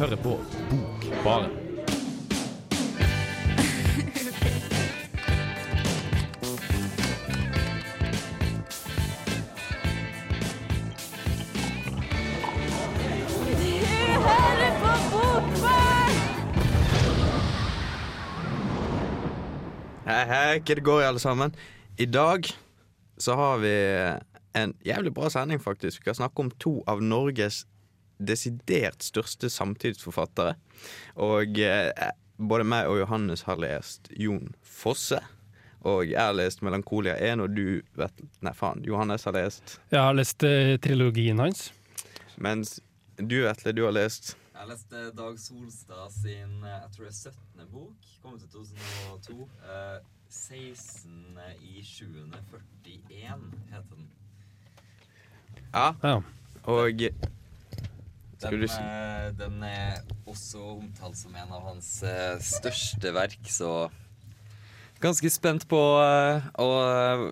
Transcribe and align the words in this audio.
hører 0.00 0.16
på 0.16 0.30
Bokbaren. 0.70 1.50
Hei, 20.06 20.24
hei, 20.24 20.60
hva 20.60 20.74
det 20.74 20.84
går 20.84 21.02
i 21.02 21.04
alle 21.04 21.20
sammen? 21.20 21.52
I 22.00 22.06
dag 22.08 22.48
så 23.20 23.36
har 23.36 23.60
vi 23.60 23.74
en 24.56 24.72
jævlig 24.80 25.12
bra 25.14 25.28
sending, 25.28 25.60
faktisk. 25.60 26.00
Vi 26.00 26.08
skal 26.08 26.16
snakke 26.22 26.40
om 26.40 26.50
to 26.56 26.78
av 26.88 27.04
Norges 27.04 27.66
desidert 28.20 29.02
største 29.02 29.48
samtidsforfattere. 29.50 30.54
Og 31.16 31.58
eh, 31.58 31.90
både 32.38 32.64
meg 32.68 32.88
og 32.88 32.98
Johannes 33.02 33.42
har 33.48 33.56
lest 33.60 34.08
Jon 34.16 34.52
Fosse. 34.62 35.20
Og 35.80 36.04
jeg 36.10 36.20
har 36.20 36.34
lest 36.36 36.60
'Melankolia 36.62 37.14
1', 37.16 37.40
og 37.40 37.54
du 37.56 37.80
vet 37.96 38.20
Nei, 38.44 38.52
faen. 38.52 38.82
Johannes 38.84 39.24
har 39.24 39.32
lest 39.32 39.78
Jeg 39.90 40.00
har 40.00 40.12
lest 40.12 40.44
eh, 40.44 40.76
trilogien 40.76 41.38
hans. 41.40 41.70
Mens 42.36 42.80
du, 43.16 43.42
Vetle, 43.44 43.72
du 43.72 43.84
har 43.84 43.92
lest 43.92 44.36
Jeg 44.52 44.60
har 44.60 44.68
lest 44.68 44.90
Dag 45.16 45.38
Solstad 45.40 46.12
sin 46.12 46.64
eh, 46.64 46.80
jeg 46.84 46.90
tror 46.92 47.04
det 47.04 47.12
er 47.14 47.32
17. 47.32 47.70
bok. 47.72 47.96
Kom 48.22 48.34
ut 48.34 48.42
i 48.44 48.50
2002. 48.52 49.48
Eh, 49.64 50.00
16. 50.28 51.38
i 51.64 51.82
7. 51.82 52.04
41 52.84 53.40
heter 53.72 53.96
den. 53.96 54.08
Ja, 55.74 55.92
Ja. 56.02 56.20
og 56.64 57.00
Den, 58.40 58.56
du 58.56 58.64
eh, 58.64 59.26
den 59.36 59.64
er 59.66 59.98
også 60.24 60.62
omtalt 60.78 61.18
som 61.18 61.34
en 61.36 61.50
av 61.52 61.66
hans 61.68 61.88
eh, 62.06 62.38
største 62.40 63.12
verk, 63.16 63.42
så 63.48 63.90
Ganske 65.00 65.30
spent 65.32 65.64
på 65.68 65.78
eh, 66.00 66.48
å 66.60 66.70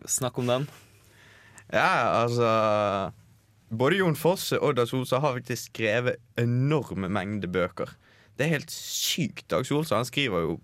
snakke 0.09 0.41
om 0.41 0.48
den. 0.48 0.62
Ja, 1.69 2.25
altså 2.25 2.48
Både 3.69 3.98
Jon 3.98 4.17
Fosse 4.17 4.56
og 4.56 4.79
Dag 4.79 4.89
Solstad 4.89 5.20
har 5.20 5.36
faktisk 5.36 5.75
skrevet 5.75 6.17
enorme 6.41 7.11
mengder 7.12 7.51
bøker. 7.53 7.92
Det 8.39 8.47
er 8.47 8.55
helt 8.55 8.73
sykt. 8.73 9.45
Dag 9.53 9.67
Solstad 9.69 10.01
han 10.01 10.09
skriver 10.09 10.47
jo 10.47 10.56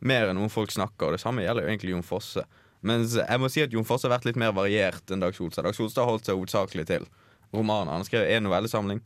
mer 0.00 0.30
enn 0.30 0.40
noen 0.40 0.52
folk 0.52 0.72
snakker, 0.72 1.10
og 1.10 1.16
det 1.16 1.22
samme 1.22 1.44
gjelder 1.44 1.66
jo 1.66 1.72
egentlig 1.72 1.92
Jon 1.92 2.06
Fosse. 2.06 2.46
Mens 2.82 3.18
jeg 3.20 3.40
må 3.40 3.50
si 3.52 3.62
at 3.62 3.74
Jon 3.76 3.86
Fosse 3.86 4.08
har 4.08 4.16
vært 4.16 4.30
litt 4.30 4.40
mer 4.40 4.54
variert 4.56 5.12
enn 5.12 5.20
Dag 5.20 5.36
Solstad. 5.36 5.68
Dag 5.68 5.76
Solstad 5.76 6.08
holdt 6.08 6.28
seg 6.28 6.40
hovedsakelig 6.40 6.88
til 6.88 7.04
romaner. 7.52 7.92
Han 7.92 8.08
skrev 8.08 8.24
en 8.24 8.40
én 8.40 8.48
novellesamling, 8.48 9.04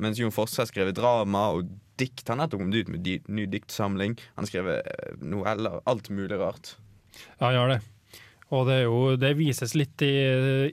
mens 0.00 0.18
Jon 0.20 0.32
Fosse 0.34 0.62
har 0.62 0.68
skrevet 0.70 0.96
drama 0.96 1.48
og 1.56 1.68
dikt. 2.00 2.24
Han 2.28 2.38
har 2.40 2.46
nettopp 2.48 2.62
kommet 2.62 2.80
ut 2.82 2.88
med 2.94 3.02
di- 3.04 3.20
ny 3.28 3.44
diktsamling. 3.52 4.14
Han 4.36 4.44
har 4.46 4.50
skrevet 4.50 4.86
eh, 4.88 5.16
noveller. 5.20 5.80
Alt 5.86 6.08
mulig 6.10 6.38
rart. 6.40 6.76
Ja, 7.38 7.48
han 7.50 7.54
gjør 7.58 7.74
det. 7.74 7.80
Og 8.52 8.66
det, 8.68 8.78
jo, 8.84 8.96
det 9.16 9.30
vises 9.38 9.72
litt 9.78 10.02
i, 10.04 10.10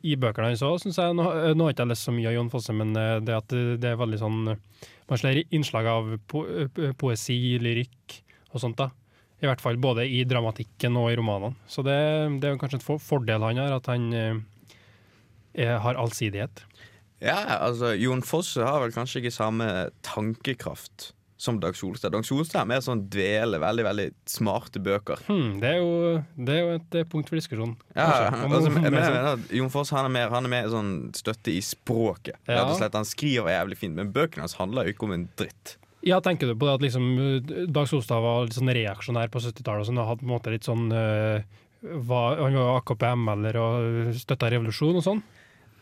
i 0.04 0.16
bøkene 0.20 0.50
hans 0.52 0.64
òg, 0.68 0.80
syns 0.84 0.98
jeg. 1.00 1.14
Nå, 1.16 1.24
nå 1.56 1.64
har 1.68 1.72
ikke 1.76 1.86
jeg 1.86 1.92
lest 1.94 2.08
så 2.08 2.12
mye 2.16 2.28
av 2.28 2.36
Jon 2.36 2.50
Fosse, 2.52 2.74
men 2.76 2.96
eh, 3.00 3.18
det 3.24 3.36
at 3.38 3.48
det, 3.54 3.66
det 3.84 3.94
er 3.94 4.00
veldig 4.02 4.20
sånn 4.24 4.40
Man 4.50 5.18
ser 5.18 5.40
innslag 5.56 5.88
av 5.90 6.10
po 6.30 6.44
eh, 6.48 6.92
poesi, 7.00 7.38
lyrikk 7.64 8.20
og 8.52 8.60
sånt, 8.64 8.78
da. 8.82 8.90
I 9.40 9.48
hvert 9.48 9.62
fall 9.64 9.78
både 9.80 10.04
i 10.04 10.26
dramatikken 10.28 10.98
og 11.00 11.12
i 11.14 11.16
romanene. 11.16 11.56
Så 11.72 11.80
det, 11.88 11.96
det 12.44 12.50
er 12.50 12.58
kanskje 12.60 12.82
en 12.82 13.00
fordel 13.00 13.46
han 13.48 13.62
har, 13.62 13.72
at 13.78 13.88
han 13.88 14.10
eh, 14.14 15.78
har 15.80 15.96
allsidighet. 16.02 16.66
Ja, 17.22 17.40
altså 17.60 17.94
Jon 18.00 18.22
Fosse 18.24 18.64
har 18.64 18.80
vel 18.84 18.94
kanskje 18.96 19.20
ikke 19.24 19.34
samme 19.36 19.66
tankekraft 20.08 21.12
som 21.40 21.60
Dag 21.64 21.76
Solstad. 21.76 22.12
Dag 22.12 22.26
Solstad 22.28 22.62
er 22.66 22.68
mer 22.68 22.82
sånn 22.84 23.06
dvele, 23.12 23.62
veldig 23.64 23.84
veldig 23.88 24.08
smarte 24.28 24.82
bøker. 24.84 25.22
Hmm, 25.30 25.54
det, 25.62 25.70
er 25.72 25.78
jo, 25.80 26.24
det 26.36 26.56
er 26.56 26.60
jo 26.66 26.72
et 26.76 26.98
eh, 27.00 27.06
punkt 27.08 27.32
for 27.32 27.40
diskusjon. 27.40 27.78
Ja. 27.96 28.10
Om- 28.44 28.56
altså, 28.58 28.74
men, 28.76 28.90
men, 28.92 29.06
sånn- 29.08 29.46
Jon 29.56 29.72
Fosse 29.72 29.96
han 29.96 30.10
er 30.10 30.16
mer, 30.18 30.34
han 30.36 30.50
er 30.50 30.52
mer 30.52 30.68
sånn 30.74 30.92
støtte 31.16 31.54
i 31.56 31.62
språket. 31.64 32.36
Ja. 32.50 32.66
Slett, 32.76 32.98
Han 33.00 33.08
skriver 33.08 33.54
jævlig 33.56 33.80
fint, 33.80 33.96
men 33.96 34.12
bøkene 34.16 34.44
hans 34.44 34.58
handler 34.60 34.90
jo 34.90 34.96
ikke 34.98 35.08
om 35.08 35.16
en 35.16 35.30
dritt. 35.40 35.78
Ja, 36.04 36.20
tenker 36.24 36.48
du 36.48 36.56
på 36.60 36.68
det 36.68 36.76
at 36.78 36.84
liksom 36.84 37.08
uh, 37.20 37.66
Dag 37.72 37.88
Solstad 37.92 38.20
var 38.24 38.44
litt 38.48 38.56
sånn 38.60 38.72
reaksjonær 38.76 39.32
på 39.32 39.40
70-tallet 39.44 39.84
og 39.84 39.90
sånn, 39.94 40.00
og 40.04 40.12
hadde 40.12 40.24
på 40.24 40.28
en 40.28 40.36
måte 40.36 40.54
litt 40.54 40.68
sånn 40.68 40.86
øh, 40.92 41.42
var, 42.08 42.40
Han 42.44 42.56
var 42.60 42.78
AKP-ML-er 42.82 43.60
og 43.64 44.16
støtta 44.20 44.52
revolusjon 44.52 45.00
og 45.00 45.04
sånn? 45.08 45.24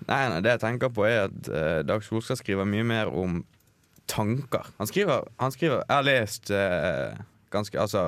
Nei, 0.06 0.24
nei, 0.32 0.42
det 0.46 0.56
jeg 0.56 0.64
tenker 0.64 0.92
på 0.94 1.06
er 1.08 1.26
at 1.26 1.52
uh, 1.52 1.80
Dag 1.88 2.04
Solskjær 2.06 2.40
skriver 2.40 2.68
mye 2.70 2.86
mer 2.88 3.12
om 3.12 3.42
tanker. 4.08 4.70
Han 4.78 4.90
skriver, 4.90 5.28
han 5.42 5.52
skriver 5.52 5.82
Jeg 5.82 5.96
har 5.96 6.08
lest 6.08 6.52
uh, 6.54 7.18
ganske 7.54 7.80
Altså 7.82 8.04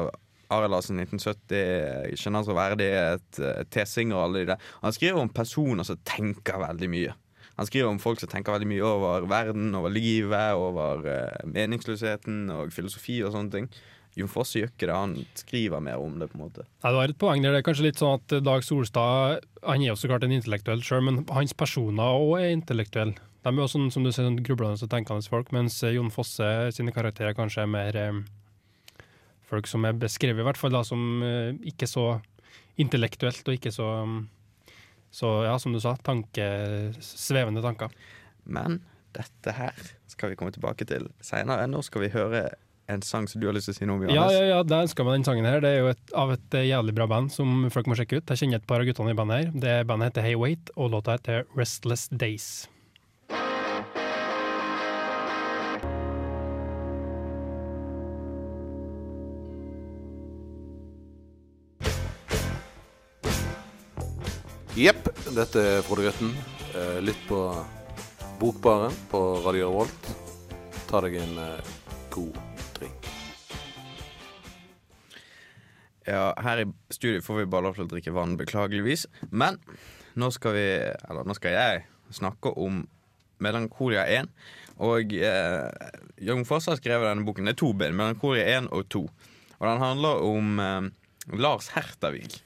Arild 0.49 0.73
Larsen 0.73 0.97
1970, 0.97 2.15
Sjenans 2.17 2.47
og 2.49 2.57
verdighet, 2.57 3.25
uh, 3.37 3.59
T-Singer 3.69 4.17
og 4.17 4.23
alle 4.27 4.43
de 4.43 4.53
der. 4.53 4.69
Han 4.81 4.95
skriver 4.95 5.21
om 5.21 5.33
personer 5.33 5.85
som 5.85 5.99
tenker 6.07 6.61
veldig 6.61 6.89
mye. 6.89 7.17
Han 7.59 7.67
skriver 7.67 7.91
om 7.91 7.99
folk 7.99 8.21
som 8.21 8.31
tenker 8.31 8.55
veldig 8.55 8.69
mye 8.71 8.87
over 8.87 9.27
verden, 9.29 9.73
over 9.75 9.91
livet, 9.93 10.55
over 10.57 11.05
uh, 11.05 11.45
meningsløsheten 11.45 12.47
og 12.55 12.73
filosofi 12.73 13.19
og 13.21 13.35
sånne 13.35 13.55
ting. 13.57 13.69
Jon 14.19 14.31
Fosse 14.31 14.59
gjør 14.59 14.71
ikke 14.73 14.89
det, 14.89 14.95
han 14.95 15.15
skriver 15.39 15.83
mer 15.83 16.01
om 16.03 16.17
det, 16.19 16.27
på 16.31 16.37
en 16.37 16.43
måte. 16.43 16.65
Ja, 16.83 16.91
Du 16.91 16.99
har 16.99 17.11
et 17.11 17.19
poeng 17.21 17.43
der. 17.43 17.55
Det 17.55 17.61
er 17.61 17.67
kanskje 17.69 17.87
litt 17.87 18.01
sånn 18.01 18.19
at 18.19 18.35
Dag 18.43 18.65
Solstad 18.67 19.45
Han 19.63 19.81
er 19.83 19.91
jo 19.91 19.97
så 19.99 20.11
klart 20.11 20.25
en 20.27 20.35
intellektuell 20.35 20.83
sjøl, 20.85 21.03
men 21.07 21.23
hans 21.35 21.55
personer 21.57 22.19
òg 22.19 22.35
er 22.39 22.53
intellektuelle. 22.55 23.15
De 23.39 23.51
er 23.53 23.61
jo 23.61 23.69
sånn, 23.71 23.87
som 23.91 24.03
du 24.03 24.11
sier, 24.11 24.27
sånn 24.27 24.41
grublende 24.43 24.83
og 24.83 24.91
tenkende 24.91 25.31
folk, 25.31 25.53
mens 25.55 25.77
eh, 25.87 25.95
Jon 25.95 26.11
Fosse 26.11 26.47
sine 26.75 26.91
karakterer 26.95 27.37
kanskje 27.37 27.63
er 27.63 27.71
mer 27.71 27.95
eh, 27.99 28.19
folk 29.49 29.67
som 29.71 29.87
er 29.87 29.95
beskrevet, 29.97 30.43
i 30.43 30.47
hvert 30.47 30.59
fall, 30.59 30.75
da, 30.75 30.83
som 30.85 31.23
eh, 31.25 31.55
ikke 31.71 31.87
så 31.89 32.09
intellektuelt 32.79 33.47
og 33.47 33.55
ikke 33.57 33.71
så 33.75 33.87
Så 35.11 35.25
ja, 35.41 35.55
som 35.57 35.73
du 35.73 35.79
sa, 35.81 35.95
tanke, 36.05 36.43
svevende 37.01 37.63
tanker. 37.65 37.89
Men 38.45 38.75
dette 39.17 39.55
her 39.57 39.73
skal 40.05 40.29
vi 40.29 40.35
komme 40.37 40.53
tilbake 40.53 40.85
til 40.85 41.07
seinere. 41.25 41.65
Nå 41.65 41.81
skal 41.81 42.03
vi 42.03 42.11
høre 42.13 42.43
en 42.89 43.01
sang 43.05 43.27
som 43.29 43.41
du 43.41 43.45
har 43.49 43.53
lyst 43.53 43.69
til 43.69 43.75
å 43.75 43.77
si 43.77 43.85
noe 43.89 43.99
om, 43.99 44.07
Ja, 44.09 44.15
Johannes. 44.15 44.37
ja, 44.39 44.45
ja, 44.55 44.63
det 44.65 44.79
ønsker 44.87 45.05
meg 45.05 45.19
den 45.19 45.27
sangen 45.27 45.45
her. 45.45 45.61
Det 45.61 45.69
er 45.75 45.79
jo 45.83 45.91
et, 45.93 46.01
av 46.17 46.33
et 46.33 46.57
eh, 46.57 46.67
jævlig 46.71 46.95
bra 46.97 47.05
band 47.11 47.31
som 47.35 47.67
folk 47.73 47.89
må 47.91 47.97
sjekke 47.99 48.17
ut. 48.21 48.33
Jeg 48.33 48.41
kjenner 48.43 48.61
et 48.63 48.67
par 48.69 48.81
av 48.81 48.89
guttene 48.89 49.13
i 49.13 49.19
bandet 49.19 49.43
her. 49.43 49.53
Det 49.65 49.75
Bandet 49.89 50.11
heter 50.11 50.25
Hey 50.25 50.35
Wait, 50.39 50.73
og 50.75 50.91
låta 50.95 51.17
heter 51.19 51.45
Restless 51.59 52.07
Days. 52.09 52.67
Jepp, 64.79 65.09
dette 65.35 65.61
er 65.75 65.81
Frode 65.85 66.05
Grøtten. 66.07 66.31
Eh, 66.77 66.99
Lytt 67.03 67.21
på 67.27 67.39
Bokbaren 68.39 68.93
på 69.11 69.21
Radio 69.45 69.71
Revolt. 69.71 70.11
Ta 70.89 71.01
deg 71.05 71.17
en 71.19 71.35
eh, 71.43 71.73
god 72.13 72.37
Ja, 76.09 76.33
her 76.41 76.63
i 76.63 76.65
studio 76.89 77.21
får 77.21 77.43
vi 77.43 77.49
bare 77.53 77.67
lov 77.67 77.75
til 77.77 77.85
å 77.85 77.89
drikke 77.91 78.13
vann, 78.15 78.37
beklageligvis. 78.39 79.05
Men 79.29 79.59
nå 80.17 80.31
skal 80.33 80.55
vi, 80.55 80.67
eller 81.05 81.27
nå 81.27 81.35
skal 81.37 81.53
jeg, 81.53 81.83
snakke 82.15 82.55
om 82.57 82.81
Melankolia 83.43 84.07
1. 84.09 84.31
Og 84.89 85.13
eh, 85.13 85.91
Jon 86.25 86.45
Foss 86.47 86.69
har 86.71 86.79
skrevet 86.79 87.11
denne 87.11 87.27
boken. 87.27 87.45
Det 87.45 87.53
er 87.53 87.61
to 87.61 87.71
bind. 87.77 87.97
Melankolia 87.99 88.47
1 88.57 88.71
og 88.73 88.87
2. 88.89 89.03
Og 89.59 89.67
den 89.67 89.83
handler 89.83 90.25
om 90.25 90.61
eh, 90.63 90.89
Lars 91.37 91.69
Hertavik. 91.75 92.39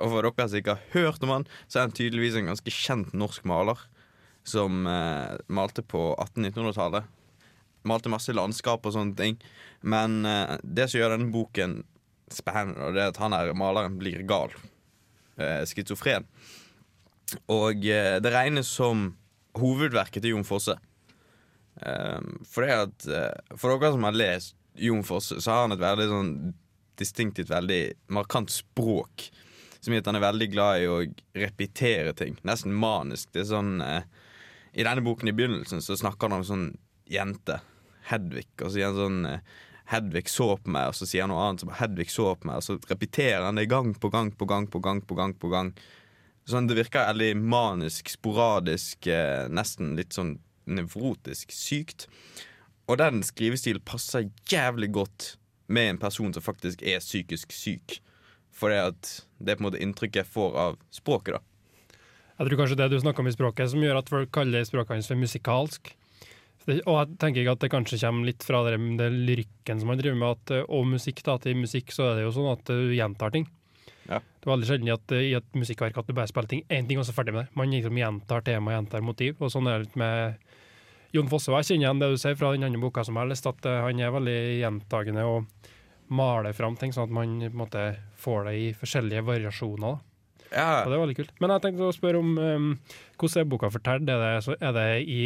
Og 0.00 0.14
for 0.14 0.24
dere 0.24 0.48
som 0.48 0.62
ikke 0.62 0.78
har 0.78 0.92
hørt 0.94 1.24
om 1.26 1.34
han, 1.34 1.48
så 1.68 1.80
er 1.80 1.88
han 1.88 1.96
tydeligvis 1.96 2.38
en 2.40 2.48
ganske 2.48 2.72
kjent 2.72 3.12
norsk 3.12 3.44
maler. 3.50 3.84
Som 4.48 4.86
eh, 4.88 5.36
malte 5.52 5.84
på 5.84 6.14
1800-1900-tallet. 6.16 7.16
Malte 7.84 8.12
masse 8.12 8.32
landskap 8.32 8.86
og 8.88 8.96
sånne 8.96 9.18
ting. 9.18 9.40
Men 9.84 10.22
eh, 10.24 10.56
det 10.64 10.88
som 10.88 11.02
gjør 11.02 11.18
denne 11.18 11.34
boken 11.34 11.82
spennende, 12.34 12.86
og 12.86 12.96
det 12.96 13.04
er 13.04 13.12
at 13.12 13.20
han 13.22 13.34
her 13.36 13.52
maleren 13.58 13.98
blir 14.00 14.22
gal. 14.28 14.52
Eh, 15.40 15.62
Schizofren. 15.68 16.26
Og 17.50 17.86
eh, 17.86 18.18
det 18.22 18.32
regnes 18.34 18.70
som 18.70 19.10
hovedverket 19.58 20.22
til 20.22 20.34
Jon 20.36 20.46
Fosse. 20.46 20.76
Eh, 21.80 22.20
for 22.50 22.66
det 22.66 22.76
at 22.76 23.06
eh, 23.08 23.56
For 23.56 23.72
dere 23.72 23.94
som 23.94 24.06
har 24.08 24.16
lest 24.16 24.56
Jon 24.80 25.04
Fosse, 25.06 25.40
så 25.40 25.54
har 25.54 25.64
han 25.66 25.76
et 25.76 25.82
veldig 25.82 26.08
sånn 26.10 26.32
distinktivt, 27.00 27.50
veldig 27.50 27.82
markant 28.12 28.52
språk. 28.52 29.30
Som 29.80 29.94
gjør 29.94 30.04
at 30.04 30.10
han 30.10 30.18
er 30.18 30.26
veldig 30.26 30.50
glad 30.52 30.82
i 30.82 30.90
å 30.90 30.98
repetere 31.40 32.12
ting. 32.16 32.36
Nesten 32.46 32.76
manisk. 32.76 33.30
Det 33.32 33.44
er 33.44 33.50
sånn 33.54 33.80
eh, 33.84 34.04
I 34.76 34.86
denne 34.86 35.04
boken 35.04 35.30
i 35.30 35.34
begynnelsen 35.36 35.82
så 35.84 35.96
snakker 35.98 36.28
han 36.28 36.40
om 36.40 36.46
sånn 36.46 36.68
jente. 37.10 37.60
Hedvig. 38.10 38.48
Og 38.60 38.68
så 38.68 38.74
sier 38.76 38.90
han 38.90 39.00
sånn 39.00 39.30
eh, 39.30 39.58
Hedvig 39.90 40.28
så 40.30 40.52
på 40.56 40.70
meg, 40.70 40.90
og 40.90 40.98
så 40.98 41.08
sier 41.08 41.26
han 41.26 41.32
noe 41.32 41.42
annet 41.48 41.64
som 41.64 41.72
Hedvig 41.74 42.10
så 42.12 42.32
på 42.38 42.48
meg, 42.48 42.60
og 42.60 42.66
så 42.66 42.76
repeterer 42.90 43.46
han 43.48 43.58
det 43.58 43.68
gang 43.70 43.90
på 43.98 44.10
gang 44.12 44.30
på 44.30 44.46
gang 44.46 44.68
på 44.70 44.82
gang 44.82 45.02
på 45.02 45.18
gang. 45.18 45.34
på 45.34 45.50
gang 45.52 45.74
Sånn, 46.48 46.66
Det 46.66 46.78
virker 46.78 47.10
veldig 47.12 47.34
manisk, 47.36 48.08
sporadisk, 48.10 49.06
eh, 49.06 49.46
nesten 49.48 49.94
litt 49.98 50.16
sånn 50.16 50.38
nevrotisk 50.66 51.52
sykt. 51.52 52.08
Og 52.88 52.98
den 52.98 53.22
skrivestilen 53.22 53.84
passer 53.84 54.30
jævlig 54.50 54.90
godt 54.90 55.36
med 55.68 55.90
en 55.90 55.98
person 55.98 56.32
som 56.34 56.42
faktisk 56.42 56.82
er 56.82 56.98
psykisk 56.98 57.52
syk. 57.54 58.00
For 58.50 58.72
det, 58.72 59.22
det 59.38 59.52
er 59.52 59.60
på 59.60 59.64
en 59.64 59.68
måte 59.68 59.82
inntrykket 59.82 60.24
jeg 60.24 60.32
får 60.32 60.58
av 60.58 60.80
språket, 60.90 61.38
da. 61.38 61.40
Jeg 62.40 62.48
tror 62.48 62.58
kanskje 62.62 62.76
det 62.80 62.90
du 62.90 62.98
snakker 62.98 63.22
om 63.22 63.28
i 63.28 63.36
språket, 63.36 63.70
som 63.70 63.82
gjør 63.84 64.00
at 64.00 64.10
folk 64.10 64.30
kaller 64.32 64.64
språket 64.64 64.96
hans 64.96 65.10
for 65.10 65.20
musikalsk. 65.20 65.92
Og 66.78 66.96
jeg 66.96 67.16
tenker 67.22 67.42
ikke 67.42 67.54
at 67.56 67.64
det 67.64 67.72
kanskje 67.72 68.00
kommer 68.02 68.28
litt 68.28 68.44
fra 68.46 68.62
det, 68.66 68.76
det 69.00 69.08
lyrikken 69.14 69.80
som 69.80 69.92
han 69.92 70.00
driver 70.00 70.18
med, 70.20 70.36
at, 70.38 70.52
eh, 70.56 70.68
og 70.68 70.86
musikk. 70.92 71.22
da, 71.26 71.38
at 71.40 71.48
I 71.50 71.56
musikk 71.58 71.94
så 71.94 72.10
er 72.10 72.20
det 72.20 72.28
jo 72.28 72.36
sånn 72.36 72.52
at 72.52 72.70
du 72.70 72.94
gjentar 72.96 73.34
ting. 73.34 73.48
Ja. 74.10 74.18
Det 74.18 74.48
er 74.48 74.52
veldig 74.54 74.68
sjelden 74.68 74.92
at, 74.94 75.12
eh, 75.16 75.26
i 75.30 75.34
et 75.38 75.58
musikkverk 75.58 75.98
at 76.00 76.06
du 76.08 76.14
bare 76.16 76.30
spiller 76.30 76.50
ting 76.50 76.64
én 76.68 76.88
ting, 76.88 76.98
og 76.98 77.06
så 77.06 77.14
ferdig 77.16 77.34
med 77.36 77.46
det. 77.46 77.56
Man 77.58 77.70
liksom 77.74 78.00
gjentar 78.00 78.44
tema, 78.46 78.76
gjentar 78.76 79.04
motiv. 79.04 79.36
Og 79.40 79.52
sånn 79.52 79.68
er 79.70 79.78
det 79.78 79.88
litt 79.88 80.00
med 80.00 80.36
Jon 81.12 81.30
Fosse. 81.30 81.50
Og 81.50 81.58
jeg 81.60 81.72
kjenner 81.72 81.88
igjen 81.88 82.02
det 82.02 82.10
du 82.12 82.20
sier 82.22 82.38
fra 82.38 82.52
den 82.54 82.66
andre 82.66 82.80
boka 82.82 83.04
som 83.06 83.18
jeg 83.18 83.24
har 83.24 83.32
lest, 83.32 83.50
at 83.50 83.66
eh, 83.66 83.82
han 83.86 84.00
er 84.00 84.14
veldig 84.14 84.38
gjentagende 84.60 85.26
og 85.26 85.70
maler 86.10 86.54
fram 86.56 86.76
ting, 86.78 86.92
sånn 86.94 87.06
at 87.06 87.14
man 87.14 87.36
på 87.38 87.50
en 87.52 87.60
måte 87.60 87.84
får 88.18 88.48
det 88.48 88.54
i 88.58 88.70
forskjellige 88.74 89.26
variasjoner. 89.26 90.00
Ja, 90.50 90.82
Og 90.82 90.90
det 90.90 90.96
er 90.96 91.04
veldig 91.04 91.18
kult. 91.20 91.36
Men 91.38 91.52
jeg 91.54 91.62
tenkte 91.62 91.86
å 91.86 91.94
spørre 91.94 92.18
om 92.18 92.32
um, 92.34 92.70
hvordan 93.20 93.44
er 93.44 93.50
boka 93.52 93.70
fortalt? 93.70 94.08
Er 94.10 94.18
det, 94.24 94.32
så 94.42 94.56
er 94.58 94.74
det 94.74 94.88
i 95.06 95.22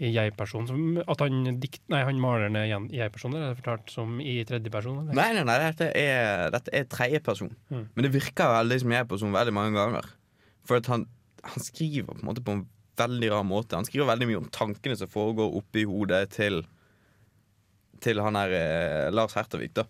jeg-person 0.00 0.66
som 0.68 0.80
At 1.04 1.20
han 1.20 1.58
dikt... 1.60 1.82
Nei, 1.92 2.00
han 2.06 2.20
maler 2.22 2.52
ned 2.52 2.70
jeg-person, 2.94 3.36
er 3.36 3.50
det 3.50 3.60
fortalt 3.60 3.92
som 3.92 4.18
i 4.24 4.38
tredjeperson? 4.48 5.10
Nei, 5.12 5.28
nei, 5.36 5.44
nei, 5.44 5.58
dette 5.66 5.90
er, 5.92 6.48
dette 6.54 6.72
er 6.76 6.88
tredjeperson. 6.88 7.52
Mm. 7.68 7.86
Men 7.94 8.06
det 8.06 8.12
virker 8.14 8.54
veldig 8.56 8.80
som 8.82 8.94
jeg-person 8.96 9.36
veldig 9.36 9.54
mange 9.56 9.76
ganger. 9.76 10.10
For 10.68 10.80
han, 10.92 11.06
han 11.44 11.64
skriver 11.66 12.08
på 12.14 12.20
en 12.22 12.28
måte 12.30 12.44
på 12.46 12.56
en 12.56 12.66
veldig 13.00 13.30
rar 13.32 13.46
måte. 13.48 13.76
Han 13.76 13.88
skriver 13.88 14.08
veldig 14.08 14.28
mye 14.30 14.40
om 14.40 14.50
tankene 14.54 14.96
som 14.98 15.10
foregår 15.10 15.56
oppi 15.60 15.86
hodet 15.88 16.26
til 16.36 16.62
Til 18.00 18.20
han 18.24 18.38
her 18.38 18.54
eh, 18.56 19.10
Lars 19.12 19.34
Hertervik 19.36 19.74
da. 19.76 19.84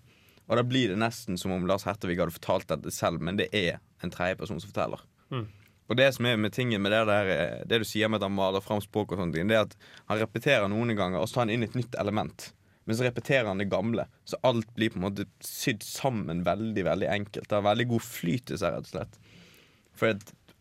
Og 0.50 0.58
da 0.58 0.64
blir 0.66 0.90
det 0.90 0.98
nesten 0.98 1.38
som 1.38 1.52
om 1.54 1.66
Lars 1.70 1.84
Hertervik 1.86 2.18
hadde 2.18 2.34
fortalt 2.34 2.66
dette 2.72 2.90
selv, 2.90 3.22
men 3.22 3.38
det 3.38 3.46
er 3.54 3.78
en 4.02 4.10
tredjeperson 4.10 4.58
som 4.58 4.72
forteller. 4.72 5.04
Mm. 5.30 5.44
Og 5.90 5.98
det 5.98 6.06
som 6.14 6.28
er 6.30 6.38
med 6.38 6.54
tingen 6.54 6.82
med 6.82 6.94
det 6.94 7.02
der 7.08 7.28
eh, 7.34 7.62
Det 7.66 7.80
du 7.82 7.86
sier 7.88 8.08
med 8.08 8.20
at 8.20 8.28
han 8.28 8.36
maler 8.36 8.62
fram 8.62 8.78
språk 8.82 9.12
og 9.12 9.20
sånne 9.20 9.34
ting, 9.34 9.50
det 9.50 9.58
er 9.58 9.66
at 9.66 9.76
han 10.06 10.20
repeterer 10.22 10.70
noen 10.70 10.94
ganger, 10.94 11.18
og 11.18 11.26
så 11.28 11.40
tar 11.40 11.48
han 11.48 11.54
inn 11.56 11.66
et 11.66 11.78
nytt 11.78 11.98
element. 11.98 12.52
Men 12.88 12.98
så 12.98 13.06
repeterer 13.06 13.48
han 13.50 13.60
det 13.60 13.68
gamle, 13.70 14.06
så 14.24 14.38
alt 14.46 14.70
blir 14.74 14.92
på 14.94 15.00
en 15.00 15.08
måte 15.08 15.26
sydd 15.44 15.82
sammen 15.86 16.44
veldig 16.46 16.84
veldig 16.86 17.10
enkelt. 17.10 17.48
Det 17.50 17.58
har 17.58 17.66
veldig 17.66 17.88
god 17.92 18.06
flyt 18.06 18.54
i 18.54 18.60
seg, 18.60 18.76
rett 18.76 18.88
og 18.88 18.94
slett. 18.94 19.18
For 19.98 20.14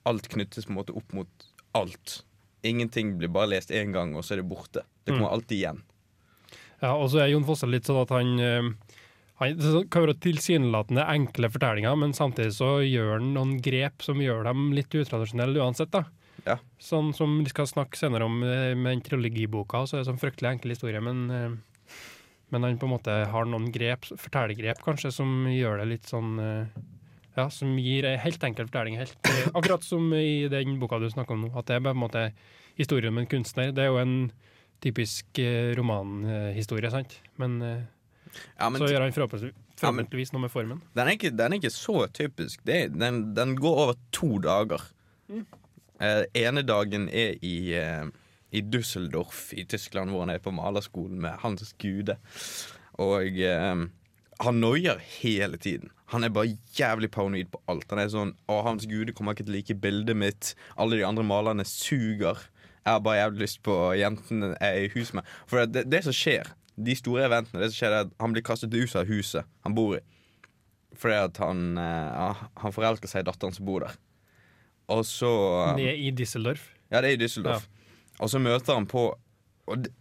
alt 0.09 0.27
knyttes 0.33 0.67
på 0.67 0.73
en 0.73 0.79
måte 0.81 0.97
opp 0.97 1.13
mot 1.15 1.47
alt. 1.77 2.19
Ingenting 2.65 3.15
blir 3.21 3.31
bare 3.33 3.53
lest 3.53 3.71
én 3.71 3.93
gang, 3.95 4.15
og 4.17 4.25
så 4.25 4.35
er 4.35 4.41
det 4.41 4.49
borte. 4.49 4.83
Det 5.05 5.13
kommer 5.15 5.31
alltid 5.31 5.57
igjen. 5.61 5.83
Ja, 6.81 6.93
og 6.95 7.09
så 7.11 7.23
er 7.23 7.31
Jon 7.31 7.45
Fosse 7.47 7.67
litt 7.69 7.87
sånn 7.87 8.01
at 8.01 8.11
han, 8.13 8.35
um, 8.39 8.73
han 9.39 9.55
Det 9.59 9.85
kan 9.91 10.03
være 10.03 10.17
tilsynelatende 10.19 11.05
enkle 11.07 11.49
fortellinger, 11.51 11.95
men 11.99 12.15
samtidig 12.15 12.53
så 12.57 12.79
gjør 12.83 13.17
han 13.17 13.33
noen 13.37 13.57
grep 13.63 14.03
som 14.03 14.19
gjør 14.19 14.43
dem 14.49 14.71
litt 14.75 14.91
utradisjonelle 14.91 15.61
uansett. 15.63 15.91
da. 15.95 16.05
Ja. 16.45 16.57
Sånn 16.81 17.11
som 17.15 17.39
vi 17.43 17.51
skal 17.51 17.67
snakke 17.69 17.99
senere 17.99 18.27
om 18.27 18.41
eh, 18.43 18.75
med 18.75 18.93
den 18.93 19.03
trilogiboka, 19.05 19.85
så 19.87 19.97
er 19.97 20.03
det 20.03 20.09
sånn 20.11 20.21
fryktelig 20.21 20.53
enkel 20.53 20.75
historie, 20.75 21.01
men, 21.03 21.25
eh, 21.33 21.97
men 22.53 22.65
han 22.65 22.79
på 22.81 22.87
en 22.87 22.95
måte 22.95 23.17
har 23.31 23.49
noen 23.49 23.69
grep, 23.75 24.07
fortellergrep 24.09 24.81
kanskje, 24.85 25.13
som 25.15 25.47
gjør 25.51 25.83
det 25.83 25.91
litt 25.95 26.09
sånn 26.09 26.39
eh, 26.43 26.79
Ja, 27.37 27.45
som 27.53 27.77
gir 27.79 28.03
ei 28.03 28.17
helt 28.19 28.41
enkel 28.43 28.67
fortelling. 28.67 28.97
Helt, 28.99 29.15
akkurat 29.53 29.85
som 29.85 30.09
i 30.17 30.49
den 30.51 30.79
boka 30.81 30.97
du 30.99 31.05
snakker 31.07 31.37
om 31.37 31.45
nå, 31.45 31.51
at 31.55 31.69
det 31.69 31.77
er 31.77 31.83
på 31.85 31.93
en 31.93 32.01
måte 32.01 32.23
historien 32.75 33.13
om 33.13 33.21
en 33.21 33.29
kunstner. 33.29 33.69
Det 33.71 33.85
er 33.85 33.93
jo 33.93 34.01
en 34.01 34.15
typisk 34.83 35.39
romanhistorie, 35.77 36.91
sant? 36.91 37.15
Men, 37.39 37.61
Ja, 38.59 38.69
men 38.69 38.81
så 38.81 38.87
gjør 38.91 39.05
han 39.07 39.13
forhåpentligvis, 39.15 40.31
noe 40.35 40.41
med 40.45 40.51
formen. 40.53 40.81
Den 40.95 41.07
er 41.07 41.15
ikke, 41.17 41.31
den 41.35 41.53
er 41.53 41.59
ikke 41.61 41.71
så 41.73 42.05
typisk. 42.13 42.63
Det, 42.67 42.75
er- 42.85 42.89
den, 42.95 43.21
den 43.35 43.55
går 43.59 43.83
over 43.85 43.95
to 44.15 44.37
dager. 44.43 44.81
Eh, 45.99 46.23
ene 46.39 46.63
dagen 46.63 47.09
er 47.11 47.35
i, 47.43 47.73
eh, 47.75 48.05
i 48.55 48.61
Düsseldorf 48.63 49.49
i 49.53 49.65
Tyskland, 49.67 50.09
hvor 50.11 50.23
han 50.25 50.29
er 50.33 50.39
på 50.43 50.51
malerskolen 50.55 51.19
med 51.21 51.39
Hans 51.43 51.73
Gude. 51.81 52.15
Og 52.99 53.39
eh, 53.39 53.85
han 54.39 54.61
noier 54.63 55.01
hele 55.19 55.57
tiden. 55.59 55.91
Han 56.09 56.23
er 56.25 56.31
bare 56.33 56.55
jævlig 56.73 57.11
paranoid 57.13 57.51
på 57.53 57.59
alt. 57.69 57.85
Han 57.91 57.99
er 58.01 58.07
sånn 58.09 58.31
Å, 58.49 58.61
Hans 58.65 58.87
Gude 58.89 59.13
kommer 59.13 59.35
ikke 59.35 59.45
til 59.45 59.53
å 59.53 59.57
like 59.59 59.75
bildet 59.83 60.17
mitt. 60.17 60.53
Alle 60.79 60.97
de 60.97 61.05
andre 61.05 61.23
malerne 61.27 61.65
suger. 61.67 62.39
Jeg 62.79 62.95
har 62.95 63.03
bare 63.05 63.19
jævlig 63.19 63.43
lyst 63.43 63.59
på 63.67 63.75
jentene 63.99 64.53
jeg 64.55 64.71
er 64.79 64.87
i 64.87 64.93
hus 64.95 65.11
med. 65.13 65.27
For 65.51 65.67
det, 65.69 65.83
det 65.91 65.99
som 66.07 66.15
skjer, 66.15 66.47
de 66.79 66.95
store 66.95 67.25
eventene, 67.27 67.61
det 67.61 67.71
som 67.71 67.77
skjer 67.81 67.95
er 67.95 68.05
at 68.05 68.11
han 68.21 68.33
blir 68.35 68.45
kastet 68.45 68.73
ut 68.73 68.95
av 68.95 69.09
huset 69.09 69.47
han 69.65 69.75
bor 69.75 69.97
i. 69.97 70.03
Fordi 70.99 71.17
at 71.21 71.39
han, 71.43 71.77
eh, 71.77 72.09
ja, 72.15 72.29
han 72.63 72.75
forelsker 72.75 73.11
seg 73.11 73.23
i 73.23 73.29
datteren 73.29 73.55
som 73.55 73.67
bor 73.67 73.83
der. 73.85 73.97
Og 74.89 75.03
så 75.05 75.29
Det 75.77 75.89
er 75.91 75.99
i 76.01 76.11
Düsseldorf. 76.11 76.63
Ja, 76.89 77.01
det 77.01 77.11
er 77.11 77.17
i 77.17 77.21
Düsseldorf. 77.21 77.67
Og 78.19 78.31
så 78.31 78.39
møter 78.41 78.73
han 78.73 78.87
på 78.89 79.13
det, 79.77 79.93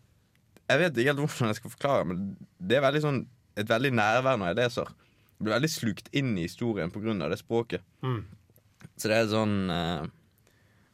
Jeg 0.69 0.79
vet 0.81 0.97
ikke 0.99 1.13
helt 1.15 1.21
hvordan 1.23 1.49
jeg 1.49 1.57
skal 1.57 1.71
forklare, 1.73 2.05
men 2.05 2.37
det 2.61 2.77
er 2.77 2.85
veldig 2.85 3.01
sånn, 3.01 3.27
et 3.57 3.69
veldig 3.69 3.91
nærvær 3.97 4.37
når 4.37 4.51
jeg 4.51 4.57
leser. 4.59 4.91
Jeg 5.39 5.47
blir 5.47 5.55
veldig 5.55 5.71
slukt 5.73 6.11
inn 6.13 6.35
i 6.37 6.45
historien 6.45 6.91
pga. 6.93 7.29
det 7.29 7.39
språket. 7.39 7.81
Mm. 8.03 8.25
Så 8.97 9.09
det 9.09 9.17
er 9.17 9.31
sånn 9.31 9.71
eh, 9.71 10.07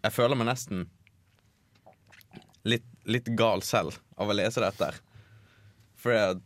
Jeg 0.05 0.13
føler 0.13 0.37
meg 0.37 0.47
nesten 0.47 0.87
litt, 2.65 2.87
litt 3.05 3.29
gal 3.37 3.63
selv 3.63 3.99
av 4.17 4.29
å 4.29 4.37
lese 4.37 4.61
dette 4.63 4.85
her. 4.91 5.01
For 6.05 6.41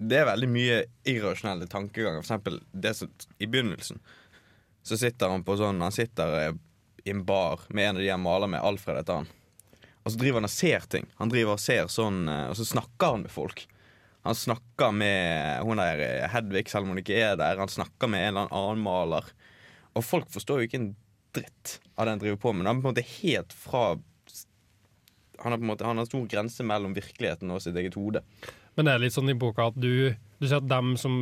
det, 0.00 0.16
er 0.18 0.26
veldig 0.26 0.48
mye 0.50 0.78
irrasjonelle 1.08 1.68
tankeganger. 1.70 2.18
For 2.18 2.26
eksempel 2.26 2.58
det 2.72 2.96
som, 2.98 3.12
i 3.38 3.46
begynnelsen 3.46 4.02
så 4.82 4.96
sitter 4.98 5.30
han 5.30 5.44
på 5.44 5.58
sånn 5.60 5.82
Han 5.84 5.92
sitter 5.92 6.56
i 7.04 7.12
en 7.12 7.24
bar 7.28 7.60
med 7.68 7.84
en 7.84 7.98
av 7.98 8.02
de 8.02 8.08
han 8.10 8.22
maler 8.24 8.48
med, 8.50 8.62
Alfred 8.64 9.02
heter 9.02 9.20
han. 9.20 9.28
Og 10.02 10.12
så 10.12 10.20
driver 10.20 10.40
han 10.40 10.48
og 10.48 10.52
ser 10.52 10.86
ting. 10.90 11.06
Han 11.20 11.32
driver 11.32 11.56
Og 11.56 11.62
ser 11.62 11.90
sånn 11.92 12.24
eh, 12.28 12.46
Og 12.50 12.56
så 12.58 12.66
snakker 12.72 13.14
han 13.14 13.26
med 13.26 13.34
folk. 13.34 13.66
Han 14.26 14.36
snakker 14.36 14.92
med 14.92 15.62
hun 15.64 15.80
der 15.80 16.02
eh, 16.04 16.28
Hedvig, 16.32 16.66
selv 16.68 16.88
om 16.88 16.94
hun 16.94 17.02
ikke 17.02 17.16
er 17.16 17.38
der. 17.40 17.60
Han 17.60 17.72
snakker 17.72 18.10
med 18.10 18.26
en 18.26 18.34
eller 18.34 18.52
annen 18.56 18.84
maler. 18.84 19.28
Og 19.96 20.04
folk 20.04 20.28
forstår 20.32 20.60
jo 20.60 20.68
ikke 20.68 20.80
en 20.80 20.92
dritt 21.36 21.78
av 21.94 22.06
det 22.06 22.14
han 22.16 22.22
driver 22.22 22.40
på 22.42 22.52
med. 22.52 22.66
Han 22.66 22.80
er 22.80 22.82
på 22.82 22.88
en 22.88 22.94
måte 22.94 23.10
helt 23.20 23.52
fra 23.56 23.84
Han 25.40 25.52
har 25.52 25.58
på 25.58 25.64
en 25.64 25.70
måte 25.72 25.86
Han 25.88 26.00
har 26.00 26.08
stor 26.08 26.26
grense 26.28 26.66
mellom 26.66 26.96
virkeligheten 26.96 27.52
og 27.52 27.62
sitt 27.64 27.76
eget 27.80 27.96
hode. 27.96 28.24
Men 28.80 28.86
det 28.88 28.92
er 28.96 29.02
litt 29.02 29.12
sånn 29.12 29.28
i 29.28 29.34
boka 29.36 29.66
at 29.68 29.76
du 29.76 29.90
Du 30.40 30.46
sier 30.48 30.56
at 30.62 30.68
dem 30.70 30.94
som 30.96 31.14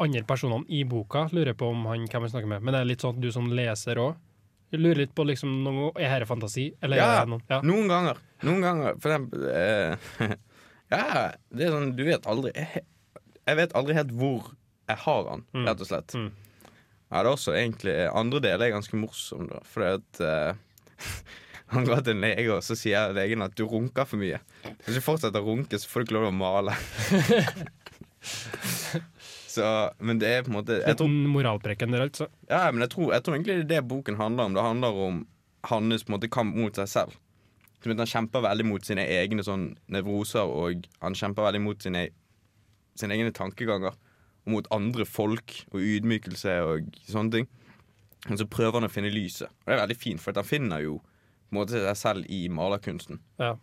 andre 0.00 0.22
personene 0.24 0.64
i 0.72 0.78
boka 0.88 1.26
lurer 1.36 1.52
på 1.52 1.66
om 1.74 1.82
han 1.90 2.06
hvem 2.08 2.22
han 2.24 2.30
snakker 2.32 2.48
med, 2.48 2.62
men 2.64 2.72
det 2.72 2.78
er 2.80 2.88
litt 2.88 3.02
sånn 3.04 3.18
at 3.18 3.20
du 3.20 3.28
som 3.34 3.50
leser 3.52 4.00
òg 4.00 4.14
lurer 4.72 5.02
litt 5.02 5.10
på 5.12 5.26
liksom 5.28 5.50
noe, 5.66 5.90
Er 6.00 6.14
dette 6.22 6.30
fantasi? 6.30 6.70
Eller 6.80 6.96
Ja, 6.96 7.08
er 7.18 7.26
det 7.26 7.32
noe? 7.34 7.42
Ja. 7.50 7.58
Noen 7.60 7.90
ganger. 7.90 8.16
Noen 8.48 8.62
ganger. 8.64 8.94
For 9.04 9.12
eksempel 9.12 9.44
eh, 9.52 10.32
Ja, 10.94 11.26
det 11.52 11.66
er 11.66 11.74
sånn 11.74 11.90
Du 11.98 12.00
vet 12.08 12.24
aldri 12.32 12.54
Jeg, 12.56 12.86
jeg 13.44 13.58
vet 13.60 13.76
aldri 13.76 13.98
helt 13.98 14.14
hvor 14.16 14.48
jeg 14.88 14.96
har 15.04 15.28
han, 15.28 15.44
Mm. 15.52 15.66
rett 15.68 15.80
og 15.84 15.86
slett. 15.90 16.14
Mm. 16.16 16.30
Ja, 17.12 17.20
det 17.20 17.26
er 17.28 17.32
også 17.34 17.52
egentlig 17.52 17.98
Andre 18.16 18.40
deler 18.40 18.64
er 18.70 18.72
ganske 18.78 18.96
morsom, 18.96 19.44
da. 19.52 19.60
Fordi 19.68 19.92
at 20.00 20.20
eh, 20.24 20.54
Han 21.72 21.86
går 21.88 22.02
til 22.04 22.16
en 22.16 22.24
lege, 22.24 22.48
og 22.52 22.62
så 22.64 22.76
sier 22.78 23.14
legen 23.16 23.44
at 23.44 23.54
du 23.56 23.64
runker 23.68 24.08
for 24.08 24.20
mye. 24.20 24.40
Hvis 24.84 24.98
du 24.98 25.04
fortsetter 25.04 25.40
å 25.40 25.46
runke, 25.46 25.78
så 25.80 25.88
får 25.88 26.02
du 26.02 26.08
ikke 26.08 26.16
lov 26.18 26.26
til 26.26 26.32
å 26.32 26.36
male. 26.36 26.76
så, 29.54 29.66
men 30.04 30.20
det 30.20 30.30
er 30.30 30.44
på 30.44 30.52
en 30.52 30.58
måte 30.60 30.78
jeg 30.82 30.98
tror, 31.00 31.10
moralpreken 31.10 31.94
der, 31.94 32.06
altså. 32.06 32.28
ja, 32.50 32.66
men 32.70 32.84
jeg 32.84 32.92
tror, 32.94 33.12
jeg 33.16 33.24
tror 33.24 33.36
egentlig 33.38 33.56
det 33.62 33.64
er 33.64 33.70
det 33.80 33.90
boken 33.90 34.20
handler 34.20 34.50
om. 34.50 34.56
Det 34.56 34.66
handler 34.66 35.02
om 35.08 35.20
hans 35.70 36.04
på 36.04 36.12
en 36.12 36.16
måte, 36.18 36.32
kamp 36.32 36.56
mot 36.58 36.76
seg 36.76 36.90
selv. 36.90 37.18
Han 37.82 38.06
kjemper 38.06 38.44
veldig 38.44 38.66
mot 38.68 38.84
sine 38.86 39.04
egne 39.10 39.42
sånn, 39.42 39.72
nevroser, 39.90 40.46
og 40.46 40.84
han 41.02 41.16
kjemper 41.18 41.48
veldig 41.48 41.62
mot 41.64 41.82
sine, 41.82 42.04
sine 42.98 43.16
egne 43.16 43.32
tankeganger. 43.34 43.96
Og 44.42 44.54
mot 44.54 44.68
andre 44.74 45.06
folk 45.06 45.54
og 45.70 45.82
ydmykelse 45.82 46.54
og 46.66 46.94
sånne 47.06 47.36
ting. 47.36 47.50
Men 48.28 48.38
så 48.38 48.46
prøver 48.46 48.78
han 48.78 48.86
å 48.86 48.92
finne 48.92 49.10
lyset. 49.10 49.50
Og 49.50 49.70
det 49.70 49.74
er 49.74 49.82
veldig 49.82 49.98
fint, 49.98 50.22
for 50.22 50.38
han 50.38 50.46
finner 50.46 50.82
jo 50.84 51.00
måte 51.56 51.82
seg 51.82 51.98
selv 51.98 52.32
i 52.32 52.46
malerkunsten. 52.52 53.20
Ja. 53.42 53.56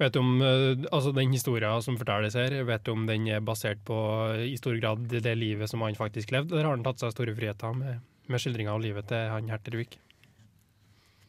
Vet 0.00 0.14
du 0.14 0.20
om 0.20 0.40
eh, 0.44 0.84
altså 0.90 1.12
den 1.16 1.32
historien 1.32 1.82
som 1.84 1.98
fortelles 2.00 2.36
her, 2.38 2.54
vet 2.68 2.84
du 2.84 2.92
om 2.92 3.06
den 3.08 3.28
er 3.30 3.44
basert 3.44 3.82
på 3.86 3.96
i 4.44 4.56
stor 4.58 4.76
grad 4.80 5.06
det 5.12 5.36
livet 5.38 5.70
som 5.70 5.84
han 5.84 5.96
faktisk 5.98 6.32
levde, 6.34 6.56
eller 6.56 6.70
har 6.70 6.78
han 6.78 6.86
tatt 6.86 7.02
seg 7.02 7.14
store 7.14 7.36
friheter 7.36 7.76
med, 7.76 8.02
med 8.26 8.42
skildringa 8.42 8.74
av 8.74 8.84
livet 8.84 9.08
til 9.12 9.30
han 9.32 9.52
Hertervik? 9.52 9.98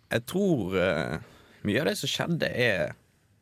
Jeg 0.07 0.24
tror 0.31 0.75
uh, 0.79 1.17
mye 1.67 1.83
av 1.83 1.89
det 1.89 1.97
som 2.00 2.12
skjedde, 2.12 2.47
er 2.47 2.95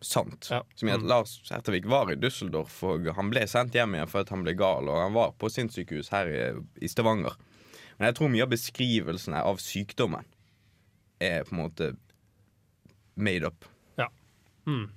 sant. 0.06 0.50
Ja. 0.52 0.64
Som 0.76 0.90
i 0.90 0.94
at 0.94 1.02
Mm. 1.02 1.10
Lars 1.10 1.38
Hertervik 1.50 1.86
var 1.90 2.12
i 2.12 2.18
Düsseldorf, 2.18 2.78
og 2.84 3.10
han 3.18 3.30
ble 3.30 3.46
sendt 3.50 3.76
hjem 3.78 3.96
igjen 3.96 4.10
for 4.10 4.26
at 4.26 4.34
han 4.34 4.46
ble 4.46 4.54
gal, 4.58 4.90
og 4.90 5.02
han 5.02 5.14
var 5.14 5.34
på 5.38 5.50
sinnssykehus 5.50 6.10
her 6.14 6.30
i, 6.30 6.42
i 6.82 6.90
Stavanger. 6.90 7.38
Men 7.98 8.10
jeg 8.10 8.18
tror 8.18 8.34
mye 8.34 8.46
av 8.46 8.52
beskrivelsene 8.52 9.42
av 9.42 9.62
sykdommen 9.64 10.26
er 11.24 11.46
på 11.48 11.56
en 11.56 11.62
måte 11.62 11.94
made 13.16 13.44
up. 13.48 13.66
Mm. 14.66 14.88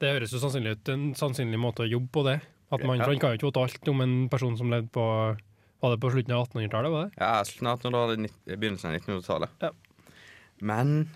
Det 0.00 0.10
høres 0.12 0.32
jo 0.34 0.38
sannsynlig 0.42 0.74
ut 0.76 0.88
en 0.92 1.14
sannsynlig 1.16 1.56
måte 1.60 1.86
å 1.86 1.88
jobbe 1.88 2.10
på 2.12 2.24
det. 2.26 2.34
At 2.70 2.84
man, 2.84 2.98
Ja. 2.98 3.04
for 3.06 3.16
kan 3.16 3.30
jo 3.32 3.38
ikke 3.38 3.48
vite 3.48 3.62
alt 3.62 3.88
om 3.88 4.00
en 4.04 4.28
person 4.28 4.56
som 4.58 4.68
levde 4.70 4.90
på 4.92 5.38
Var 5.80 5.90
det 5.96 6.00
på 6.02 6.10
slutten 6.12 6.34
av 6.36 6.46
1800-tallet? 6.50 6.90
var 6.92 7.04
det? 7.06 7.12
Ja, 7.16 7.42
slutten 7.42 7.66
av 7.66 7.78
1800-tallet, 7.80 8.32
begynnelsen 8.60 8.90
av 8.90 9.00
1900-tallet. 9.00 9.48
Ja. 9.62 9.70
Men 10.60 11.08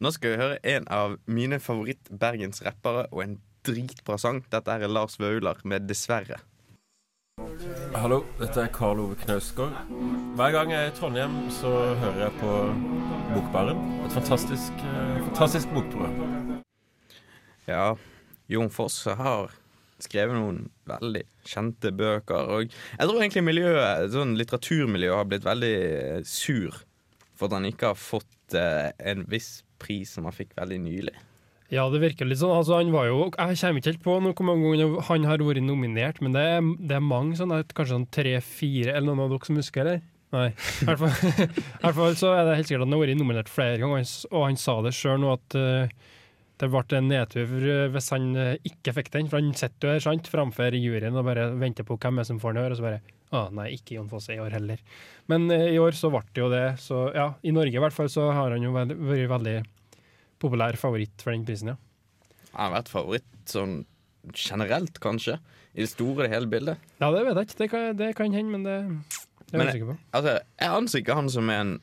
nå 0.00 0.10
skal 0.12 0.30
vi 0.32 0.36
høre 0.42 0.58
en 0.64 0.88
av 0.88 1.18
mine 1.26 1.60
favoritt-bergensrappere 1.62 3.06
og 3.12 3.22
en 3.22 3.40
dritbra 3.62 4.18
sang. 4.18 4.42
Dette 4.50 4.66
er 4.74 4.88
Lars 4.88 5.16
Vaular 5.20 5.62
med 5.64 5.86
'Dessverre'. 5.86 6.40
Hallo, 7.94 8.24
dette 8.40 8.58
er 8.58 8.66
Karl 8.74 8.98
Ove 8.98 9.14
Knausgård. 9.14 9.72
Hver 10.34 10.50
gang 10.52 10.70
jeg 10.70 10.88
er 10.88 10.90
i 10.90 10.96
Trondheim, 10.98 11.50
så 11.50 11.94
hører 11.94 12.18
jeg 12.26 12.32
på 12.40 12.52
Bokbaren. 13.28 13.78
Et 14.06 14.12
fantastisk, 14.12 14.72
eh, 14.72 15.16
fantastisk 15.28 15.68
bokprogram. 15.74 16.62
Ja, 17.68 17.96
Jon 18.48 18.70
Foss 18.72 19.04
har 19.04 19.50
skrevet 20.00 20.38
noen 20.38 20.68
veldig 20.88 21.24
kjente 21.44 21.92
bøker. 21.92 22.48
Og 22.54 22.72
jeg 22.72 23.04
tror 23.04 23.20
egentlig 23.20 23.44
miljøet, 23.44 24.10
sånn 24.14 24.36
litteraturmiljøet 24.38 25.20
har 25.20 25.28
blitt 25.28 25.46
veldig 25.46 25.74
eh, 25.76 26.20
sur 26.24 26.84
for 27.38 27.48
at 27.48 27.58
han 27.58 27.68
ikke 27.68 27.92
har 27.92 28.00
fått 28.00 28.56
eh, 28.58 28.90
en 29.12 29.24
viss 29.30 29.62
pris 29.78 30.10
som 30.16 30.26
han 30.26 30.34
fikk 30.34 30.56
veldig 30.58 30.80
nylig. 30.82 31.16
Ja, 31.68 31.84
det 31.92 32.00
virker 32.00 32.24
litt 32.24 32.40
sånn. 32.40 32.54
Altså, 32.56 32.78
han 32.80 32.94
var 32.94 33.10
jo, 33.10 33.26
jeg 33.28 33.58
kommer 33.60 33.82
ikke 33.82 33.92
helt 33.92 34.04
på 34.06 34.14
hvor 34.16 34.22
mange 34.48 34.70
ganger 34.78 35.02
han 35.10 35.26
har 35.28 35.44
vært 35.44 35.66
nominert, 35.66 36.22
men 36.24 36.32
det 36.32 36.44
er, 36.54 36.62
det 36.80 36.96
er 36.96 37.04
mange 37.04 37.36
sånn, 37.36 37.52
kanskje 37.76 37.92
sånn 37.92 38.08
tre-fire, 38.14 38.94
eller 38.94 39.10
noen 39.10 39.26
av 39.26 39.34
dere 39.34 39.50
som 39.50 39.60
husker, 39.60 39.84
eller? 39.84 40.06
Nei. 40.34 40.48
I 40.82 40.86
hvert 40.88 41.00
fall, 41.96 42.16
så 42.20 42.34
er 42.36 42.44
det 42.44 42.58
helt 42.58 42.68
sikkert 42.68 42.84
at 42.84 42.88
han 42.88 42.94
har 42.96 43.02
vært 43.02 43.20
nominert 43.20 43.50
flere 43.52 43.80
ganger, 43.80 44.08
og 44.28 44.44
han 44.44 44.58
sa 44.60 44.76
det 44.84 44.92
sjøl 44.96 45.22
nå 45.22 45.30
at 45.32 45.56
uh, 45.56 46.08
det 46.58 46.68
ble 46.72 46.82
en 46.98 47.06
nedtur 47.06 47.52
eh, 47.70 47.84
hvis 47.94 48.08
han 48.10 48.32
eh, 48.34 48.56
ikke 48.66 48.96
fikk 48.96 49.12
den, 49.14 49.28
for 49.30 49.38
han 49.38 49.52
sitter 49.54 49.86
jo 49.86 49.92
her 49.94 50.02
sant, 50.02 50.26
framfor 50.26 50.74
juryen 50.74 51.14
og 51.14 51.28
bare 51.28 51.44
venter 51.54 51.86
på 51.86 51.94
hvem 52.02 52.18
som 52.26 52.40
får 52.42 52.56
den 52.56 52.58
i 52.58 52.66
år, 52.66 52.74
og 52.74 52.80
så 52.80 52.86
bare 52.88 53.00
Å, 53.28 53.42
nei, 53.52 53.68
ikke 53.76 53.98
Jon 53.98 54.08
Fosse 54.08 54.32
i 54.32 54.40
år 54.40 54.54
heller. 54.56 54.80
Men 55.30 55.46
uh, 55.52 55.68
i 55.68 55.78
år 55.78 55.94
så 55.94 56.10
ble 56.12 56.24
det 56.32 56.42
jo 56.42 56.48
det, 56.50 56.64
så 56.82 57.02
ja, 57.14 57.28
i 57.46 57.52
Norge 57.54 57.78
i 57.78 57.82
hvert 57.84 57.94
fall 57.94 58.10
så 58.10 58.26
har 58.34 58.56
han 58.56 58.64
jo 58.64 58.72
vært 58.74 58.96
veldig 58.98 59.54
populær 60.42 60.78
favoritt 60.80 61.22
for 61.22 61.34
den 61.34 61.46
prisen, 61.46 61.74
ja. 61.74 61.78
Han 62.56 62.72
har 62.72 62.80
vært 62.80 62.90
favoritt 62.90 63.30
sånn 63.46 63.78
generelt, 64.34 64.98
kanskje. 65.04 65.38
I 65.78 65.84
det 65.84 65.92
store 65.92 66.26
hele 66.32 66.48
bildet. 66.50 66.80
Ja, 66.98 67.12
det 67.14 67.22
vet 67.22 67.38
jeg 67.38 67.46
ikke. 67.46 67.58
Det 67.60 67.68
kan, 67.70 67.98
det 68.00 68.08
kan 68.18 68.34
hende, 68.34 68.56
men 68.56 68.64
det, 68.66 69.20
er 69.54 69.62
Men 69.62 69.72
jeg. 69.72 69.98
Altså, 70.12 70.38
jeg 70.60 70.74
anser 70.80 71.02
ikke 71.02 71.18
han 71.18 71.30
som 71.32 71.50
en 71.52 71.74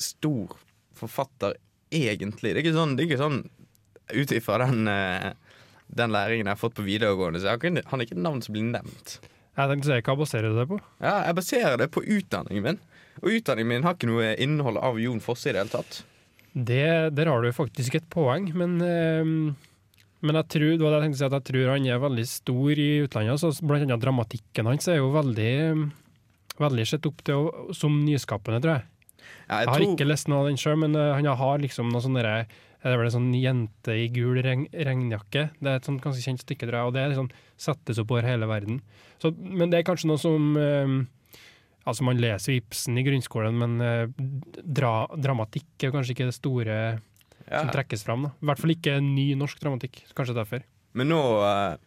stor 0.00 0.56
forfatter, 0.96 1.56
egentlig. 1.94 2.54
Det 2.54 2.60
er 2.60 2.64
ikke 2.64 2.76
sånn, 2.78 2.96
det 2.96 3.04
er 3.04 3.10
ikke 3.10 3.22
sånn 3.24 3.42
ut 4.10 4.32
ifra 4.34 4.58
den, 4.64 4.88
eh, 4.90 5.32
den 5.86 6.14
læringen 6.14 6.46
jeg 6.46 6.54
har 6.56 6.60
fått 6.60 6.78
på 6.78 6.86
videregående, 6.86 7.42
så 7.42 7.54
jeg 7.54 7.84
han 7.86 8.00
er 8.00 8.06
ikke 8.06 8.18
et 8.18 8.24
navn 8.26 8.42
som 8.42 8.54
blir 8.54 8.66
nevnt. 8.66 9.18
Jeg 9.58 9.70
tenkte 9.72 9.90
å 9.90 9.92
si, 9.92 10.04
Hva 10.06 10.16
baserer 10.18 10.52
du 10.52 10.58
det 10.58 10.68
på? 10.70 10.78
Ja, 11.02 11.16
jeg 11.26 11.36
baserer 11.36 11.80
det 11.80 11.90
på 11.94 12.02
utdanningen 12.04 12.64
min. 12.64 12.78
Og 13.20 13.34
utdanningen 13.36 13.68
min 13.68 13.84
har 13.84 13.96
ikke 13.96 14.08
noe 14.08 14.34
innhold 14.40 14.78
av 14.80 15.00
Jon 15.02 15.20
Fosse 15.20 15.50
i 15.50 15.54
det 15.54 15.64
hele 15.64 15.74
tatt. 15.74 16.02
Det, 16.54 17.14
der 17.14 17.30
har 17.30 17.42
du 17.42 17.52
faktisk 17.54 17.98
et 17.98 18.06
poeng, 18.10 18.48
men, 18.58 18.78
øh, 18.82 19.52
men 20.20 20.38
jeg 20.40 20.48
tror, 20.54 20.70
det 20.70 20.80
det 20.80 21.02
jeg 21.10 21.18
si, 21.18 21.26
jeg 21.26 21.46
tror 21.50 21.72
han 21.74 21.86
er 21.86 22.02
veldig 22.02 22.26
stor 22.26 22.70
i 22.86 22.90
utlandet. 23.04 23.42
Så 23.42 23.52
blant 23.62 23.86
annet 23.86 24.02
dramatikken 24.02 24.70
hans 24.70 24.88
er 24.88 24.98
jo 24.98 25.12
veldig, 25.14 25.52
veldig 26.60 26.86
sett 26.88 27.06
opp 27.08 27.22
til 27.26 27.46
å, 27.46 27.68
som 27.76 28.00
nyskapende, 28.04 28.62
tror 28.64 28.78
jeg. 28.78 28.88
Ja, 29.20 29.60
Jeg 29.60 29.64
jeg 29.64 29.68
har 29.68 29.76
tror, 29.76 29.92
ikke 29.94 30.08
lest 30.08 30.28
noe 30.30 30.42
av 30.42 30.50
den 30.50 30.60
sjøl, 30.60 30.76
men 30.80 30.96
uh, 30.96 31.12
han 31.16 31.28
har 31.40 31.62
liksom 31.62 31.90
noe 31.92 32.04
sånn 32.04 32.18
derre 32.18 32.44
er 32.80 32.96
vel 32.96 33.10
en 33.10 33.12
sånn 33.12 33.32
jente 33.36 33.92
i 33.92 34.06
gul 34.12 34.38
regn, 34.40 34.66
regnjakke. 34.72 35.48
Det 35.60 35.68
er 35.68 35.80
et 35.80 35.88
sånt 35.88 36.00
ganske 36.00 36.22
kjent 36.24 36.40
stykke, 36.40 36.64
tror 36.64 36.78
jeg, 36.78 36.88
og 36.88 36.94
det 36.96 37.06
liksom, 37.12 37.28
settes 37.60 38.00
opp 38.00 38.14
over 38.14 38.24
hele 38.24 38.48
verden. 38.48 38.80
Så, 39.20 39.34
men 39.36 39.72
det 39.72 39.80
er 39.80 39.88
kanskje 39.88 40.08
noe 40.08 40.20
som 40.20 40.52
eh, 40.56 41.00
Altså, 41.88 42.04
man 42.04 42.18
leser 42.20 42.58
Ibsen 42.58 42.98
i 43.00 43.02
grunnskolen, 43.06 43.56
men 43.56 43.80
eh, 43.80 44.02
dra, 44.60 45.08
dramatikk 45.16 45.86
er 45.86 45.94
kanskje 45.94 46.12
ikke 46.12 46.26
det 46.28 46.36
store 46.36 46.74
ja. 46.76 47.62
som 47.62 47.70
trekkes 47.72 48.04
fram. 48.06 48.26
Da. 48.28 48.32
I 48.36 48.50
hvert 48.50 48.60
fall 48.60 48.74
ikke 48.74 48.98
ny 49.02 49.24
norsk 49.40 49.62
dramatikk. 49.62 50.02
Kanskje 50.16 50.36
derfor. 50.36 50.66
Men 50.98 51.08
nå 51.10 51.20
eh, 51.40 51.78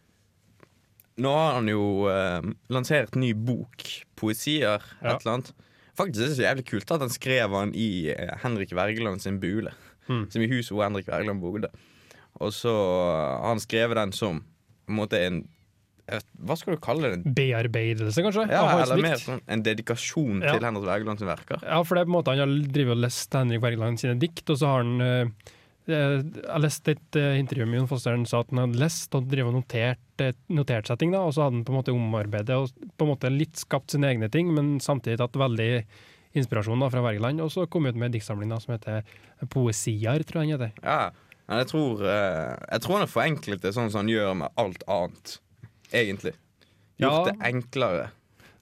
Nå 1.21 1.29
har 1.29 1.53
han 1.59 1.67
jo 1.69 2.07
eh, 2.09 2.41
lansert 2.73 3.15
ny 3.19 3.33
bok, 3.37 3.83
poesier, 4.17 4.81
Ja. 5.01 5.13
et 5.15 5.21
eller 5.25 5.33
annet. 5.37 5.51
Faktisk 5.95 6.23
er 6.23 6.29
det 6.31 6.37
så 6.39 6.45
jævlig 6.47 6.65
kult 6.65 6.91
at 6.95 7.03
han 7.05 7.09
skrev 7.13 7.51
han 7.53 7.73
i 7.77 8.09
eh, 8.09 8.31
Henrik 8.41 8.71
Wergeland 8.73 9.21
sin 9.21 9.39
bule. 9.39 9.71
Mm. 10.09 10.25
Som 10.33 10.41
i 10.41 10.47
huset 10.49 10.73
hvor 10.73 10.83
Henrik 10.87 11.07
Wergeland 11.07 11.39
bodde. 11.39 11.69
Og 12.41 12.49
så 12.51 12.71
har 12.73 13.45
han 13.53 13.61
skrevet 13.61 13.95
den 13.99 14.11
som 14.11 14.41
på 14.41 14.91
en 14.91 14.97
måte 14.97 15.19
en 15.21 15.37
vet- 16.09 16.25
Hva 16.43 16.57
skal 16.57 16.75
du 16.75 16.81
kalle 16.83 17.13
det? 17.13 17.35
Bearbeidelse, 17.37 18.19
kanskje? 18.25 18.47
Ja, 18.51 18.65
eller 18.81 18.97
mer 19.05 19.21
sånn 19.21 19.39
en 19.47 19.61
dedikasjon 19.63 20.41
Ja. 20.43 20.57
til 20.57 20.65
Henrik 20.65 20.83
Wergeland 20.89 21.19
sine 21.21 21.29
verker. 21.29 21.61
Ja, 21.63 21.83
for 21.83 21.95
det 21.95 22.01
er 22.01 22.09
på 22.09 22.11
en 22.11 22.17
måte 22.17 22.33
han 22.33 22.41
har 22.41 22.71
drevet 22.73 22.97
og 22.97 23.03
lest 23.05 23.31
Henrik 23.37 23.61
Wergeland 23.61 23.99
sine 24.01 24.17
dikt, 24.19 24.49
og 24.49 24.57
så 24.57 24.65
har 24.73 24.83
han 24.83 24.99
eh, 25.01 25.25
Jeg 25.83 26.61
leste 26.63 26.93
et 26.95 27.17
eh, 27.19 27.33
intervju 27.41 27.65
med 27.67 27.81
Jon 27.81 27.87
Foster, 27.89 28.13
han 28.15 28.23
sa 28.29 28.39
at 28.39 28.51
han 28.53 28.61
hadde 28.63 28.79
lest 28.79 29.15
og 29.17 29.25
drevet 29.27 29.51
notert, 29.51 30.03
eh, 30.23 30.31
notert 30.55 30.87
seg 30.87 31.01
ting, 31.01 31.11
da, 31.11 31.19
og 31.27 31.33
så 31.35 31.43
hadde 31.43 31.57
han 31.59 31.65
på 31.67 31.73
en 31.73 31.79
måte 31.81 31.91
omarbeidet 31.95 32.55
og 32.55 32.71
på 32.95 33.03
en 33.03 33.11
måte 33.11 33.31
litt 33.33 33.59
skapt 33.59 33.91
sine 33.91 34.07
egne 34.13 34.29
ting, 34.31 34.53
men 34.55 34.77
samtidig 34.83 35.17
tatt 35.19 35.35
veldig 35.41 35.67
inspirasjon 36.39 36.79
da, 36.81 36.87
fra 36.89 37.03
Wergeland, 37.03 37.43
og 37.43 37.51
så 37.53 37.67
kom 37.69 37.85
ut 37.89 37.97
med 37.99 38.07
en 38.07 38.15
diktsamling 38.15 38.49
da, 38.53 38.61
som 38.63 38.77
heter 38.77 39.03
Poesier, 39.51 40.23
tror 40.25 40.41
jeg 40.45 40.53
han 40.53 40.55
heter. 40.55 40.79
Ja, 40.87 41.11
men 41.51 41.59
jeg 41.65 41.67
tror, 41.73 42.05
eh, 42.07 42.55
jeg 42.71 42.85
tror 42.85 42.95
han 42.97 43.03
har 43.03 43.11
forenklet 43.11 43.61
det 43.67 43.73
sånn 43.75 43.91
som 43.91 44.05
han 44.05 44.13
gjør 44.13 44.33
med 44.39 44.55
alt 44.63 44.87
annet, 44.87 45.35
egentlig. 45.91 46.33
Gjort 47.01 47.11
Ja. 47.19 47.23
det 47.27 47.35
enklere. 47.51 48.07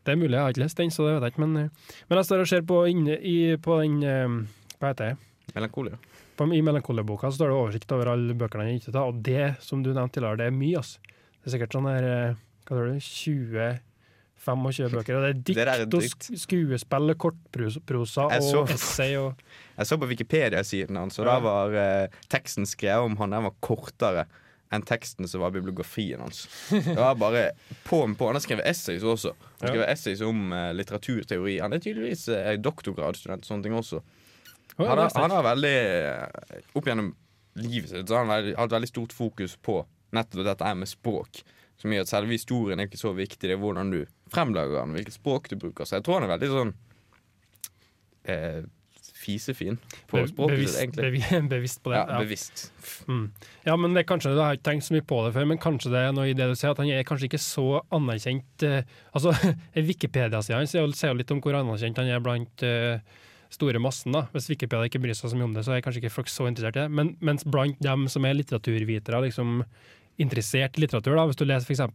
Det 0.02 0.16
er 0.16 0.18
mulig, 0.18 0.34
jeg 0.34 0.42
har 0.42 0.50
ikke 0.56 0.64
lest 0.66 0.78
den, 0.82 0.90
så 0.90 1.06
det 1.06 1.14
vet 1.20 1.28
jeg 1.30 1.36
ikke, 1.36 1.46
men, 1.46 1.58
eh, 1.68 1.98
men 2.10 2.18
jeg 2.18 2.26
står 2.26 2.42
og 2.42 2.48
ser 2.50 2.62
på, 2.66 2.82
inne, 2.90 3.20
i, 3.22 3.56
på 3.62 3.78
den 3.84 4.02
eh, 4.02 4.40
Hva 4.82 4.90
heter 4.96 5.12
det? 5.14 5.18
Melankoli. 5.54 5.92
På, 6.42 6.48
I 6.58 6.62
Melankoleboka 6.66 7.30
så 7.30 7.38
står 7.38 7.52
det 7.54 7.58
oversikt 7.62 7.94
over 7.94 8.10
alle 8.16 8.34
bøkene 8.34 8.66
han 8.66 8.80
ikke 8.82 8.92
tar, 8.96 9.08
og 9.14 9.22
det 9.26 9.52
som 9.62 9.84
du 9.86 9.92
nevnte 9.94 10.18
tidligere, 10.18 10.42
det 10.42 10.50
er 10.50 10.58
mye. 10.58 10.82
Ass. 10.82 10.96
Det 11.42 11.52
er 11.52 11.56
sikkert 11.56 11.78
sånn 11.78 11.88
her 11.92 12.08
eh, 12.10 12.36
Hva 12.66 12.76
tror 12.78 12.92
du? 12.92 13.00
20-25 14.42 14.92
bøker. 14.96 15.18
Og 15.18 15.24
det 15.24 15.32
er 15.32 15.40
Det 15.46 15.58
er 15.66 15.86
dikt 15.86 16.30
og 16.34 16.40
skuespill 16.44 17.14
og 17.14 17.20
kortprosa 17.22 18.28
og 18.30 18.70
essay 18.74 19.16
og 19.20 19.34
Jeg 19.78 19.90
så 19.90 19.98
på 20.02 20.10
Wikipedia-siden 20.12 20.98
hans, 21.00 21.20
og 21.22 21.26
Ja. 21.28 21.36
da 21.38 21.40
var 21.46 21.76
eh, 21.78 22.22
teksten 22.32 22.66
skrevet 22.70 23.06
om 23.10 23.18
han 23.22 23.34
den 23.38 23.48
var 23.50 23.56
kortere 23.62 24.26
enn 24.72 24.86
teksten 24.88 25.28
som 25.28 25.42
var 25.44 25.52
bibliografien 25.52 26.22
hans. 26.24 26.46
Det 26.72 26.96
var 26.96 27.18
bare 27.20 27.50
på 27.84 28.06
med 28.08 28.16
på. 28.18 28.30
Han 28.30 28.38
har 28.38 28.44
skrevet 28.46 28.64
essays 28.70 29.04
også. 29.04 29.34
Han 29.60 29.66
har 29.68 29.74
skrevet 29.74 29.90
essays 29.92 30.22
om 30.24 30.46
eh, 30.56 30.70
litteraturteori. 30.78 31.58
Han 31.60 31.74
er 31.76 31.82
tydeligvis 31.84 32.30
eh, 32.32 32.54
doktorgradsstudent 32.56 33.44
og 33.44 33.50
sånne 33.50 33.66
ting 33.68 33.76
også. 33.76 34.00
Han 34.90 34.98
har, 34.98 35.10
er 35.12 35.22
han 35.22 35.32
har 35.38 35.44
veldig 35.44 35.74
eh, 35.78 36.62
Opp 36.80 36.86
gjennom 36.90 37.14
livet 37.62 37.90
sitt 37.92 38.08
så 38.08 38.16
har 38.22 38.26
han 38.30 38.52
hatt 38.56 38.72
veldig 38.72 38.88
stort 38.90 39.12
fokus 39.14 39.58
på 39.60 39.82
nettopp 40.16 40.46
dette 40.48 40.64
her 40.66 40.76
med 40.80 40.88
språk. 40.88 41.42
Som 41.82 41.92
gjør 41.92 42.06
at 42.06 42.12
selve 42.12 42.32
historien 42.36 42.80
er 42.80 42.88
ikke 42.88 43.00
så 43.02 43.12
viktig. 43.18 43.42
Det 43.42 43.56
er 43.56 43.60
hvordan 43.60 43.90
du 43.92 44.04
fremlager 44.32 44.78
den, 44.80 44.94
hvilket 44.96 45.18
språk 45.18 45.50
du 45.52 45.56
bruker. 45.60 45.84
Så 45.88 45.98
jeg 45.98 46.06
tror 46.06 46.20
han 46.22 46.28
er 46.30 46.36
veldig 46.38 46.50
sånn 46.52 46.74
eh, 48.32 48.62
fisefin 49.22 49.76
på 50.10 50.18
Be- 50.18 50.28
språket 50.30 50.56
bevisst, 50.56 50.76
sitt, 50.78 50.84
egentlig. 50.98 51.10
bevi- 51.22 51.42
bevisst 51.56 51.82
på 51.84 51.92
det. 51.94 51.98
Ja, 52.02 52.20
bevisst. 52.22 52.64
Mm. 53.08 53.26
Ja, 53.68 53.76
men 53.78 53.94
det 53.94 54.04
er 54.04 54.08
kanskje, 54.10 54.32
jeg 54.34 54.42
har 54.42 54.58
ikke 54.58 54.68
tenkt 54.72 54.88
så 54.88 54.96
mye 54.96 55.06
på 55.12 55.20
det 55.28 55.34
før, 55.36 55.50
men 55.52 55.62
kanskje 55.62 55.92
det 55.94 56.04
er 56.08 56.16
noe 56.18 56.30
i 56.32 56.38
det 56.38 56.48
du 56.50 56.56
sier, 56.58 56.72
at 56.74 56.82
han 56.82 56.90
er 56.94 57.06
kanskje 57.08 57.28
ikke 57.30 57.42
så 57.42 57.68
anerkjent 57.94 58.66
eh, 58.68 58.96
Altså, 59.14 59.34
Wikipedia-sida 59.92 60.62
hans 60.62 60.74
sier 60.74 61.12
jo 61.12 61.20
litt 61.20 61.34
om 61.36 61.42
hvor 61.44 61.60
anerkjent 61.60 62.00
han 62.02 62.10
er 62.16 62.24
blant 62.24 62.66
eh, 62.66 63.04
store 63.52 63.82
massen. 63.84 64.16
da. 64.16 64.26
Hvis 64.36 64.50
Wikipedia 64.52 64.90
ikke 64.90 65.02
bryr 65.04 65.18
seg 65.18 65.32
så 65.32 65.38
mye 65.38 65.50
om 65.50 65.56
det, 65.56 65.66
så 65.68 65.76
er 65.76 65.84
kanskje 65.86 66.04
ikke 66.04 66.16
folk 66.16 66.32
så 66.32 66.48
interessert 66.50 66.80
i 66.80 66.86
det. 66.86 66.96
Men 66.98 67.16
mens 67.24 67.46
blant 67.48 67.80
dem 67.84 68.08
som 68.12 68.26
er 68.26 68.38
litteraturvitere, 68.40 69.26
liksom 69.28 69.62
interessert 70.22 70.78
i 70.78 70.86
litteratur, 70.86 71.16
da, 71.18 71.28
hvis 71.30 71.40
du 71.40 71.48
leser 71.48 71.72
f.eks. 71.72 71.86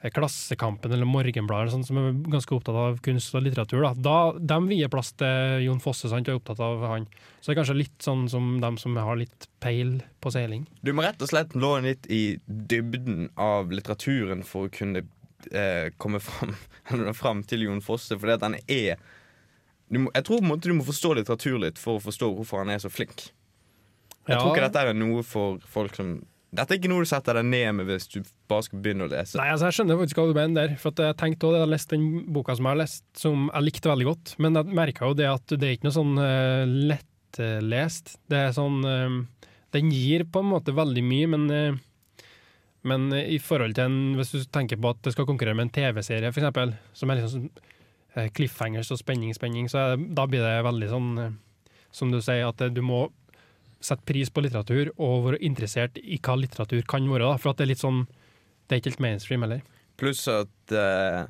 Eh, 0.00 0.10
Klassekampen 0.16 0.94
eller 0.96 1.04
Morgenbladet, 1.04 1.74
sånn, 1.74 1.84
som 1.84 1.98
er 2.00 2.14
ganske 2.32 2.54
opptatt 2.56 2.76
av 2.80 3.00
kunst 3.04 3.34
og 3.36 3.44
litteratur, 3.44 3.82
da, 3.84 3.90
da 3.92 4.54
de 4.54 4.70
vier 4.70 4.88
plass 4.92 5.12
til 5.20 5.66
Jon 5.66 5.82
Fosse, 5.84 6.08
sant, 6.08 6.28
og 6.28 6.38
er 6.38 6.40
opptatt 6.40 6.62
av 6.64 6.86
han. 6.88 7.04
Så 7.40 7.50
det 7.50 7.52
er 7.52 7.58
kanskje 7.60 7.76
litt 7.82 8.06
sånn 8.06 8.24
som 8.32 8.54
dem 8.62 8.78
som 8.80 8.96
har 8.96 9.20
litt 9.20 9.48
peil 9.60 9.98
på 10.24 10.32
seiling. 10.32 10.64
Du 10.80 10.94
må 10.96 11.04
rett 11.04 11.20
og 11.20 11.28
slett 11.28 11.52
nå 11.52 11.74
litt 11.84 12.08
i 12.08 12.38
dybden 12.46 13.28
av 13.36 13.72
litteraturen 13.74 14.40
for 14.48 14.70
å 14.70 14.72
kunne 14.72 15.04
eh, 15.52 15.92
komme 16.00 16.22
fram, 16.24 16.56
fram 17.20 17.44
til 17.44 17.68
Jon 17.68 17.84
Fosse, 17.84 18.16
fordi 18.16 18.38
at 18.38 18.48
han 18.48 18.56
er 18.64 18.96
må, 19.98 20.10
Jeg 20.14 20.26
tror 20.26 20.38
på 20.38 20.44
en 20.44 20.50
måte 20.52 20.70
du 20.70 20.76
må 20.78 20.86
forstå 20.86 21.14
litteratur 21.18 21.58
litt 21.62 21.80
for 21.80 21.98
å 21.98 22.02
forstå 22.04 22.30
hvorfor 22.36 22.62
han 22.62 22.70
er 22.70 22.82
så 22.82 22.90
flink. 22.92 23.30
Jeg 24.28 24.36
tror 24.38 24.52
ikke 24.52 24.68
dette 24.68 24.84
er 24.84 24.98
noe 24.98 25.24
for 25.26 25.62
folk 25.70 25.96
som 25.98 26.20
Dette 26.50 26.74
er 26.74 26.80
ikke 26.80 26.90
noe 26.90 27.04
du 27.04 27.06
setter 27.06 27.36
deg 27.38 27.46
ned 27.46 27.76
med 27.78 27.86
hvis 27.86 28.08
du 28.10 28.24
bare 28.50 28.64
skal 28.66 28.80
begynne 28.82 29.06
å 29.06 29.10
lese. 29.10 29.38
Nei, 29.38 29.52
altså 29.52 29.68
jeg 29.68 29.76
skjønner 29.76 30.00
faktisk 30.00 30.18
hva 30.18 30.24
du 30.26 30.32
mener 30.34 30.56
der. 30.58 30.72
For 30.82 30.90
at 30.90 31.02
jeg 31.04 31.16
tenkte 31.20 31.46
også 31.46 31.60
jeg 31.60 31.62
har 31.62 31.70
lest 31.70 31.92
den 31.92 32.08
boka 32.34 32.56
som 32.58 32.66
jeg 32.66 32.74
har 32.74 32.80
lest, 32.80 33.04
som 33.22 33.44
jeg 33.52 33.66
likte 33.68 33.90
veldig 33.92 34.08
godt. 34.08 34.32
Men 34.42 34.58
jeg 34.58 34.78
merka 34.80 35.06
jo 35.06 35.18
det 35.20 35.28
at 35.30 35.54
det 35.54 35.68
er 35.68 35.76
ikke 35.76 35.86
noe 35.86 35.94
sånn 35.94 36.18
uh, 36.18 36.72
lettlest. 36.90 38.16
det 38.34 38.40
er 38.40 38.56
sånn 38.56 38.80
uh, 38.82 39.46
den 39.78 39.94
gir 39.94 40.26
på 40.26 40.42
en 40.42 40.50
måte 40.50 40.74
veldig 40.74 41.06
mye, 41.06 41.30
men, 41.36 41.46
uh, 41.54 42.26
men 42.90 43.06
i 43.20 43.38
forhold 43.38 43.78
til 43.78 43.86
en 43.86 44.18
Hvis 44.18 44.34
du 44.34 44.42
tenker 44.50 44.80
på 44.82 44.90
at 44.90 45.06
det 45.06 45.14
skal 45.14 45.30
konkurrere 45.30 45.54
med 45.54 45.68
en 45.68 45.74
TV-serie, 45.78 46.34
f.eks., 46.34 46.74
som 46.98 47.14
er 47.14 47.20
liksom 47.20 47.46
sånn 47.46 47.78
cliffhangers 48.34 48.90
og 48.90 48.98
spenning, 48.98 49.34
spenning, 49.34 49.68
så 49.70 49.96
det- 49.96 50.14
da 50.14 50.26
blir 50.26 50.42
det 50.42 50.64
veldig 50.64 50.88
sånn 50.90 51.18
eh, 51.18 51.30
Som 51.92 52.10
du 52.12 52.20
sier, 52.20 52.46
at 52.48 52.60
eh, 52.60 52.68
du 52.68 52.82
må 52.82 53.10
sette 53.80 54.04
pris 54.04 54.30
på 54.30 54.42
litteratur 54.42 54.90
og 54.98 55.24
være 55.24 55.40
interessert 55.42 55.96
i 55.98 56.18
hva 56.18 56.36
litteratur 56.38 56.82
kan 56.86 57.02
være. 57.08 57.26
Da, 57.32 57.36
for 57.36 57.50
at 57.50 57.56
det 57.56 57.64
er 57.64 57.72
litt 57.74 57.82
sånn 57.82 58.06
Det 58.68 58.76
er 58.76 58.80
ikke 58.80 58.90
helt 58.92 59.00
mainstream 59.00 59.42
heller. 59.42 59.62
Pluss 59.98 60.28
at 60.28 60.46
uh, 60.70 61.26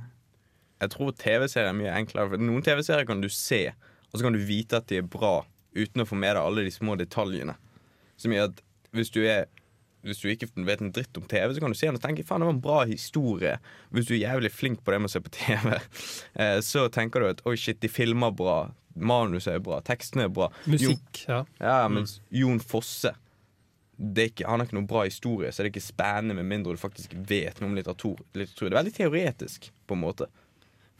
jeg 0.80 0.90
tror 0.90 1.12
TV-serier 1.16 1.70
er 1.70 1.72
mye 1.72 1.94
enklere. 1.96 2.28
For 2.28 2.36
noen 2.36 2.62
TV-serier 2.62 3.06
kan 3.06 3.22
du 3.22 3.28
se, 3.28 3.72
og 4.12 4.18
så 4.18 4.22
kan 4.26 4.32
du 4.36 4.38
vite 4.44 4.76
at 4.76 4.86
de 4.88 4.98
er 4.98 5.02
bra 5.08 5.46
uten 5.74 6.02
å 6.02 6.06
få 6.06 6.18
med 6.20 6.36
deg 6.36 6.42
alle 6.42 6.64
de 6.66 6.70
små 6.70 6.98
detaljene. 7.00 7.54
Som 8.20 8.32
gjør 8.32 8.50
at 8.50 8.60
hvis 8.92 9.10
du 9.14 9.22
er 9.24 9.46
hvis 10.06 10.22
du 10.22 10.28
ikke 10.32 10.48
vet 10.66 10.82
en 10.82 10.92
dritt 10.94 11.16
om 11.20 11.26
TV, 11.28 11.54
så 11.54 11.62
kan 11.62 11.72
du 11.72 11.78
se 11.78 11.88
den 11.88 11.98
og 11.98 12.04
tenke 12.04 12.24
faen, 12.26 12.42
det 12.42 12.48
var 12.48 12.56
en 12.56 12.64
bra 12.64 12.82
historie. 12.88 13.56
Hvis 13.94 14.08
du 14.08 14.14
er 14.16 14.22
jævlig 14.24 14.52
flink 14.54 14.84
på 14.84 14.94
det 14.94 15.00
med 15.02 15.10
å 15.10 15.14
se 15.14 15.22
på 15.24 15.32
TV, 15.36 15.74
eh, 16.40 16.58
så 16.64 16.86
tenker 16.92 17.22
du 17.22 17.30
at 17.32 17.42
oi, 17.48 17.56
shit, 17.60 17.80
de 17.82 17.90
filmer 17.92 18.34
bra. 18.36 18.60
Manuset 19.00 19.54
er 19.54 19.64
bra, 19.64 19.78
tekstene 19.86 20.26
er 20.26 20.32
bra. 20.34 20.50
Musikk, 20.68 21.24
ja. 21.28 21.44
Ja, 21.62 21.82
mens 21.92 22.18
Jon 22.34 22.62
Fosse 22.64 23.14
det 24.00 24.22
er 24.22 24.30
ikke, 24.30 24.46
Han 24.48 24.62
har 24.62 24.68
ikke 24.68 24.76
noen 24.78 24.88
bra 24.88 25.02
historie, 25.04 25.50
så 25.52 25.60
det 25.60 25.68
er 25.68 25.74
ikke 25.74 25.84
spennende 25.84 26.36
med 26.38 26.48
mindre 26.48 26.72
du 26.72 26.80
faktisk 26.80 27.12
vet 27.28 27.58
noe 27.60 27.68
om 27.68 27.74
litteratur. 27.76 28.22
litteratur. 28.32 28.70
Det 28.70 28.72
er 28.72 28.78
veldig 28.78 28.94
teoretisk, 28.96 29.68
på 29.84 29.96
en 29.96 30.00
måte. 30.06 30.28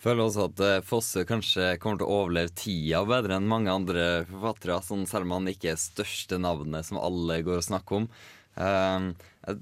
Føler 0.00 0.24
også 0.24 0.46
at 0.48 0.60
eh, 0.64 0.82
Fosse 0.84 1.24
kanskje 1.28 1.74
kommer 1.80 2.00
til 2.00 2.08
å 2.08 2.18
overleve 2.22 2.52
tida 2.56 3.02
bedre 3.08 3.36
enn 3.36 3.48
mange 3.48 3.72
andre 3.72 4.04
forfattere, 4.28 4.78
sånn 4.84 5.06
selv 5.08 5.28
om 5.28 5.34
han 5.38 5.50
ikke 5.52 5.74
er 5.74 5.80
største 5.80 6.38
navnet 6.40 6.88
som 6.88 7.00
alle 7.00 7.40
går 7.44 7.60
og 7.60 7.66
snakker 7.66 8.02
om. 8.02 8.06
Um, 8.58 9.12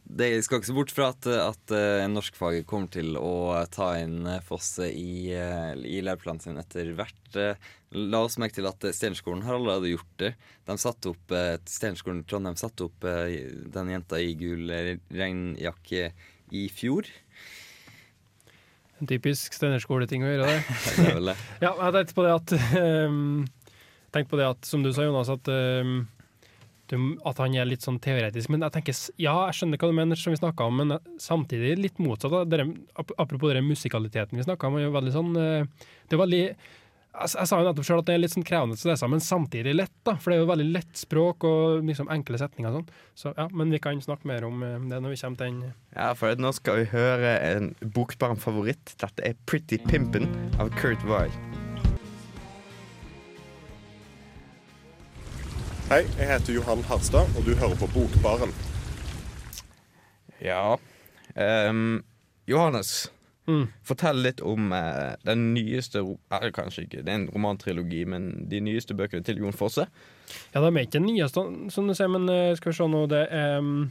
det 0.04 0.30
skal 0.42 0.58
ikke 0.58 0.68
se 0.68 0.74
bort 0.74 0.92
fra 0.92 1.10
at, 1.12 1.26
at 1.28 1.74
uh, 1.74 2.06
norskfaget 2.10 2.66
kommer 2.68 2.90
til 2.92 3.18
å 3.20 3.54
ta 3.70 3.92
inn 4.00 4.26
eh, 4.26 4.40
Fosse 4.42 4.88
i, 4.90 5.30
uh, 5.30 5.76
i 5.78 6.00
læreplanen 6.02 6.42
sin 6.42 6.58
etter 6.60 6.90
hvert. 6.98 7.20
Uh, 7.36 7.68
la 7.94 8.24
oss 8.26 8.38
merke 8.42 8.58
til 8.58 8.68
at 8.68 8.88
Steinerskolen 8.96 9.44
har 9.46 9.58
allerede 9.58 9.92
gjort 9.92 10.16
det. 10.20 10.32
De 10.68 10.76
satte 10.80 11.12
opp 11.12 11.32
Steinerskolen 11.68 12.24
Trondheim 12.28 12.58
satte 12.60 12.88
opp 12.88 13.06
den 13.06 13.92
jenta 13.94 14.18
i 14.20 14.34
gul 14.36 14.68
regnjakke 15.08 16.10
i 16.52 16.66
fjor. 16.72 17.08
En 18.98 19.08
typisk 19.08 19.54
Steinerskole-ting 19.54 20.26
å 20.26 20.34
gjøre, 20.34 20.50
det. 20.50 20.76
Det 20.98 21.24
det. 21.30 21.36
Ja, 21.62 21.72
jeg 21.72 21.94
tenkte 21.96 22.18
på 22.18 22.26
det 22.26 22.34
at 22.34 22.54
um, 22.82 23.46
på 24.28 24.40
det 24.40 24.48
at, 24.50 24.68
som 24.68 24.82
du 24.82 24.90
sa, 24.92 25.06
Jonas, 25.06 25.30
at, 25.30 25.48
um, 25.48 26.02
at 26.96 27.40
han 27.42 27.54
er 27.58 27.68
litt 27.68 27.84
sånn 27.84 28.00
teoretisk. 28.02 28.50
Men 28.52 28.64
jeg 28.66 28.76
tenker, 28.78 28.98
ja, 29.20 29.36
jeg 29.48 29.58
skjønner 29.58 29.80
hva 29.80 29.90
du 29.90 29.96
mener, 29.98 30.20
som 30.20 30.34
vi 30.34 30.40
snakka 30.40 30.68
om, 30.70 30.82
men 30.82 30.98
samtidig 31.22 31.76
litt 31.78 32.02
motsatt. 32.02 32.34
Da. 32.34 32.44
Dere, 32.48 32.68
apropos 33.16 33.54
den 33.54 33.68
musikaliteten 33.68 34.38
vi 34.38 34.46
snakka 34.46 34.70
om, 34.70 34.78
er 34.78 34.88
jo 34.88 34.94
veldig 34.96 35.14
sånn 35.14 35.32
uh, 35.36 35.88
Det 36.08 36.16
er 36.16 36.22
veldig 36.24 36.44
jeg, 37.18 37.34
jeg 37.34 37.50
sa 37.50 37.58
jo 37.58 37.66
nettopp 37.66 37.86
selv 37.88 38.02
at 38.02 38.08
det 38.08 38.14
er 38.14 38.22
litt 38.22 38.34
sånn 38.34 38.46
krevende 38.46 38.78
å 38.78 38.90
lese, 38.90 39.10
men 39.10 39.22
samtidig 39.24 39.74
lett. 39.76 39.94
da, 40.06 40.14
For 40.20 40.30
det 40.30 40.38
er 40.38 40.42
jo 40.44 40.50
veldig 40.52 40.68
lett 40.76 41.00
språk 41.00 41.46
og 41.48 41.86
liksom 41.88 42.10
enkle 42.14 42.40
setninger 42.40 42.70
og 42.70 42.80
sånn. 42.80 43.04
Så 43.18 43.34
ja, 43.36 43.48
Men 43.52 43.74
vi 43.74 43.82
kan 43.82 44.02
snakke 44.04 44.28
mer 44.30 44.46
om 44.48 44.62
eh, 44.62 44.76
det 44.90 45.00
når 45.02 45.14
vi 45.14 45.20
kommer 45.22 45.40
til 45.40 45.52
den. 45.52 45.78
Ja, 45.96 46.12
for 46.18 46.44
nå 46.44 46.52
skal 46.56 46.82
vi 46.82 46.90
høre 46.92 47.38
en 47.52 47.72
bokbar 47.82 48.36
favoritt. 48.38 48.94
Dette 49.00 49.24
er 49.26 49.38
Pretty 49.50 49.80
Pimpin' 49.88 50.30
av 50.60 50.70
Kurt 50.78 51.02
Weil. 51.08 51.32
Hei, 55.88 56.02
jeg 56.18 56.26
heter 56.28 56.52
Johan 56.52 56.82
Harstad, 56.84 57.30
og 57.32 57.46
du 57.46 57.54
hører 57.56 57.76
på 57.80 57.86
Bokbaren. 57.94 58.50
Ja 60.44 60.76
um, 61.68 62.02
Johannes, 62.48 63.08
Mm. 63.48 63.62
fortell 63.80 64.18
litt 64.20 64.42
om 64.44 64.66
uh, 64.76 65.14
den 65.24 65.54
nyeste 65.54 66.02
Eller 66.04 66.50
kanskje 66.52 66.82
ikke, 66.84 66.98
det 67.00 67.08
er 67.08 67.16
en 67.22 67.30
romantrilogi, 67.32 68.02
men 68.04 68.26
de 68.50 68.58
nyeste 68.60 68.92
bøkene 68.92 69.24
til 69.24 69.40
Jon 69.40 69.56
Fosse. 69.56 69.86
Ja, 70.52 70.60
de 70.60 70.68
er 70.68 70.82
ikke 70.84 70.98
den 70.98 71.06
nyeste, 71.08 71.46
som 71.72 71.88
du 71.88 71.94
sier, 71.96 72.10
men 72.12 72.28
uh, 72.28 72.52
skal 72.58 72.74
vi 72.74 72.76
se 72.76 72.88
nå 72.92 73.00
Det 73.08 73.22
er 73.32 73.56
um, 73.64 73.86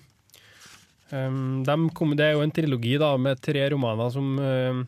um, 1.10 1.64
de 1.66 1.78
kom, 1.98 2.14
Det 2.14 2.28
er 2.28 2.38
jo 2.38 2.46
en 2.46 2.54
trilogi 2.54 3.00
da, 3.02 3.16
med 3.18 3.42
tre 3.42 3.66
romaner 3.74 4.14
som 4.14 4.38
um, 4.38 4.86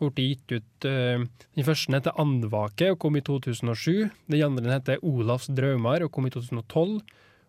blitt 0.00 0.16
gitt 0.48 0.54
ut. 0.56 0.86
Uh, 0.86 1.26
den 1.56 1.66
første 1.66 1.92
heter 1.92 2.16
'Andvake' 2.16 2.90
og 2.94 2.98
kom 2.98 3.16
i 3.16 3.20
2007. 3.20 4.10
Den 4.30 4.42
andre 4.42 4.78
heter 4.78 5.02
'Olavs 5.02 5.50
drømmer' 5.52 6.04
og 6.04 6.12
kom 6.12 6.26
i 6.26 6.30
2012. 6.30 7.00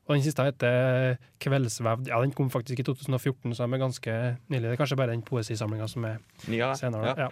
Og 0.08 0.16
den 0.16 0.24
siste 0.24 0.44
heter 0.44 1.18
'Kveldsvevd'. 1.40 2.08
Ja, 2.08 2.22
Den 2.22 2.32
kom 2.32 2.50
faktisk 2.50 2.80
i 2.80 2.84
2014, 2.84 3.56
så 3.56 3.66
de 3.66 3.74
er 3.74 3.86
ganske 3.88 4.38
nylig. 4.50 4.64
Det 4.64 4.72
er 4.72 4.84
kanskje 4.84 4.98
bare 4.98 5.12
den 5.12 5.22
poesisamlinga 5.22 5.88
som 5.88 6.04
er 6.06 6.18
ja, 6.50 6.74
senere. 6.76 7.16
Ja. 7.16 7.16
Ja. 7.18 7.30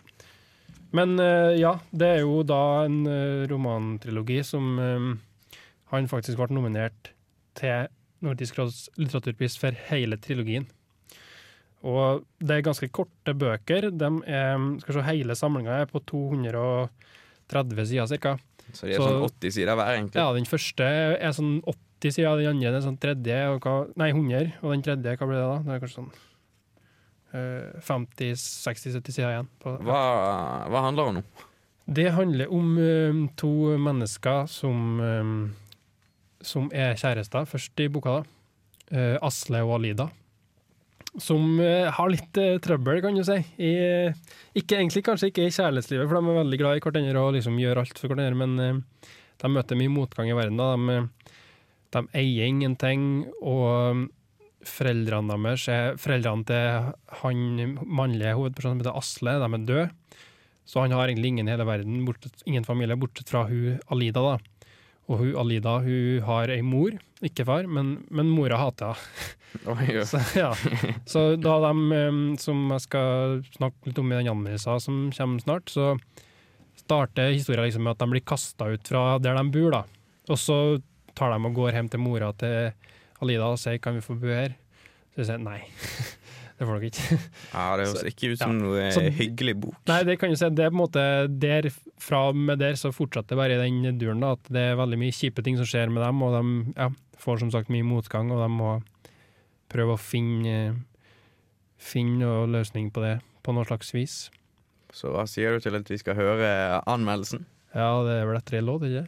Men 0.91 1.19
eh, 1.19 1.59
ja, 1.59 1.79
det 1.91 2.07
er 2.07 2.19
jo 2.23 2.41
da 2.43 2.85
en 2.87 3.05
eh, 3.05 3.45
romantrilogi 3.49 4.41
som 4.43 4.79
eh, 4.79 5.59
han 5.93 6.09
faktisk 6.09 6.39
ble 6.39 6.49
nominert 6.55 7.11
til 7.59 7.89
Nordisk 8.25 8.57
råds 8.59 8.89
litteraturpris 8.99 9.57
for 9.59 9.75
hele 9.89 10.17
trilogien. 10.17 10.67
Og 11.87 12.25
det 12.43 12.57
er 12.57 12.61
ganske 12.65 12.89
korte 12.91 13.33
bøker. 13.39 13.89
De 13.95 14.09
er, 14.27 14.79
skal 14.81 14.97
se, 14.97 15.03
hele 15.07 15.35
samlinga 15.39 15.77
er 15.81 15.85
på 15.87 16.01
230 16.03 17.85
sider 17.87 18.17
ca. 18.19 18.33
Så 18.73 18.85
de 18.85 18.93
er 18.93 18.97
Så- 18.99 19.07
sånn 19.07 19.23
80 19.29 19.51
sider 19.55 19.75
hver, 19.75 19.95
egentlig. 19.97 20.15
Ja, 20.19 20.33
den 20.33 20.45
første 20.45 20.83
er 21.17 21.31
sånn 21.31 21.61
80 21.65 22.11
sider, 22.13 22.37
den 22.37 22.47
andre 22.57 22.75
er 22.77 22.81
sånn 22.81 22.99
tredje, 22.99 23.37
og 23.49 23.61
hva, 23.61 23.87
nei 23.97 24.11
100, 24.11 24.53
og 24.61 24.71
den 24.71 24.81
tredje, 24.83 25.17
hva 25.17 25.27
blir 25.27 25.39
det 25.39 25.47
da? 25.47 25.57
Det 25.63 25.71
er 25.73 25.79
kanskje 25.87 25.99
sånn 25.99 26.11
eh, 27.33 27.79
50-60-70 27.81 29.11
sider 29.13 29.29
igjen. 29.33 29.47
På, 29.59 29.77
Hva, 29.85 30.67
hva 30.69 30.81
handler 30.83 31.03
det 31.05 31.15
om? 31.15 31.23
Det 31.91 32.11
handler 32.13 32.51
om 32.53 32.77
eh, 32.77 33.27
to 33.35 33.51
mennesker 33.77 34.47
som, 34.47 34.99
um, 34.99 35.55
som 36.41 36.69
er 36.71 36.93
kjærester, 36.95 37.47
først 37.49 37.79
i 37.79 37.87
boka, 37.87 38.19
da. 38.19 38.23
Uh, 38.91 39.17
Asle 39.21 39.59
og 39.61 39.75
Alida. 39.79 40.09
Som 41.19 41.59
eh, 41.63 41.87
har 41.91 42.11
litt 42.11 42.37
eh, 42.39 42.57
trøbbel, 42.63 43.01
kan 43.03 43.17
du 43.17 43.23
si. 43.27 43.37
I, 43.59 43.71
ikke, 44.57 44.77
egentlig 44.77 45.03
kanskje 45.07 45.31
ikke 45.31 45.47
i 45.47 45.53
kjærlighetslivet, 45.53 46.07
for 46.07 46.19
de 46.19 46.31
er 46.31 46.39
veldig 46.41 46.59
glad 46.61 46.77
i 46.79 46.83
hverandre 46.83 47.23
og 47.23 47.33
liksom 47.35 47.59
gjør 47.59 47.81
alt 47.83 47.99
for 47.99 48.13
hverandre, 48.13 48.39
men 48.39 48.63
eh, 48.63 49.09
de 49.39 49.51
møter 49.51 49.79
mye 49.79 49.91
motgang 49.93 50.31
i 50.31 50.37
verden. 50.37 50.59
De, 50.59 51.35
de 51.95 52.05
eier 52.21 52.49
ingenting, 52.49 53.03
og 53.41 54.07
foreldrene 54.67 55.37
deres 55.39 55.65
er 55.71 55.99
Foreldrene 55.99 56.47
til 56.47 56.89
han 57.21 57.75
mannlige 57.83 58.35
hovedpersonen 58.35 58.79
som 58.79 58.83
heter 58.83 58.99
Asle, 58.99 59.35
de 59.39 59.49
er 59.49 59.67
døde. 59.67 59.89
Så 60.69 60.83
han 60.83 60.93
har 60.93 61.09
egentlig 61.09 61.31
ingen 61.33 61.47
i 61.47 61.53
hele 61.55 61.65
verden, 61.65 62.03
bortsett, 62.05 62.43
ingen 62.45 62.67
familie, 62.67 62.97
bortsett 62.99 63.31
fra 63.31 63.47
hun 63.49 63.79
Alida. 63.89 64.21
da. 64.21 64.73
Og 65.09 65.23
hun 65.23 65.37
Alida 65.41 65.79
hun 65.81 66.21
har 66.27 66.51
ei 66.53 66.61
mor, 66.61 66.93
ikke 67.25 67.45
far, 67.45 67.67
men, 67.67 68.05
men 68.09 68.29
mora 68.31 68.57
hater 68.61 68.95
henne. 68.95 69.35
Så, 70.05 70.19
ja. 70.37 70.51
så 71.09 71.21
da 71.41 71.55
de, 71.63 72.01
som 72.37 72.67
jeg 72.69 72.83
skal 72.85 73.39
snakke 73.55 73.89
litt 73.89 73.97
om 73.97 74.11
i 74.13 74.19
den 74.19 74.29
anmeldelsen 74.29 74.79
som 74.83 74.99
kommer 75.15 75.41
snart, 75.41 75.71
så 75.73 75.95
starter 76.77 77.31
historien 77.33 77.65
liksom 77.65 77.83
med 77.87 77.95
at 77.95 78.03
de 78.03 78.09
blir 78.13 78.21
kasta 78.29 78.69
ut 78.69 78.87
fra 78.87 79.17
der 79.19 79.35
de 79.39 79.43
bor. 79.53 79.71
da. 79.73 79.81
Og 80.29 80.37
så 80.39 80.59
tar 81.17 81.33
de 81.33 81.41
og 81.49 81.57
går 81.57 81.75
hjem 81.75 81.89
til 81.91 81.99
mora 82.03 82.29
til 82.37 82.71
Alida 83.21 83.49
og 83.49 83.57
sier 83.59 83.79
'kan 83.81 83.95
vi 83.97 84.05
få 84.05 84.15
bo 84.21 84.27
her'? 84.27 84.53
Så 85.17 85.25
sier 85.25 85.41
nei. 85.41 85.59
det 86.59 86.67
får 86.67 86.79
dere 86.79 86.89
ikke. 86.91 87.19
Ja, 87.53 87.65
det 87.77 87.87
høres 87.87 88.03
ikke 88.05 88.31
ut 88.31 88.39
Ja. 88.39 88.45
som 88.45 88.57
noe 88.59 88.91
Så- 88.91 89.09
hyggelig 89.17 89.59
bok. 89.59 89.75
Nei, 89.87 90.03
det 90.03 90.19
kan 90.19 90.29
du 90.29 90.35
si. 90.35 90.49
Det 90.49 90.65
er 90.65 90.69
på 90.69 90.77
en 90.77 90.85
måte 90.85 91.39
der, 91.39 91.69
fra 91.97 92.31
med 92.31 92.59
der 92.59 92.73
så 92.73 92.93
fortsetter 92.93 93.29
det 93.35 93.37
bare 93.37 93.57
i 93.57 93.69
den 93.69 93.97
duren. 93.97 94.19
da, 94.21 94.31
At 94.33 94.43
det 94.49 94.61
er 94.61 94.75
veldig 94.75 94.97
mye 94.99 95.11
kjipe 95.11 95.43
ting 95.43 95.57
som 95.57 95.65
skjer 95.65 95.89
med 95.91 96.03
dem, 96.05 96.21
og 96.21 96.31
de 96.37 96.73
ja, 96.77 96.89
får 97.19 97.43
som 97.43 97.51
sagt 97.53 97.71
mye 97.73 97.85
motgang, 97.85 98.31
og 98.33 98.41
de 98.43 98.49
må 98.51 98.73
prøve 99.69 99.95
å 99.95 100.01
finne, 100.01 100.79
finne 101.77 102.23
noe 102.23 102.49
løsning 102.49 102.89
på 102.95 103.03
det 103.05 103.19
på 103.45 103.55
noe 103.55 103.67
slags 103.67 103.93
vis. 103.95 104.17
Så 104.95 105.11
hva 105.13 105.25
sier 105.29 105.53
du 105.53 105.63
til 105.63 105.77
at 105.77 105.89
vi 105.89 105.99
skal 106.01 106.17
høre 106.17 106.81
anmeldelsen? 106.89 107.45
Ja, 107.75 107.91
det 108.05 108.17
er 108.17 108.29
vel 108.29 108.39
etter 108.39 108.63
låt, 108.65 108.87
ikke 108.87 109.05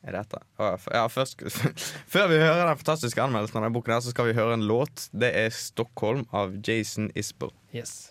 Er? 0.00 0.16
Ja, 0.16 0.68
ja, 0.94 1.02
først, 1.12 1.42
før 2.14 2.30
vi 2.30 2.38
hører 2.40 2.70
den 2.70 2.78
fantastiske 2.80 3.20
anmeldelsen 3.20 3.58
av 3.58 3.66
denne 3.66 3.74
boken, 3.74 3.92
her, 3.92 4.00
så 4.00 4.14
skal 4.14 4.30
vi 4.30 4.36
høre 4.38 4.56
en 4.56 4.64
låt. 4.64 5.10
Det 5.12 5.28
er 5.36 5.52
'Stockholm' 5.52 6.24
av 6.32 6.56
Jason 6.64 7.10
Isbell. 7.14 7.52
Yes. 7.74 8.08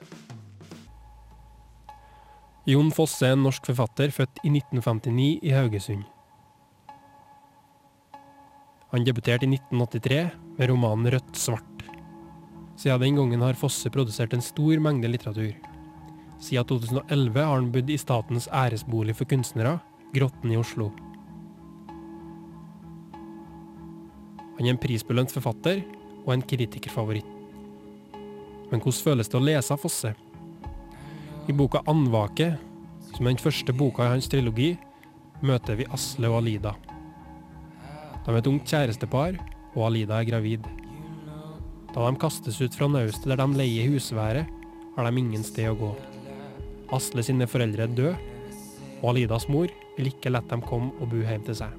Jon 2.70 2.92
Fosse 2.94 3.26
er 3.26 3.34
en 3.34 3.42
norsk 3.48 3.66
forfatter 3.66 4.14
født 4.14 4.44
i 4.44 4.52
1959 4.54 5.40
i 5.42 5.56
Haugesund. 5.56 6.06
Han 8.92 9.04
debuterte 9.06 9.46
i 9.46 9.54
1983 9.54 10.30
med 10.58 10.70
romanen 10.70 11.12
Rødt 11.12 11.36
svart. 11.38 11.84
Siden 12.78 13.02
den 13.02 13.16
gangen 13.16 13.42
har 13.42 13.54
Fosse 13.54 13.90
produsert 13.94 14.34
en 14.34 14.42
stor 14.42 14.80
mengde 14.82 15.12
litteratur. 15.12 15.54
Siden 16.40 16.66
2011 16.66 17.44
har 17.44 17.56
han 17.56 17.70
bodd 17.72 17.90
i 17.90 18.00
statens 18.02 18.48
æresbolig 18.48 19.14
for 19.20 19.30
kunstnere, 19.30 19.78
Grotten 20.16 20.50
i 20.50 20.58
Oslo. 20.58 20.90
Han 24.58 24.66
er 24.66 24.74
en 24.74 24.82
prisbelønt 24.82 25.32
forfatter 25.36 25.84
og 26.26 26.34
en 26.34 26.42
kritikerfavoritt. 26.42 27.30
Men 28.72 28.82
hvordan 28.82 29.04
føles 29.06 29.30
det 29.30 29.38
å 29.38 29.46
lese 29.46 29.78
Fosse? 29.78 30.16
I 31.48 31.54
boka 31.54 31.84
'Andvake', 31.86 32.58
som 33.14 33.28
er 33.28 33.30
den 33.30 33.44
første 33.46 33.74
boka 33.74 34.04
i 34.04 34.14
hans 34.16 34.28
trilogi, 34.28 34.78
møter 35.42 35.76
vi 35.76 35.86
Asle 35.94 36.28
og 36.30 36.42
Alida. 36.42 36.74
De 38.26 38.34
er 38.34 38.40
et 38.40 38.50
ungt 38.52 38.68
kjærestepar, 38.68 39.40
og 39.76 39.86
Alida 39.88 40.20
er 40.20 40.28
gravid. 40.30 40.66
Da 41.94 42.06
de 42.06 42.22
kastes 42.22 42.60
ut 42.62 42.76
fra 42.76 42.90
naustet 42.92 43.30
der 43.32 43.40
de 43.40 43.58
leier 43.58 43.90
husværet, 43.90 44.50
har 44.96 45.08
de 45.08 45.22
ingen 45.22 45.46
sted 45.46 45.70
å 45.72 45.78
gå. 45.80 45.92
Asle 46.96 47.24
sine 47.26 47.48
foreldre 47.50 47.86
er 47.86 47.96
døde, 47.96 48.16
og 49.00 49.12
Alidas 49.14 49.48
mor 49.50 49.72
vil 49.98 50.12
ikke 50.12 50.32
la 50.34 50.42
dem 50.50 50.64
komme 50.66 50.92
og 51.00 51.12
bo 51.12 51.22
hjem 51.24 51.46
til 51.48 51.58
seg. 51.62 51.74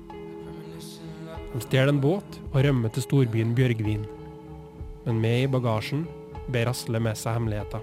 De 1.51 1.61
stjeler 1.65 1.91
en 1.91 2.03
båt 2.03 2.39
og 2.53 2.61
rømmer 2.65 2.93
til 2.95 3.05
storbyen 3.05 3.55
Bjørgvin. 3.59 4.05
Men 5.07 5.19
med 5.23 5.45
i 5.45 5.49
bagasjen 5.51 6.05
ber 6.53 6.71
Asle 6.71 7.01
med 7.03 7.19
seg 7.19 7.37
hemmeligheter. 7.39 7.83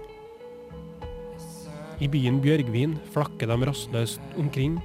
I 1.99 2.07
byen 2.13 2.39
Bjørgvin 2.43 2.95
flakker 3.13 3.49
de 3.49 3.57
rastløst 3.67 4.39
omkring 4.39 4.77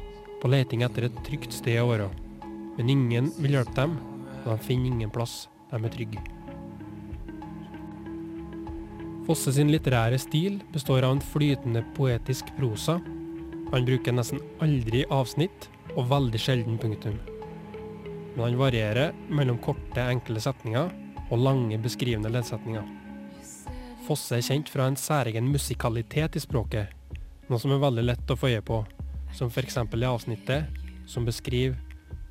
på 0.42 0.50
leting 0.50 0.82
etter 0.82 1.06
et 1.06 1.18
trygt 1.26 1.54
sted 1.54 1.78
å 1.82 1.90
være. 1.90 2.08
Men 2.76 2.90
ingen 2.90 3.32
vil 3.38 3.58
hjelpe 3.58 3.74
dem, 3.76 3.98
og 4.42 4.54
de 4.54 4.62
finner 4.66 4.92
ingen 4.92 5.12
plass 5.12 5.46
de 5.72 5.80
er 5.80 5.92
trygge. 5.92 6.22
Fosse 9.26 9.52
sin 9.54 9.70
litterære 9.70 10.18
stil 10.18 10.58
består 10.72 11.06
av 11.06 11.14
en 11.16 11.22
flytende 11.22 11.84
poetisk 11.96 12.48
prosa. 12.56 12.98
Han 13.72 13.86
bruker 13.86 14.16
nesten 14.16 14.42
aldri 14.64 15.04
avsnitt, 15.08 15.68
og 15.92 16.08
veldig 16.08 16.40
sjelden 16.40 16.78
punktum. 16.80 17.18
Men 18.32 18.44
han 18.46 18.58
varierer 18.60 19.12
mellom 19.28 19.58
korte, 19.60 20.00
enkle 20.00 20.40
setninger 20.40 20.88
og 21.28 21.38
lange, 21.40 21.78
beskrivende 21.80 22.32
leddsetninger. 22.32 22.84
Fosse 24.06 24.38
er 24.38 24.44
kjent 24.44 24.72
fra 24.72 24.88
en 24.88 24.98
særegen 24.98 25.50
musikalitet 25.52 26.36
i 26.36 26.42
språket, 26.42 26.90
noe 27.48 27.60
som 27.60 27.74
er 27.74 27.82
veldig 27.82 28.06
lett 28.08 28.32
å 28.32 28.38
få 28.38 28.50
øye 28.50 28.64
på, 28.64 28.80
som 29.36 29.52
f.eks. 29.52 29.78
i 29.78 30.08
avsnittet 30.08 30.82
som 31.06 31.28
beskriver 31.28 31.78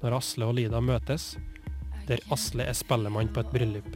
når 0.02 0.18
Asle 0.18 0.48
og 0.50 0.58
Lida 0.58 0.82
møtes, 0.84 1.36
der 2.08 2.22
Asle 2.34 2.66
er 2.68 2.78
spellemann 2.78 3.32
på 3.34 3.44
et 3.44 3.54
bryllup. 3.54 3.92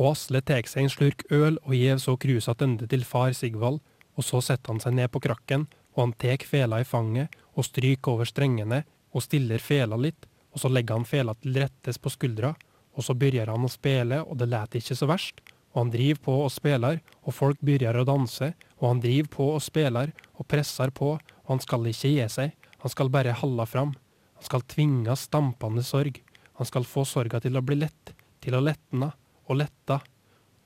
Og 0.00 0.12
Asle 0.14 0.40
tar 0.40 0.64
seg 0.68 0.86
en 0.86 0.92
slurk 0.92 1.24
øl 1.30 1.58
og 1.62 1.76
gjev 1.76 2.00
så 2.00 2.16
krusa 2.16 2.54
attende 2.54 2.88
til 2.88 3.04
far 3.04 3.34
Sigvald, 3.36 3.80
og 4.16 4.24
så 4.24 4.40
setter 4.44 4.72
han 4.72 4.80
seg 4.82 4.96
ned 4.96 5.12
på 5.12 5.22
krakken, 5.24 5.68
og 5.92 6.06
han 6.06 6.14
tek 6.20 6.44
fela 6.48 6.80
i 6.80 6.88
fanget 6.88 7.32
og 7.52 7.66
stryker 7.68 8.16
over 8.16 8.28
strengene 8.28 8.82
og 9.12 9.24
stiller 9.24 9.60
fela 9.60 9.98
litt, 10.00 10.26
og 10.52 10.60
så 10.60 10.70
legger 10.72 10.98
han 10.98 11.08
fela 11.08 11.34
til 11.36 11.58
rettes 11.60 12.00
på 12.00 12.12
skuldra, 12.12 12.54
og 12.92 13.04
så 13.04 13.16
begynner 13.16 13.52
han 13.52 13.64
å 13.64 13.72
spille, 13.72 14.20
og 14.24 14.38
det 14.40 14.48
let 14.52 14.76
ikke 14.76 14.96
så 14.96 15.08
verst, 15.08 15.40
og 15.72 15.84
han 15.84 15.92
driver 15.92 16.20
på 16.26 16.34
og 16.44 16.52
spiller, 16.52 17.00
og 17.24 17.36
folk 17.36 17.60
begynner 17.64 18.00
å 18.00 18.08
danse, 18.08 18.52
og 18.80 18.88
han 18.88 19.00
driver 19.04 19.30
på 19.36 19.48
og 19.54 19.62
spiller, 19.64 20.12
og 20.36 20.48
presser 20.48 20.92
på, 20.92 21.14
og 21.16 21.48
han 21.48 21.62
skal 21.64 21.88
ikke 21.88 22.12
gi 22.12 22.28
seg, 22.32 22.52
han 22.82 22.90
skal 22.90 23.10
bare 23.14 23.36
halla 23.38 23.66
fram, 23.66 23.94
han 24.34 24.44
skal 24.48 24.64
tvinga 24.66 25.14
stampende 25.16 25.84
sorg, 25.86 26.18
han 26.58 26.66
skal 26.66 26.86
få 26.86 27.04
sorga 27.06 27.38
til 27.40 27.56
å 27.56 27.62
bli 27.62 27.78
lett, 27.78 28.14
til 28.42 28.56
å 28.58 28.62
letna 28.62 29.12
og 29.46 29.60
letta, 29.60 30.00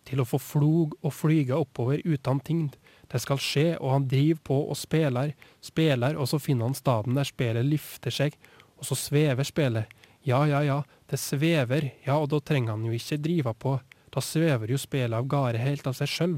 til 0.07 0.23
å 0.23 0.29
få 0.29 0.41
flog 0.41 0.95
og 1.03 1.13
flyga 1.13 1.59
oppover 1.61 2.01
uten 2.07 2.41
tyngd, 2.41 2.77
det 3.11 3.21
skal 3.23 3.41
skje, 3.43 3.67
og 3.79 3.93
han 3.93 4.07
driver 4.11 4.41
på 4.49 4.57
og 4.71 4.79
speler. 4.79 5.35
Speler, 5.63 6.17
og 6.19 6.29
så 6.31 6.41
finner 6.43 6.71
han 6.71 6.79
staden 6.79 7.19
der 7.19 7.29
spelet 7.29 7.67
lyfter 7.67 8.15
seg, 8.15 8.35
og 8.79 8.89
så 8.89 8.99
svever 8.99 9.47
spelet. 9.47 9.93
Ja, 10.27 10.41
ja, 10.49 10.63
ja, 10.67 10.81
det 11.11 11.21
svever, 11.23 11.93
ja, 12.07 12.17
og 12.17 12.31
da 12.33 12.41
trenger 12.43 12.75
han 12.75 12.87
jo 12.89 12.97
ikke 12.97 13.21
drive 13.23 13.55
på, 13.55 13.77
da 14.11 14.23
svever 14.25 14.73
jo 14.73 14.81
spelet 14.81 15.19
av 15.21 15.29
gårde 15.31 15.63
helt 15.63 15.87
av 15.87 15.95
seg 15.99 16.11
sjøl. 16.11 16.37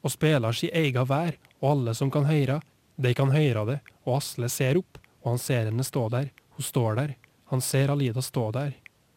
Og 0.00 0.14
spelar 0.14 0.56
si 0.56 0.70
ega 0.72 1.04
vær, 1.04 1.36
og 1.60 1.72
alle 1.74 1.96
som 1.98 2.12
kan 2.12 2.24
høyra, 2.28 2.60
de 3.00 3.12
kan 3.16 3.32
høyra 3.32 3.66
det, 3.68 3.80
og 4.06 4.20
Asle 4.20 4.48
ser 4.52 4.80
opp, 4.80 4.99
og 5.22 5.34
han 5.34 5.42
ser 5.42 5.68
henne 5.68 5.84
stå 5.84 6.08
der, 6.12 6.30
hun 6.56 6.64
står 6.64 6.96
der, 6.98 7.14
han 7.50 7.60
ser 7.60 7.90
Alida 7.90 8.22
stå 8.22 8.50
der. 8.54 8.74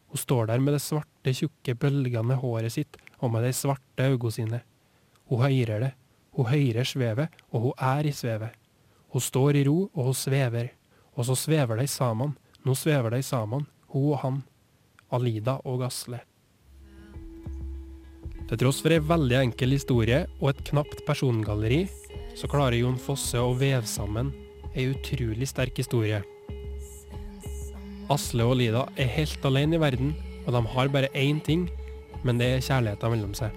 Hun 0.08 0.18
står 0.18 0.46
der 0.46 0.58
med 0.58 0.74
det 0.74 0.80
svarte, 0.82 1.32
tjukke, 1.34 1.74
bølgende 1.74 2.34
håret 2.40 2.72
sitt, 2.72 2.96
og 3.22 3.30
med 3.30 3.44
de 3.46 3.52
svarte 3.54 4.08
øynene 4.08 4.32
sine. 4.32 4.60
Hun 5.30 5.42
høyrer 5.42 5.80
det, 5.84 5.90
hun 6.34 6.48
høyrer 6.50 6.86
svevet, 6.88 7.28
og 7.50 7.60
hun 7.60 7.78
er 7.78 8.06
i 8.06 8.12
svevet. 8.12 8.50
Hun 9.14 9.22
står 9.22 9.60
i 9.60 9.64
ro, 9.68 9.90
og 9.94 10.10
hun 10.10 10.14
svever. 10.18 10.72
Og 11.14 11.28
så 11.28 11.36
svever 11.38 11.78
de 11.78 11.86
sammen. 11.86 12.34
Nå 12.66 12.74
svever 12.74 13.14
de 13.14 13.22
sammen, 13.22 13.66
hun 13.94 14.12
og 14.12 14.18
han. 14.24 14.42
Alida 15.14 15.60
og 15.64 15.84
Asle. 15.86 16.24
Til 18.48 18.58
tross 18.60 18.82
for 18.82 18.92
ei 18.92 18.98
veldig 18.98 19.38
enkel 19.44 19.76
historie 19.76 20.24
og 20.40 20.50
et 20.50 20.64
knapt 20.72 21.04
persongalleri, 21.06 21.84
så 22.34 22.50
klarer 22.50 22.80
Jon 22.80 22.98
Fosse 22.98 23.38
å 23.38 23.54
veve 23.54 23.86
sammen 23.86 24.32
ei 24.74 24.90
utrolig 24.90 25.48
sterk 25.48 25.78
historie. 25.78 26.20
Asle 28.12 28.44
og 28.44 28.58
Lida 28.60 28.84
er 29.00 29.12
helt 29.14 29.46
alene 29.46 29.78
i 29.78 29.82
verden, 29.82 30.12
og 30.44 30.52
de 30.52 30.62
har 30.74 30.90
bare 30.92 31.12
én 31.16 31.40
ting, 31.40 31.68
men 32.24 32.40
det 32.40 32.50
er 32.50 32.64
kjærligheten 32.64 33.14
mellom 33.14 33.34
seg. 33.38 33.54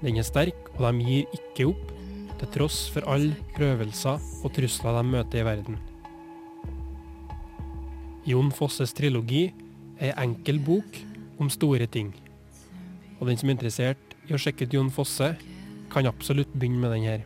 Den 0.00 0.16
er 0.16 0.24
sterk, 0.24 0.70
og 0.78 0.86
de 0.86 1.04
gir 1.04 1.36
ikke 1.36 1.68
opp, 1.74 1.86
til 2.40 2.52
tross 2.54 2.86
for 2.88 3.04
alle 3.12 3.36
prøvelser 3.52 4.16
og 4.16 4.52
trusler 4.56 4.96
de 4.96 5.02
møter 5.04 5.42
i 5.42 5.44
verden. 5.44 5.76
Jon 8.24 8.48
Fosses 8.52 8.94
trilogi 8.96 9.50
er 10.00 10.14
en 10.14 10.30
enkel 10.30 10.60
bok 10.64 10.96
om 11.40 11.50
store 11.52 11.84
ting. 11.86 12.14
Og 13.20 13.28
den 13.28 13.36
som 13.36 13.50
er 13.50 13.58
interessert 13.58 14.16
i 14.28 14.32
å 14.32 14.40
sjekke 14.40 14.64
ut 14.64 14.76
Jon 14.76 14.92
Fosse, 14.94 15.34
kan 15.90 16.06
absolutt 16.06 16.52
begynne 16.54 16.80
med 16.80 16.94
den 16.94 17.06
her. 17.08 17.24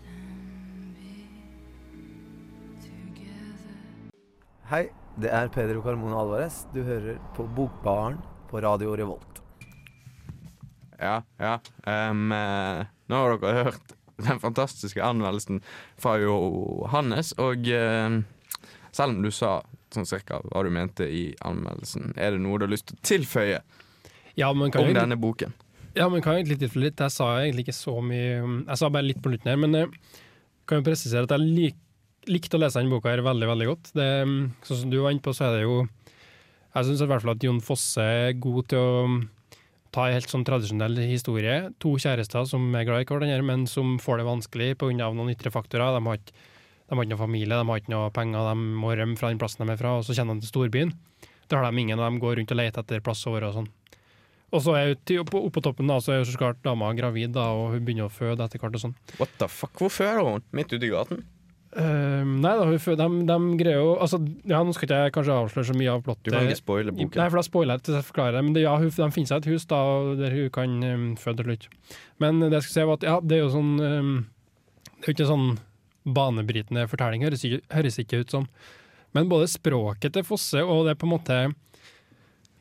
Hei, 4.71 4.89
det 5.21 5.31
er 5.31 5.51
Pedro 5.53 5.83
Carmona 5.85 6.17
Alvarez. 6.23 6.63
Du 6.75 6.81
hører 6.87 7.19
på 7.37 7.45
Bokbaren 7.57 8.17
på 8.51 8.61
Radio 8.65 8.95
Revolt. 8.97 9.43
Ja, 10.99 11.19
ja. 11.43 11.59
Um, 11.85 12.33
eh, 12.33 12.85
nå 13.11 13.21
har 13.21 13.37
dere 13.43 13.67
hørt 13.69 13.95
den 14.25 14.41
fantastiske 14.41 15.03
anmeldelsen 15.05 15.61
fra 16.01 16.17
Johannes, 16.23 17.35
og 17.43 17.67
eh, 17.69 18.21
selv 18.95 19.17
om 19.17 19.25
du 19.25 19.31
sa 19.35 19.59
sånn 19.95 20.09
cirka 20.09 20.41
hva 20.49 20.63
du 20.67 20.71
mente 20.75 21.07
i 21.07 21.27
anmeldelsen, 21.47 22.15
er 22.17 22.35
det 22.35 22.43
noe 22.43 22.59
du 22.59 22.65
har 22.67 22.73
lyst 22.73 22.89
til 22.91 22.97
å 22.99 23.05
tilføye 23.11 23.61
Ja, 24.39 24.49
men 24.55 24.73
kan 24.75 24.83
om 24.83 24.89
jeg, 24.91 24.97
denne 24.99 25.19
boken? 25.21 25.53
ja, 25.95 26.09
men 26.11 26.23
kan 26.23 26.35
jeg 26.35 26.45
egentlig 26.45 26.63
tilføye 26.65 26.87
litt? 26.89 27.03
Jeg 27.05 27.15
sa 27.15 27.29
egentlig 27.43 27.67
ikke 27.69 27.77
så 27.77 27.95
mye 28.03 28.31
Jeg 28.41 28.81
sa 28.81 28.89
bare 28.91 29.07
litt 29.07 29.21
på 29.23 29.31
slutten 29.31 29.53
her, 29.53 29.61
men 29.63 29.77
jeg 29.79 29.93
kan 30.67 30.81
jo 30.81 30.87
presisere 30.89 31.29
at 31.29 31.35
jeg 31.37 31.45
lik, 31.45 31.79
likte 32.31 32.59
å 32.59 32.63
lese 32.63 32.81
denne 32.81 32.93
boka 32.93 33.13
her 33.13 33.23
veldig, 33.25 33.49
veldig 33.51 33.69
godt. 33.71 33.93
Det, 33.97 34.09
sånn 34.67 34.83
som 34.83 34.93
du 34.93 34.99
var 35.03 35.15
inne 35.15 35.25
på, 35.25 35.35
så 35.37 35.49
er 35.49 35.59
det 35.59 35.65
jo 35.67 35.85
Jeg 36.75 36.89
syns 36.89 37.05
i 37.05 37.07
hvert 37.07 37.23
fall 37.23 37.37
at 37.37 37.45
Jon 37.47 37.61
Fosse 37.63 38.03
er 38.03 38.33
god 38.43 38.71
til 38.73 38.81
å 38.83 38.95
ta 39.95 40.09
en 40.09 40.17
helt 40.17 40.31
sånn 40.31 40.47
tradisjonell 40.47 40.99
historie. 41.07 41.69
To 41.83 41.95
kjærester 42.03 42.49
som 42.51 42.67
er 42.75 42.87
glad 42.89 43.05
i 43.05 43.07
hverandre, 43.07 43.47
men 43.47 43.69
som 43.71 43.95
får 44.03 44.21
det 44.21 44.27
vanskelig 44.27 44.73
pga. 44.81 45.13
noen 45.15 45.31
ytre 45.31 45.53
faktorer. 45.55 45.95
De 45.95 46.03
har, 46.03 46.19
ikke, 46.19 46.35
de 46.89 46.97
har 46.97 47.05
ikke 47.05 47.15
noe 47.15 47.23
familie, 47.23 47.55
de 47.55 47.69
har 47.71 47.83
ikke 47.83 47.95
noe 47.95 48.11
penger, 48.11 48.51
de 48.51 48.81
må 48.83 48.91
rømme 48.91 49.17
fra 49.21 49.31
den 49.31 49.39
plassen 49.39 49.63
de 49.63 49.71
er 49.71 49.79
fra, 49.79 49.99
og 50.01 50.05
så 50.05 50.17
kjenner 50.17 50.35
de 50.35 50.43
til 50.43 50.51
storbyen. 50.51 50.93
Det 51.47 51.55
har 51.55 51.71
de 51.71 51.81
ingen, 51.81 52.01
og 52.01 52.11
de 52.11 52.23
går 52.25 52.41
rundt 52.41 52.55
og 52.57 52.59
leter 52.59 52.83
etter 52.83 53.05
plass 53.05 53.23
være 53.29 53.53
og 53.53 53.59
sånn. 53.61 53.71
Og 54.55 54.63
så 54.63 54.75
er 54.79 54.93
jo 54.95 55.23
oppe 55.25 55.39
oppå 55.39 55.63
toppen 55.63 55.89
da, 55.91 56.01
så 56.03 56.15
er 56.15 56.21
jo 56.21 56.29
så 56.31 56.39
klart 56.39 56.61
dama 56.63 56.93
gravid, 56.95 57.33
da, 57.35 57.49
og 57.55 57.75
hun 57.75 57.87
begynner 57.87 58.07
å 58.07 58.13
føde 58.13 58.45
etter 58.45 58.63
hvert 58.63 58.77
og 58.79 58.85
sånn. 58.85 58.99
What 59.19 59.33
the 59.41 59.49
fuck, 59.51 59.75
Hvorfor 59.79 60.07
er 60.07 60.21
hun? 60.23 60.45
Midt 60.55 60.75
ute 60.75 60.87
i 60.87 60.93
gaten? 60.93 61.25
Ehm, 61.75 62.37
nei 62.39 62.53
da, 62.55 62.67
de, 62.71 63.07
de 63.27 63.37
greier 63.59 63.81
jo 63.81 63.95
altså, 63.99 64.21
ja, 64.47 64.61
Nå 64.63 64.71
skal 64.77 64.87
ikke 64.87 64.99
jeg 65.03 65.15
kanskje 65.17 65.39
avsløre 65.43 65.67
så 65.67 65.75
mye 65.75 65.91
av 65.91 66.05
plottet. 66.07 66.29
Du 66.29 66.37
kan 66.37 66.47
ikke 66.47 66.61
spoile 66.61 66.95
Nei, 66.95 67.09
for 67.09 67.39
da 67.41 67.43
spoiler 67.43 67.81
jeg 67.81 67.87
til 67.89 67.97
jeg 67.99 68.07
forklarer 68.11 68.39
det. 68.39 68.43
Men 68.47 68.55
det, 68.55 68.63
ja, 68.63 68.77
hun, 68.79 68.93
de 68.95 69.09
finner 69.17 69.33
seg 69.33 69.43
et 69.43 69.51
hus 69.51 69.67
da, 69.73 69.81
der 70.21 70.37
hun 70.37 70.53
kan 70.55 70.77
um, 70.87 71.09
føde 71.19 71.43
til 71.43 71.51
slutt. 71.51 71.67
Men 72.23 72.39
det 72.45 72.53
jeg 72.53 72.67
skulle 72.69 72.77
si 72.77 72.87
var 72.93 73.01
at 73.01 73.09
ja, 73.09 73.17
det 73.25 73.37
er 73.37 73.43
jo 73.43 73.51
sånn 73.57 73.75
um, 73.83 74.15
Det 74.87 75.03
er 75.03 75.11
jo 75.11 75.17
ikke 75.17 75.29
sånn 75.33 75.51
banebrytende 76.15 76.87
fortelling, 76.93 77.27
høres 77.27 77.45
ikke, 77.49 77.61
høres 77.75 78.01
ikke 78.05 78.23
ut 78.23 78.39
som. 78.39 78.49
Men 79.17 79.31
både 79.31 79.51
språket 79.51 80.15
til 80.15 80.27
Fosse 80.27 80.63
og 80.63 80.87
det 80.87 80.99
på 81.01 81.09
en 81.09 81.15
måte 81.17 81.43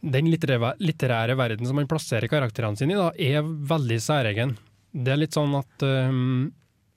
den 0.04 0.28
litterære, 0.28 0.74
litterære 0.84 1.36
verden 1.40 1.68
som 1.68 1.78
han 1.80 1.88
plasserer 1.92 2.32
karakterene 2.32 2.80
sine 2.80 2.96
i, 2.96 3.00
da, 3.00 3.14
er 3.14 3.46
veldig 3.46 4.02
særegen. 4.04 4.58
Det 4.94 5.14
er 5.14 5.22
litt 5.22 5.38
sånn 5.38 5.54
at 5.60 5.86
um, 5.86 6.50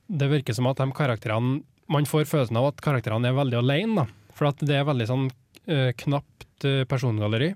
det 0.06 0.32
virker 0.32 0.56
som 0.56 0.68
at 0.70 0.80
de 0.80 0.92
karakterene 0.96 1.60
Man 1.92 2.06
får 2.08 2.26
følelsen 2.26 2.58
av 2.58 2.70
at 2.72 2.82
karakterene 2.84 3.30
er 3.30 3.36
veldig 3.36 3.60
alene, 3.60 4.04
da. 4.04 4.32
For 4.36 4.50
at 4.50 4.60
det 4.66 4.76
er 4.76 4.88
veldig 4.88 5.06
sånn 5.08 5.28
eh, 5.70 5.92
knapt 6.02 6.66
eh, 6.66 6.82
persongalleri. 6.88 7.52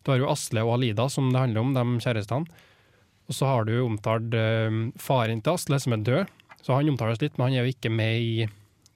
Du 0.00 0.12
har 0.12 0.20
jo 0.22 0.30
Asle 0.32 0.64
og 0.64 0.78
Alida, 0.78 1.06
som 1.12 1.28
det 1.30 1.42
handler 1.42 1.62
om, 1.62 1.74
de 1.76 2.04
kjærestene. 2.04 2.62
Og 3.30 3.36
så 3.36 3.46
har 3.46 3.68
du 3.68 3.76
omtalt 3.84 4.34
eh, 4.34 4.78
faren 4.98 5.42
til 5.44 5.58
Asle, 5.58 5.80
som 5.82 5.94
er 5.94 6.06
død. 6.06 6.38
Så 6.64 6.76
han 6.76 6.88
omtales 6.92 7.20
litt, 7.22 7.36
men 7.36 7.50
han 7.50 7.58
er 7.60 7.68
jo 7.68 7.74
ikke 7.74 7.92
med 7.92 8.16
i, 8.20 8.48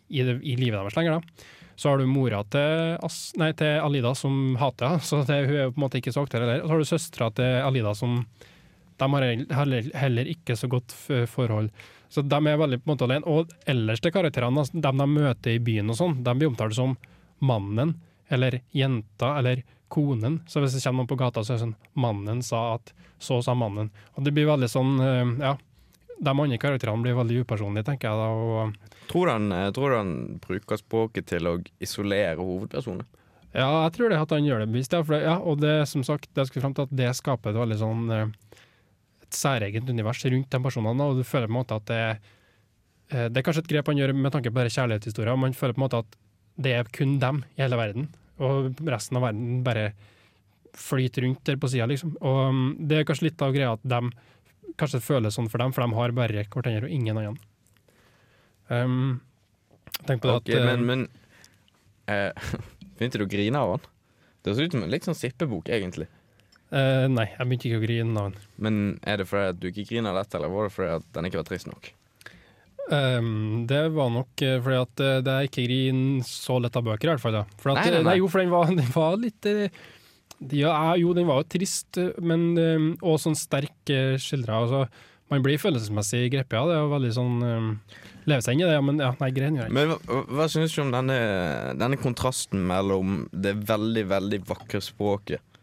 i, 0.09 0.24
det, 0.24 0.40
i 0.42 0.57
livet 0.61 0.81
deres 0.81 0.96
lenger. 0.98 1.20
da. 1.20 1.53
Så 1.77 1.90
har 1.90 1.98
du 1.98 2.07
mora 2.07 2.42
til, 2.55 2.96
As 3.03 3.18
nei, 3.40 3.50
til 3.59 3.81
Alida 3.83 4.14
som 4.16 4.57
hater 4.61 4.94
henne, 4.94 5.07
så 5.09 5.22
det, 5.27 5.40
hun 5.48 5.57
er 5.57 5.68
jo 5.68 5.74
på 5.74 5.81
en 5.81 5.87
måte 5.87 6.00
ikke 6.00 6.14
så 6.14 6.24
aktuell 6.24 6.46
heller. 6.46 6.64
Og 6.64 6.68
så 6.68 6.74
har 6.74 6.83
du 6.83 6.90
søstera 6.90 7.31
til 7.37 7.61
Alida 7.68 7.94
som 7.98 8.22
de 8.94 9.09
har 9.11 9.24
heller, 9.98 10.29
ikke 10.31 10.55
så 10.55 10.68
godt 10.70 10.92
forhold. 11.27 11.70
Så 12.14 12.22
de 12.22 12.38
er 12.46 12.59
veldig 12.61 12.79
på 12.83 12.87
en 12.87 12.94
måte 12.94 13.07
alene. 13.09 13.27
Og 13.27 13.50
ellers 13.66 14.03
til 14.03 14.12
karakterene, 14.14 14.62
de 14.70 14.83
dem 14.85 15.00
de 15.03 15.07
møter 15.11 15.57
i 15.57 15.62
byen 15.62 15.90
og 15.90 15.98
sånn, 15.98 16.20
de 16.22 16.35
blir 16.38 16.50
omtalt 16.53 16.77
som 16.77 16.94
mannen, 17.42 17.96
eller 18.31 18.61
jenta, 18.72 19.33
eller 19.40 19.64
konen. 19.90 20.40
Så 20.46 20.62
hvis 20.62 20.77
det 20.77 20.83
kommer 20.85 21.03
noen 21.03 21.11
på 21.11 21.18
gata, 21.18 21.42
så 21.44 21.55
er 21.55 21.59
det 21.59 21.64
sånn 21.66 21.74
Mannen 21.98 22.42
sa 22.42 22.74
at 22.77 22.92
Så 23.18 23.38
sa 23.42 23.55
mannen. 23.57 23.90
Og 24.14 24.24
det 24.27 24.33
blir 24.37 24.46
veldig 24.46 24.68
sånn, 24.68 24.94
eh, 25.00 25.35
ja. 25.42 25.55
De 26.20 26.31
andre 26.31 26.59
karakterene 26.61 27.03
blir 27.03 27.16
veldig 27.18 27.42
upersonlige, 27.42 27.87
tenker 27.88 28.11
jeg 28.11 28.18
da. 28.20 28.29
Og 28.31 29.09
Tror 29.11 29.27
du 29.27 29.33
han, 29.33 29.53
eh, 29.53 29.70
tror 29.74 29.96
han 29.96 30.14
bruker 30.44 30.77
språket 30.81 31.27
til 31.27 31.46
å 31.50 31.59
isolere 31.81 32.37
hovedpersonen? 32.38 33.07
ja, 33.55 33.85
jeg 33.85 33.92
tror 33.94 34.11
det 34.11 34.18
at 34.18 34.31
han 34.35 34.44
gjør 34.44 34.64
det 34.64 34.70
bevisst, 34.72 34.92
ja. 34.92 35.18
Ja 35.22 35.37
og 35.38 35.61
det 35.62 35.87
som 35.88 36.03
sagt, 36.03 36.27
det 36.35 36.46
skal 36.48 36.62
frem 36.62 36.74
til 36.74 36.88
at 36.88 36.94
det 36.96 37.11
skaper 37.14 37.50
et 37.53 37.61
veldig 37.61 37.79
sånn 37.79 38.11
eh, 38.11 38.27
særegent 39.37 39.90
univers 39.90 40.25
rundt 40.25 40.51
de 40.51 40.61
personene, 40.62 41.07
og 41.09 41.20
du 41.20 41.27
føler 41.27 41.51
på 41.51 41.55
en 41.55 41.59
måte 41.59 41.79
at 41.79 41.87
det 41.90 42.01
eh, 42.05 43.29
Det 43.29 43.40
er 43.40 43.47
kanskje 43.47 43.64
et 43.64 43.70
grep 43.73 43.90
han 43.90 44.01
gjør 44.01 44.14
med 44.16 44.33
tanke 44.33 44.53
på 44.55 44.66
kjærlighetshistorier. 44.66 45.37
Man 45.37 45.57
føler 45.57 45.77
på 45.77 45.83
en 45.83 45.87
måte 45.87 46.03
at 46.05 46.18
det 46.57 46.73
er 46.73 46.90
kun 46.94 47.18
dem 47.18 47.42
i 47.57 47.62
hele 47.62 47.77
verden, 47.77 48.09
og 48.38 48.79
resten 48.87 49.18
av 49.18 49.27
verden 49.27 49.62
bare 49.66 49.92
flyter 50.75 51.23
rundt 51.23 51.44
der 51.47 51.59
på 51.59 51.70
sida, 51.70 51.87
liksom. 51.87 52.16
Og 52.20 52.40
um, 52.51 52.62
det 52.79 53.01
er 53.01 53.07
kanskje 53.09 53.29
litt 53.29 53.42
av 53.42 53.55
greia 53.55 53.75
at 53.75 53.83
de 53.87 54.01
kanskje 54.81 55.03
føles 55.03 55.37
sånn 55.37 55.51
for 55.51 55.62
dem, 55.62 55.75
for 55.75 55.85
de 55.85 55.99
har 55.99 56.14
bare 56.16 56.47
hverandre 56.51 56.88
og 56.88 56.94
ingen 56.94 57.18
annen. 57.20 57.38
Um, 58.68 59.20
tenk 60.07 60.23
på 60.23 60.31
det 60.31 60.37
okay, 60.40 60.57
at 60.57 60.62
eh, 60.62 60.70
men, 60.70 60.87
men 60.88 61.03
uh, 62.09 62.62
Begynte 62.97 63.20
du 63.20 63.27
å 63.27 63.31
grine 63.31 63.61
av 63.61 63.75
han? 63.75 63.88
Det 64.44 64.55
ser 64.55 64.68
ut 64.68 64.77
som 64.77 64.85
en 64.87 64.92
litt 64.92 65.07
sånn 65.07 65.18
sippebok, 65.18 65.68
egentlig. 65.73 66.07
Eh, 66.70 67.05
Nei, 67.11 67.27
jeg 67.35 67.48
begynte 67.48 67.68
ikke 67.70 67.83
å 67.83 67.85
grine 67.85 68.22
av 68.22 68.31
den. 68.31 68.48
Men 68.57 68.81
er 69.03 69.20
det 69.20 69.29
fordi 69.31 69.53
at 69.53 69.61
du 69.61 69.68
ikke 69.70 69.88
griner 69.90 70.16
dette, 70.16 70.38
eller 70.38 70.53
var 70.53 70.68
det 70.68 70.77
fordi 70.77 70.96
at 71.00 71.12
den 71.16 71.29
ikke 71.29 71.42
var 71.42 71.50
trist 71.50 71.70
nok? 71.70 71.92
Um, 72.92 73.64
det 73.66 73.81
var 73.94 74.11
nok 74.12 74.42
eh, 74.44 74.59
fordi 74.61 74.77
at 74.77 75.00
eh, 75.00 75.20
det 75.24 75.33
er 75.33 75.46
ikke 75.48 75.62
grin 75.64 76.00
så 76.29 76.59
lett 76.61 76.74
av 76.77 76.85
bøker, 76.85 77.09
i 77.09 77.14
hvert 77.14 77.22
fall. 77.22 77.38
Da. 77.38 77.44
For 77.61 77.72
at, 77.72 77.81
Nei, 77.81 77.87
nei, 77.88 78.00
nei. 78.03 78.09
nei. 78.11 78.16
jo, 78.20 78.29
for 78.29 78.42
den 78.42 78.53
var, 78.53 78.68
den 78.81 78.90
var 78.92 79.16
litt 79.20 79.48
ja, 80.53 80.74
Jo, 81.00 81.14
den 81.16 81.29
var 81.31 81.40
jo 81.40 81.48
trist, 81.57 81.96
men 82.20 82.50
eh, 82.61 82.88
og 83.00 83.20
sånn 83.22 83.38
sterk 83.38 83.92
uh, 83.94 84.18
skildra. 84.20 84.61
Altså, 84.66 84.85
man 85.33 85.44
blir 85.44 85.61
følelsesmessig 85.61 86.27
grepet 86.35 86.59
av 86.61 86.68
det, 86.68 86.83
og 86.85 86.92
veldig 86.98 87.14
sånn 87.16 87.38
um, 87.40 87.70
Leve 88.29 88.44
seg 88.44 88.57
inn 88.57 88.64
i 88.64 88.68
det, 88.68 88.77
ja, 88.77 88.85
men 88.85 89.00
ja, 89.00 89.11
nei, 89.20 89.31
grein 89.37 89.57
gjør 89.57 89.66
jeg 89.66 89.72
ikke. 89.72 89.79
Men 89.79 89.90
hva, 89.94 90.20
hva 90.37 90.50
synes 90.53 90.77
du 90.77 90.79
om 90.85 90.92
denne, 90.92 91.16
denne 91.81 91.98
kontrasten 92.00 92.62
mellom 92.68 93.24
det 93.33 93.53
veldig, 93.68 94.05
veldig 94.12 94.38
vakre 94.48 94.81
språket 94.85 95.54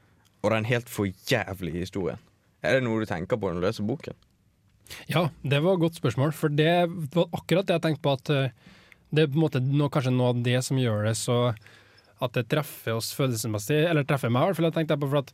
og 0.41 0.53
den 0.53 0.67
helt 0.69 0.89
for 0.89 1.09
jævlig 1.29 1.75
historien? 1.79 2.21
Er 2.61 2.77
det 2.77 2.85
noe 2.85 3.01
du 3.01 3.09
tenker 3.09 3.39
på 3.39 3.49
når 3.49 3.61
du 3.61 3.67
leser 3.67 3.87
boken? 3.87 4.17
Ja, 5.09 5.29
det 5.41 5.61
var 5.63 5.77
et 5.77 5.85
godt 5.85 5.99
spørsmål, 5.99 6.33
for 6.35 6.51
det 6.53 6.73
var 7.15 7.29
akkurat 7.37 7.67
det 7.67 7.77
jeg 7.77 7.85
tenkte 7.85 8.03
på, 8.05 8.15
at 8.17 8.33
eh, 8.33 8.73
det 9.11 9.23
er 9.23 9.31
på 9.31 9.39
en 9.39 9.45
måte 9.45 9.61
noe, 9.63 9.91
kanskje 9.91 10.13
noe 10.13 10.33
av 10.33 10.43
det 10.43 10.59
som 10.65 10.79
gjør 10.79 11.07
det 11.07 11.15
så 11.19 11.37
at 12.21 12.35
det 12.37 12.49
treffer 12.51 12.93
oss 12.93 13.15
følelsesmessig, 13.17 13.79
eller 13.89 14.05
treffer 14.05 14.29
meg 14.29 14.43
i 14.43 14.51
hvert 14.51 14.59
fall, 14.59 14.69
jeg 14.69 14.77
tenkte 14.77 14.99
på, 15.01 15.09
for 15.09 15.23
at 15.23 15.33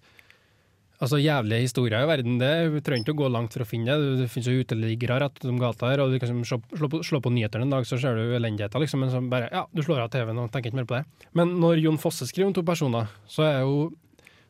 altså 1.03 1.19
jævlige 1.21 1.65
historier 1.67 2.01
i 2.01 2.09
verden, 2.09 2.39
det 2.41 2.51
Vi 2.73 2.81
trenger 2.81 3.05
ikke 3.05 3.13
å 3.13 3.19
gå 3.19 3.27
langt 3.29 3.53
for 3.53 3.61
å 3.61 3.67
finne 3.69 3.93
det. 3.93 4.15
Det 4.23 4.29
finnes 4.33 4.47
jo 4.49 4.63
uteliggere 4.63 5.19
rett 5.21 5.43
om 5.45 5.59
gata 5.61 5.91
her, 5.91 6.01
og 6.01 6.09
du 6.09 6.17
kan 6.17 6.31
liksom 6.31 6.45
slå, 6.47 6.61
slå, 6.79 6.89
på, 6.89 7.01
slå 7.05 7.21
på 7.21 7.33
nyhetene 7.35 7.67
en 7.67 7.75
dag, 7.75 7.85
så 7.85 7.99
ser 8.01 8.17
du 8.17 8.33
elendigheter, 8.37 8.81
liksom, 8.81 9.03
men 9.03 9.13
så 9.13 9.21
bare, 9.21 9.51
ja, 9.53 9.67
du 9.69 9.83
slår 9.83 10.05
av 10.05 10.11
TV-en 10.15 10.41
og 10.41 10.49
tenker 10.53 10.71
ikke 10.71 10.81
mer 10.81 10.89
på 10.89 10.97
det. 10.97 11.29
Men 11.37 11.57
når 11.61 11.83
Jon 11.83 12.01
Fosse 12.01 12.25
skriver 12.29 12.49
om 12.49 12.57
to 12.57 12.65
personer, 12.65 13.11
så 13.29 13.45
er 13.45 13.59
jo 13.61 13.91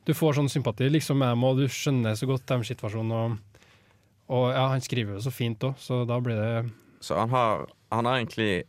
du 0.08 0.14
får 0.16 0.38
sånn 0.40 0.48
sympati 0.52 0.88
liksom 0.90 1.20
med 1.20 1.34
dem, 1.36 1.44
og 1.44 1.60
du 1.60 1.66
skjønner 1.68 2.16
så 2.16 2.28
godt 2.30 2.46
deres 2.48 2.70
situasjon, 2.72 3.12
og, 3.12 3.38
og 4.32 4.46
ja, 4.56 4.66
han 4.72 4.84
skriver 4.86 5.18
jo 5.18 5.24
så 5.28 5.34
fint 5.36 5.64
òg, 5.68 5.76
så 5.84 6.02
da 6.08 6.18
blir 6.24 6.40
det 6.40 6.52
Så 7.04 7.18
han 7.20 7.30
har, 7.36 7.66
han 7.92 8.08
har 8.08 8.22
egentlig 8.22 8.64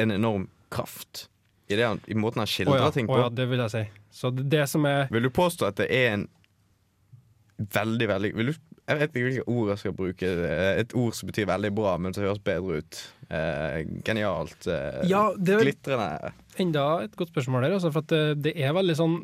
en 0.00 0.12
enorm 0.14 0.48
kraft 0.72 1.26
i, 1.70 1.76
det 1.78 1.84
han, 1.86 2.00
i 2.10 2.14
måten 2.18 2.40
han 2.42 2.48
Å 2.48 2.52
skildrer 2.52 2.84
ja, 2.84 2.90
ting 2.94 3.08
å 3.08 3.14
på. 3.14 3.18
ja, 3.22 3.28
det 3.32 3.46
vil 3.50 3.60
jeg 3.64 3.72
si. 3.74 3.82
Så 4.20 4.30
det, 4.34 4.44
det 4.50 4.64
som 4.70 4.84
er 4.90 5.08
Vil 5.14 5.22
du 5.26 5.30
påstå 5.30 5.68
at 5.68 5.78
det 5.80 5.86
er 5.94 6.12
en 6.16 6.28
veldig, 7.60 8.08
veldig 8.10 8.30
vil 8.36 8.50
du, 8.50 8.54
Jeg 8.90 8.98
vet 8.98 9.10
ikke 9.14 9.26
hvilke 9.28 9.44
ord 9.54 9.68
jeg 9.70 9.78
skal 9.84 9.92
bruke. 9.94 10.30
Et 10.80 10.94
ord 10.98 11.14
som 11.14 11.28
betyr 11.30 11.46
veldig 11.46 11.70
bra, 11.76 11.92
men 12.02 12.14
som 12.16 12.24
høres 12.26 12.40
bedre 12.42 12.80
ut. 12.82 13.00
Eh, 13.30 13.76
genialt. 14.06 14.66
Eh, 14.66 15.04
Ja, 15.10 15.28
det 15.38 15.60
Glitrende. 15.62 16.32
enda 16.58 16.86
et 17.04 17.14
godt 17.16 17.30
spørsmål 17.30 17.62
der, 17.68 17.76
altså, 17.78 17.92
for 17.94 18.02
at 18.02 18.10
det, 18.10 18.24
det 18.48 18.54
er 18.58 18.74
veldig 18.74 18.96
sånn 18.98 19.14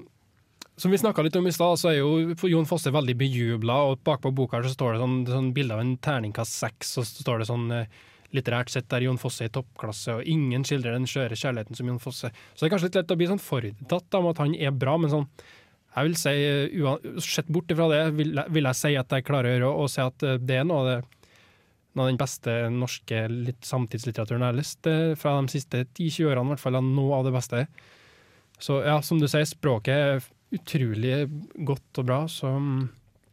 Som 0.77 0.91
vi 0.93 0.99
snakka 1.01 1.23
litt 1.25 1.37
om 1.41 1.47
i 1.49 1.53
stad, 1.57 1.79
så 1.81 1.89
er 1.89 1.99
jo 2.03 2.35
Jon 2.53 2.67
Fosse 2.69 2.91
veldig 2.93 3.15
bejubla, 3.17 3.79
og 3.89 4.03
bakpå 4.05 4.29
boka 4.37 4.61
så 4.63 4.73
står 4.75 4.93
det 4.97 5.01
sånn, 5.01 5.15
sånn 5.31 5.53
bilde 5.57 5.73
av 5.73 5.81
en 5.81 5.95
terningkast 6.05 6.53
seks, 6.61 6.91
og 7.01 7.07
så 7.09 7.23
står 7.25 7.41
det 7.41 7.47
sånn 7.49 7.65
eh, 7.73 7.87
litterært 8.37 8.69
sett 8.75 8.89
der 8.93 9.07
Jon 9.07 9.17
Fosse 9.21 9.47
i 9.49 9.53
toppklasse, 9.55 10.19
og 10.19 10.29
ingen 10.29 10.67
skildrer 10.69 10.93
den 10.99 11.09
skjøre 11.09 11.39
kjærligheten 11.39 11.79
som 11.79 11.89
Jon 11.89 12.03
Fosse. 12.03 12.29
Så 12.53 12.61
det 12.61 12.69
er 12.69 12.75
kanskje 12.75 12.91
litt 12.91 12.99
lett 13.01 13.15
å 13.15 13.19
bli 13.23 13.31
sånn 13.31 13.41
forutatt 13.41 14.19
om 14.21 14.29
at 14.35 14.43
han 14.45 14.53
er 14.59 14.77
bra, 14.77 14.99
men 15.01 15.13
sånn 15.15 15.29
jeg 15.97 16.05
vil 16.11 16.17
si, 16.21 16.29
eh, 16.45 17.21
Sett 17.25 17.49
bort 17.49 17.73
ifra 17.73 17.89
det, 17.89 18.03
vil, 18.19 18.35
jeg- 18.37 18.53
vil 18.53 18.65
jeg 18.69 18.77
si 18.77 18.95
at 19.01 19.09
jeg 19.17 19.25
klarer 19.25 19.63
å 19.65 19.73
å 19.81 19.89
si 19.89 20.03
at 20.05 20.23
eh, 20.29 20.37
det 20.37 20.59
er 20.61 20.65
noe 20.69 20.83
av 20.83 20.87
det 20.91 20.99
noe 21.97 22.05
av 22.05 22.11
den 22.13 22.19
beste 22.21 22.53
norske 22.69 23.23
litt, 23.33 23.63
samtidslitteraturen 23.65 24.43
jeg 24.45 24.51
har 24.53 24.59
lest 24.59 24.89
fra 25.17 25.31
de 25.41 25.49
siste 25.49 25.87
10-20 25.97 26.27
årene. 26.29 26.45
I 26.45 26.53
hvert 26.53 26.61
fall 26.61 26.77
noe 26.85 27.15
av 27.17 27.25
det 27.25 27.33
beste. 27.33 27.63
Så 28.61 28.83
ja, 28.85 28.99
som 29.01 29.17
du 29.19 29.25
sier, 29.27 29.47
språket 29.49 30.27
utrolig 30.55 31.27
godt 31.67 32.03
og 32.03 32.09
bra, 32.09 32.21
så 32.31 32.57
mm, 32.59 32.87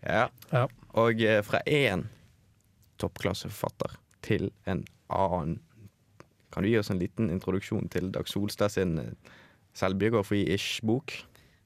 Ja. 0.03 0.27
Ja. 0.51 0.67
Og 0.99 1.21
eh, 1.23 1.41
fra 1.45 1.61
én 1.65 2.07
toppklasseforfatter 3.01 3.97
til 4.23 4.51
en 4.69 4.83
annen 5.11 5.59
Kan 6.53 6.63
du 6.63 6.69
gi 6.69 6.77
oss 6.77 6.91
en 6.93 6.99
liten 7.01 7.31
introduksjon 7.33 7.87
til 7.89 8.11
Dag 8.13 8.27
Solstad 8.29 8.75
sin 8.75 8.97
eh, 9.01 9.31
selvbiografi-ish 9.73 10.83
bok? 10.85 11.15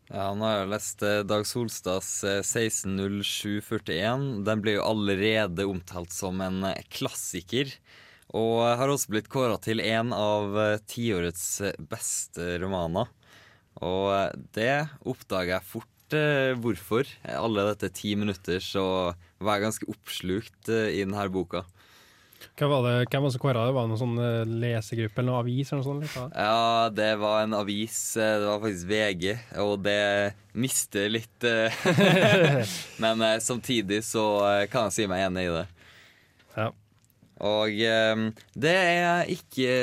Ja, 0.07 0.29
nå 0.31 0.47
har 0.47 0.61
jeg 0.61 0.71
lest 0.71 1.03
eh, 1.03 1.25
Dag 1.27 1.43
Solstads 1.49 2.11
eh, 2.23 2.39
160741. 2.39 4.45
Den 4.47 4.63
ble 4.63 4.77
jo 4.77 4.85
allerede 4.87 5.67
omtalt 5.67 6.15
som 6.15 6.39
en 6.45 6.63
klassiker. 6.87 7.73
Og 8.31 8.63
har 8.79 8.91
også 8.91 9.11
blitt 9.11 9.27
kåra 9.31 9.59
til 9.63 9.83
en 9.83 10.15
av 10.15 10.55
tiårets 10.87 11.49
beste 11.91 12.55
romaner. 12.63 13.11
Og 13.85 14.11
eh, 14.15 14.35
det 14.57 14.73
oppdaga 15.07 15.57
jeg 15.57 15.69
fort 15.69 16.17
eh, 16.17 16.53
hvorfor. 16.57 17.09
Alle 17.29 17.65
dette 17.71 17.91
ti 17.93 18.15
minutter 18.17 18.61
så 18.63 18.85
var 19.37 19.57
jeg 19.57 19.67
ganske 19.67 19.89
oppslukt 19.91 20.71
eh, 20.73 20.93
i 20.97 21.03
denne 21.03 21.27
boka. 21.33 21.63
hva 22.57 22.69
var 22.71 22.87
det, 22.87 22.95
hvem 23.11 23.21
var 23.21 23.29
det 23.29 23.35
som 23.35 23.43
kåra 23.43 23.67
det? 23.67 23.75
Var 23.75 23.85
det 23.85 23.91
noen 23.93 24.03
sånn 24.03 24.57
lesegruppe 24.63 25.21
eller 25.21 25.29
noen 25.31 25.43
avis? 25.43 25.71
eller 25.71 25.83
noe 25.83 26.09
sånt? 26.09 26.33
Ja, 26.33 26.89
det 26.89 27.11
var 27.21 27.43
en 27.43 27.57
avis. 27.57 27.99
Det 28.17 28.47
var 28.47 28.65
faktisk 28.65 28.89
VG, 28.89 29.29
og 29.61 29.77
det 29.85 30.01
mister 30.57 31.09
litt 31.13 31.47
Men 33.03 33.25
samtidig 33.43 34.01
så 34.07 34.25
kan 34.73 34.87
jeg 34.87 34.97
si 34.97 35.09
meg 35.09 35.27
enig 35.27 35.47
i 35.49 35.55
det. 35.59 35.65
Ja. 36.57 36.71
Og 37.45 37.77
det 38.57 38.73
er 38.73 39.27
ikke 39.29 39.73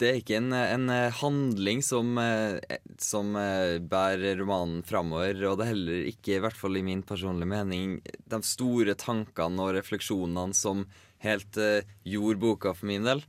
det 0.00 0.08
er 0.08 0.20
ikke 0.20 0.38
en, 0.38 0.52
en 0.52 0.90
handling 1.20 1.80
som, 1.84 2.16
eh, 2.20 2.78
som 3.00 3.34
eh, 3.40 3.78
bærer 3.80 4.36
romanen 4.40 4.82
framover, 4.86 5.40
og 5.48 5.58
det 5.58 5.66
er 5.66 5.72
heller 5.72 6.08
ikke, 6.12 6.36
i 6.36 6.42
hvert 6.44 6.58
fall 6.58 6.78
i 6.78 6.84
min 6.86 7.02
personlige 7.06 7.50
mening, 7.50 7.98
de 8.04 8.40
store 8.44 8.96
tankene 9.00 9.64
og 9.64 9.74
refleksjonene 9.78 10.56
som 10.56 10.84
helt 11.24 11.56
uh, 11.56 11.80
gjorde 12.04 12.42
boka 12.42 12.74
for 12.76 12.88
min 12.90 13.06
del. 13.06 13.22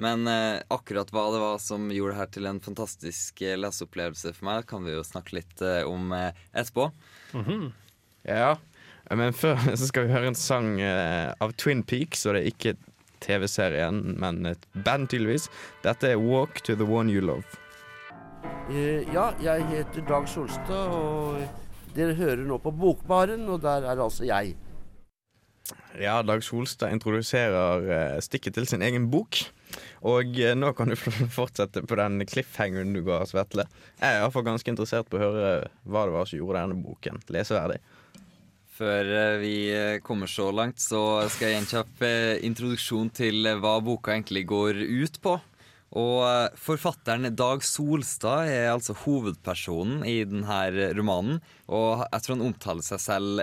Men 0.00 0.24
uh, 0.28 0.62
akkurat 0.72 1.10
hva 1.12 1.26
det 1.34 1.42
var 1.42 1.60
som 1.62 1.90
gjorde 1.92 2.14
det 2.14 2.20
her 2.20 2.32
til 2.34 2.48
en 2.48 2.62
fantastisk 2.64 3.42
eh, 3.44 3.58
leseopplevelse 3.60 4.32
for 4.36 4.48
meg, 4.48 4.64
kan 4.70 4.86
vi 4.86 4.96
jo 4.96 5.04
snakke 5.06 5.36
litt 5.36 5.64
eh, 5.64 5.82
om 5.88 6.14
eh, 6.16 6.32
etterpå. 6.56 6.88
Ja. 8.24 8.54
Men 9.10 9.34
før 9.34 9.58
så 9.80 9.88
skal 9.88 10.06
vi 10.06 10.14
høre 10.14 10.30
en 10.32 10.38
sang 10.38 10.78
eh, 10.80 11.30
av 11.42 11.52
Twin 11.60 11.84
Peaks, 11.84 12.24
og 12.26 12.36
det 12.36 12.42
er 12.42 12.54
ikke 12.54 12.76
TV-serien, 13.24 14.02
men 14.20 14.46
et 14.52 14.64
band, 14.84 15.10
tydeligvis. 15.12 15.48
Dette 15.84 16.14
er 16.14 16.20
Walk 16.20 16.62
to 16.66 16.76
the 16.78 16.86
One 16.86 17.12
You 17.12 17.24
Love. 17.24 17.44
Eh, 18.70 19.06
ja, 19.12 19.30
jeg 19.42 19.66
heter 19.68 20.04
Dag 20.08 20.28
Solstad, 20.30 20.94
og 20.94 21.40
dere 21.96 22.16
hører 22.18 22.44
nå 22.46 22.60
på 22.62 22.72
Bokbaren, 22.72 23.48
og 23.50 23.62
der 23.64 23.86
er 23.90 24.00
altså 24.00 24.26
jeg. 24.28 24.54
Ja, 26.00 26.20
Dag 26.22 26.44
Solstad 26.46 26.94
introduserer 26.94 27.88
eh, 27.90 28.20
stikket 28.22 28.54
til 28.56 28.68
sin 28.70 28.82
egen 28.86 29.10
bok. 29.10 29.42
Og 30.06 30.38
eh, 30.40 30.54
nå 30.56 30.72
kan 30.78 30.90
du 30.90 30.96
fortsette 31.40 31.82
på 31.86 31.98
den 31.98 32.22
cliffhangeren 32.30 32.94
du 32.94 33.02
ga 33.06 33.20
oss, 33.24 33.34
Vetle. 33.36 33.66
Jeg 34.00 34.06
er 34.06 34.22
iallfall 34.22 34.46
ganske 34.46 34.72
interessert 34.72 35.10
på 35.10 35.18
å 35.18 35.24
høre 35.24 35.50
hva 35.84 36.06
det 36.06 36.14
var 36.14 36.30
som 36.30 36.40
gjorde 36.40 36.62
denne 36.62 36.84
boken 36.84 37.20
leseverdig. 37.34 37.80
Før 38.80 39.08
eh, 39.12 39.38
vi 39.42 39.54
eh, 39.76 39.98
kommer 40.00 40.30
så 40.30 40.46
langt, 40.56 40.80
så 40.80 41.20
skal 41.28 41.50
jeg 41.50 41.52
gi 41.52 41.60
en 41.60 41.68
kjapp 41.68 42.04
eh, 42.06 42.38
introduksjon 42.48 43.10
til 43.12 43.44
hva 43.60 43.74
boka 43.84 44.14
egentlig 44.14 44.46
går 44.48 44.78
ut 44.80 45.18
på. 45.20 45.34
Og 46.00 46.54
forfatteren 46.56 47.28
Dag 47.36 47.64
Solstad 47.66 48.48
er 48.48 48.70
altså 48.70 48.94
hovedpersonen 49.02 50.06
i 50.08 50.22
denne 50.24 50.92
romanen. 50.96 51.42
Og 51.68 52.06
jeg 52.06 52.24
tror 52.24 52.38
han 52.38 52.46
omtaler 52.46 52.86
seg 52.86 53.02
selv 53.04 53.42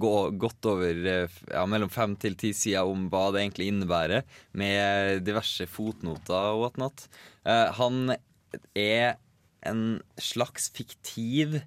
godt 0.00 0.66
over 0.70 0.98
ja, 1.04 1.64
mellom 1.68 1.92
fem 1.92 2.16
til 2.18 2.38
ti 2.40 2.54
sider 2.56 2.88
om 2.88 3.04
hva 3.12 3.28
det 3.34 3.44
egentlig 3.44 3.68
innebærer, 3.68 4.24
med 4.56 5.20
diverse 5.28 5.68
fotnoter 5.68 6.54
og 6.54 6.62
whatnot. 6.62 7.04
Han 7.44 8.16
er 8.72 9.20
en 9.68 9.84
slags 10.16 10.70
fiktiv 10.72 11.60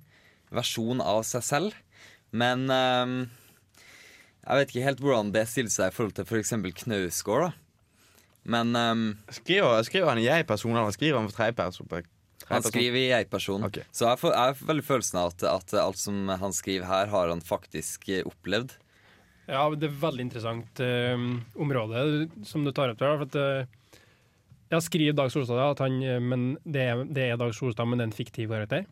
versjon 0.49 1.03
av 1.03 1.21
seg 1.29 1.45
selv, 1.45 1.77
men 2.31 2.65
um, 2.71 3.15
jeg 4.47 4.59
vet 4.59 4.73
ikke 4.73 4.85
helt 4.85 5.01
hvordan 5.03 5.31
det 5.35 5.47
stiller 5.51 5.73
seg 5.73 5.91
i 5.91 5.95
forhold 5.95 6.17
til 6.17 6.27
f.eks. 6.27 6.53
Knausgård. 6.83 7.47
da. 7.47 7.53
Men 8.47 8.75
um, 8.75 9.07
Skriver, 9.35 9.81
skriver 9.83 10.13
han 10.13 10.21
i 10.21 10.27
jeg-person, 10.27 10.75
eller 10.75 10.95
skriver 10.95 11.19
han 11.19 11.27
for 11.27 11.39
tredjeperson? 11.39 11.89
han 12.47 12.63
skriver 12.63 12.99
i 13.01 13.07
jeg-person. 13.09 13.65
Okay. 13.67 13.83
Så 13.91 14.07
jeg 14.07 14.19
får, 14.21 14.35
jeg 14.35 14.57
får 14.59 14.69
veldig 14.69 14.85
følelsen 14.87 15.19
av 15.19 15.33
at, 15.33 15.47
at 15.51 15.73
alt 15.81 15.99
som 15.99 16.29
han 16.31 16.55
skriver 16.55 16.87
her, 16.87 17.09
har 17.11 17.33
han 17.33 17.43
faktisk 17.43 18.07
eh, 18.07 18.23
opplevd. 18.27 18.77
Ja, 19.47 19.65
det 19.71 19.87
er 19.87 19.91
et 19.93 19.99
veldig 20.01 20.23
interessant 20.27 20.79
eh, 20.83 21.25
område 21.59 22.05
som 22.47 22.63
du 22.63 22.71
tar 22.75 22.91
opp 22.91 23.01
der. 23.03 23.19
For 23.19 23.27
at, 23.27 23.35
eh, 23.35 24.03
jeg 24.67 24.83
skriver 24.83 25.15
Dag 25.15 25.31
Solstad 25.31 25.63
at 25.63 25.83
han, 25.83 25.99
eh, 26.03 26.19
men 26.23 26.49
det 26.67 26.83
er, 26.83 27.03
det 27.03 27.27
er 27.31 27.39
Dag 27.39 27.53
Solstad, 27.55 27.87
men 27.87 27.99
det 27.99 28.07
er 28.07 28.11
en 28.11 28.17
fiktiv 28.17 28.51
karakter? 28.51 28.87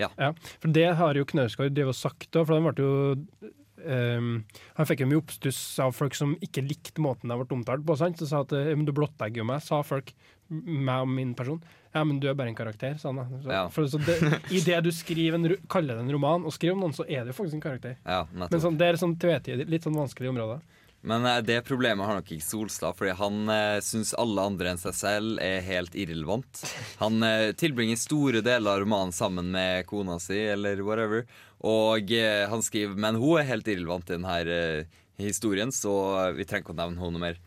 Ja. 0.00 0.32
For 0.62 0.72
det 0.72 0.88
har 0.96 1.14
jo 1.20 1.24
Knausgård 1.28 1.74
drevet 1.76 1.94
og 1.94 1.98
sagt, 2.00 2.30
da, 2.32 2.44
for 2.44 2.56
han 2.56 2.68
ble 2.70 2.84
jo 2.84 3.50
Um, 3.80 4.42
Han 4.76 4.84
fikk 4.84 5.00
jo 5.00 5.06
mye 5.08 5.20
oppstuss 5.22 5.58
av 5.80 5.94
folk 5.96 6.12
som 6.12 6.34
ikke 6.44 6.60
likte 6.66 7.00
måten 7.00 7.30
jeg 7.32 7.40
ble 7.40 7.56
omtalt 7.56 7.86
på. 7.88 7.94
sant? 7.96 8.18
Så 8.20 8.26
sa 8.28 8.42
at 8.44 8.52
men 8.52 8.84
du 8.84 8.92
blottlegger 8.92 9.40
jo 9.40 9.46
meg, 9.48 9.62
sa 9.64 9.78
folk. 9.80 10.12
Meg 10.50 11.06
og 11.06 11.08
min 11.08 11.30
person. 11.38 11.62
Ja, 11.94 12.02
men 12.04 12.18
du 12.20 12.26
er 12.28 12.34
bare 12.36 12.50
en 12.52 12.58
karakter, 12.58 12.98
sa 13.00 13.08
han. 13.08 13.40
Så, 13.40 13.48
Ja. 13.50 13.62
for, 13.72 13.88
så 13.88 13.96
det, 14.04 14.18
I 14.52 14.60
det 14.66 14.82
du 14.84 14.90
skriver 14.92 15.38
en, 15.38 15.56
kaller 15.70 15.96
det 15.96 16.04
en 16.04 16.12
roman, 16.12 16.44
og 16.44 16.52
skriver 16.52 16.74
om 16.76 16.80
noen, 16.84 16.92
så 16.92 17.06
er 17.08 17.24
det 17.24 17.32
jo 17.32 17.38
faktisk 17.40 17.56
en 17.56 17.64
karakter. 17.64 17.96
Ja, 18.04 18.26
Men 18.34 18.60
sånn, 18.60 18.76
det 18.76 18.86
er 18.90 19.00
sånn 19.00 19.16
tvetydig, 19.16 19.66
litt 19.72 19.82
sånn 19.88 19.96
vanskelig 19.96 20.28
område. 20.28 20.60
Men 21.00 21.24
eh, 21.26 21.38
det 21.44 21.62
problemet 21.64 22.06
har 22.06 22.18
nok 22.18 22.28
ikke 22.34 22.44
Solstad, 22.44 22.96
fordi 22.98 23.14
han 23.16 23.52
eh, 23.52 23.78
syns 23.84 24.12
alle 24.20 24.44
andre 24.50 24.72
enn 24.72 24.80
seg 24.80 24.96
selv 24.96 25.40
er 25.42 25.64
helt 25.64 25.96
irrelevant. 25.96 26.62
Han 27.00 27.24
eh, 27.26 27.52
tilbringer 27.56 28.00
store 28.00 28.42
deler 28.44 28.74
av 28.74 28.84
romanen 28.84 29.14
sammen 29.16 29.48
med 29.54 29.86
kona 29.88 30.18
si, 30.22 30.38
eller 30.52 30.82
whatever, 30.84 31.24
og 31.64 32.12
eh, 32.12 32.44
han 32.50 32.64
skriver 32.64 33.00
Men 33.00 33.20
hun 33.20 33.40
er 33.40 33.48
helt 33.48 33.68
irrelevant 33.68 34.10
i 34.10 34.16
denne 34.18 34.36
eh, 34.44 35.00
historien, 35.20 35.72
så 35.72 35.92
vi 36.36 36.46
trenger 36.48 36.68
ikke 36.68 36.76
å 36.76 36.80
nevne 36.82 37.04
henne 37.04 37.24
mer. 37.24 37.42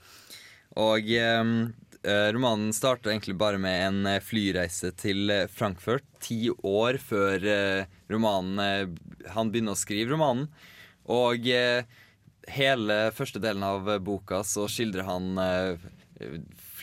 Og 0.81 1.13
eh, 1.13 1.55
eh, 2.01 2.27
romanen 2.33 2.73
starter 2.73 3.13
egentlig 3.13 3.37
bare 3.37 3.61
med 3.61 3.87
en 3.87 4.13
flyreise 4.25 4.95
til 4.97 5.29
Frankfurt, 5.53 6.05
ti 6.23 6.47
år 6.49 6.97
før 7.03 7.43
romanen 8.09 8.93
Han 9.35 9.49
begynner 9.51 9.75
å 9.75 9.79
skrive 9.79 10.13
romanen. 10.15 10.47
Og 11.11 11.49
eh, 11.51 11.83
hele 12.51 13.11
første 13.15 13.39
delen 13.43 13.63
av 13.63 13.87
boka 14.03 14.41
så 14.47 14.67
skildrer 14.71 15.05
han 15.07 15.37
eh, 15.39 15.85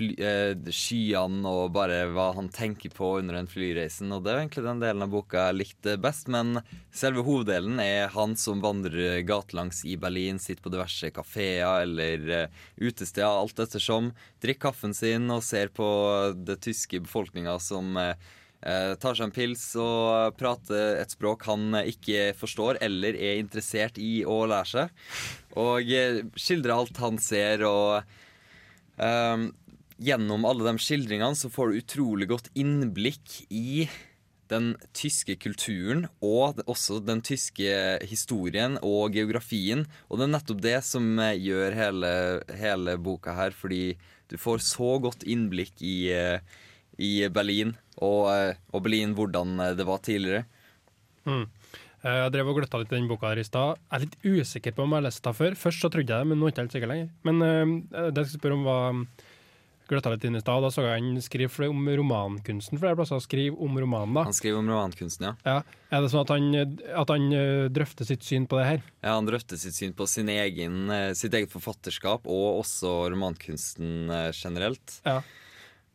fly, 0.00 0.08
eh, 0.18 0.70
skyene 0.72 1.48
og 1.48 1.72
bare 1.74 2.04
hva 2.14 2.30
han 2.36 2.48
tenker 2.52 2.92
på 2.94 3.12
under 3.20 3.36
den 3.38 3.50
flyreisen. 3.50 4.12
Og 4.14 4.24
det 4.24 4.32
er 4.32 4.42
egentlig 4.42 4.64
den 4.66 4.82
delen 4.82 5.04
av 5.04 5.12
boka 5.12 5.48
jeg 5.48 5.58
likte 5.58 5.96
best. 6.00 6.30
Men 6.32 6.60
selve 6.92 7.24
hoveddelen 7.26 7.80
er 7.82 8.10
han 8.14 8.36
som 8.40 8.62
vandrer 8.64 9.20
gatelangs 9.28 9.84
i 9.84 9.96
Berlin, 10.00 10.40
sitter 10.42 10.64
på 10.64 10.74
diverse 10.74 11.12
kafeer 11.14 11.84
eller 11.84 12.34
eh, 12.36 12.60
utesteder, 12.80 13.28
alt 13.28 13.60
ettersom. 13.60 14.12
Drikker 14.42 14.70
kaffen 14.70 14.96
sin 14.96 15.30
og 15.32 15.44
ser 15.46 15.72
på 15.74 15.88
det 16.36 16.60
tyske 16.64 17.00
befolkninga 17.06 17.56
som 17.62 17.96
tar 18.60 19.16
seg 19.16 19.28
en 19.28 19.32
pils 19.32 19.62
og 19.80 20.36
prater 20.36 20.98
et 21.00 21.14
språk 21.14 21.46
han 21.48 21.78
eh, 21.78 21.92
ikke 21.94 22.30
forstår 22.36 22.80
eller 22.84 23.16
er 23.16 23.40
interessert 23.40 23.96
i 24.00 24.20
å 24.28 24.42
lære 24.50 24.68
seg. 24.68 24.92
Og 25.60 25.88
eh, 25.88 26.20
skildrer 26.36 26.76
alt 26.76 27.00
han 27.00 27.16
ser, 27.22 27.64
og 27.64 28.02
eh, 29.00 29.48
gjennom 30.00 30.46
alle 30.48 30.68
de 30.68 30.84
skildringene 30.84 31.38
så 31.38 31.50
får 31.52 31.70
du 31.72 31.80
utrolig 31.80 32.30
godt 32.30 32.52
innblikk 32.58 33.42
i 33.48 33.88
den 34.50 34.72
tyske 34.96 35.36
kulturen 35.38 36.06
og 36.24 36.60
også 36.66 36.98
den 37.06 37.22
tyske 37.24 38.00
historien 38.10 38.78
og 38.82 39.14
geografien. 39.14 39.84
Og 40.08 40.18
det 40.18 40.26
er 40.26 40.32
nettopp 40.34 40.64
det 40.64 40.78
som 40.86 41.12
eh, 41.22 41.38
gjør 41.38 41.76
hele, 41.78 42.14
hele 42.60 42.96
boka 43.00 43.36
her, 43.38 43.54
fordi 43.56 43.94
du 44.30 44.36
får 44.38 44.62
så 44.62 44.96
godt 45.02 45.24
innblikk 45.26 45.80
i, 45.82 46.10
eh, 46.14 46.60
i 47.00 47.12
Berlin 47.32 47.74
og, 48.00 48.28
eh, 48.34 48.58
og 48.72 48.82
Berlin 48.84 49.14
hvordan 49.16 49.56
eh, 49.64 49.74
det 49.78 49.86
var 49.88 50.02
tidligere. 50.04 50.44
Mm. 51.26 51.46
Eh, 52.04 52.18
Jeg 52.24 52.32
drev 52.32 52.48
og 52.52 52.60
gløtta 52.60 52.78
litt 52.80 52.92
i 52.92 52.96
den 52.98 53.08
boka 53.10 53.28
her 53.32 53.40
i 53.40 53.44
stad. 53.44 53.80
Jeg 53.90 53.96
er 53.98 54.04
litt 54.06 54.20
usikker 54.44 54.76
på 54.76 54.84
om 54.86 54.92
jeg 54.94 55.00
har 55.02 55.08
lest 55.08 55.24
den 55.26 55.36
før. 55.36 55.56
Først 55.58 55.80
så 55.84 55.90
trodde 55.92 56.08
jeg 56.08 56.24
det, 56.24 56.28
men 56.30 56.40
nå 56.40 56.46
er 56.48 56.52
jeg 56.52 56.54
ikke 56.56 56.64
helt 56.64 56.76
sikker 56.78 56.92
lenger. 56.94 57.10
Men 57.28 57.42
uh, 57.44 58.08
det 58.10 58.22
jeg 58.24 58.30
skal 58.30 58.40
spørre 58.40 58.56
om 58.56 58.64
var 58.68 59.02
gløtta 59.90 60.12
litt 60.14 60.24
inn 60.28 60.38
i 60.38 60.40
stad. 60.40 60.62
Da 60.64 60.70
så 60.72 60.84
jeg 60.86 61.02
han 61.02 61.20
skrive 61.24 61.50
for- 61.50 61.66
om 61.68 61.88
romankunsten 62.00 62.78
flere 62.80 62.94
plasser. 62.96 63.20
Skrive 63.24 63.58
om 63.60 63.74
romanen, 63.82 64.14
da. 64.14 64.22
Han 64.28 64.36
skriver 64.36 64.60
om 64.62 64.68
romankunsten, 64.70 65.26
ja. 65.28 65.34
Ja. 65.44 65.56
Er 65.90 66.04
det 66.04 66.12
sånn 66.12 66.22
at 66.22 66.30
han, 66.30 66.46
at 67.02 67.10
han 67.10 67.26
drøfter 67.74 68.06
sitt 68.08 68.22
syn 68.24 68.46
på 68.46 68.60
det 68.60 68.66
her? 68.68 68.84
Ja, 69.02 69.16
Han 69.18 69.26
drøfter 69.26 69.58
sitt 69.58 69.74
syn 69.74 69.92
på 69.98 70.06
sin 70.08 70.30
egen, 70.30 70.86
sitt 71.18 71.34
eget 71.34 71.50
forfatterskap 71.50 72.24
og 72.30 72.60
også 72.62 73.10
romankunsten 73.12 74.06
generelt. 74.30 75.00
Ja. 75.04 75.20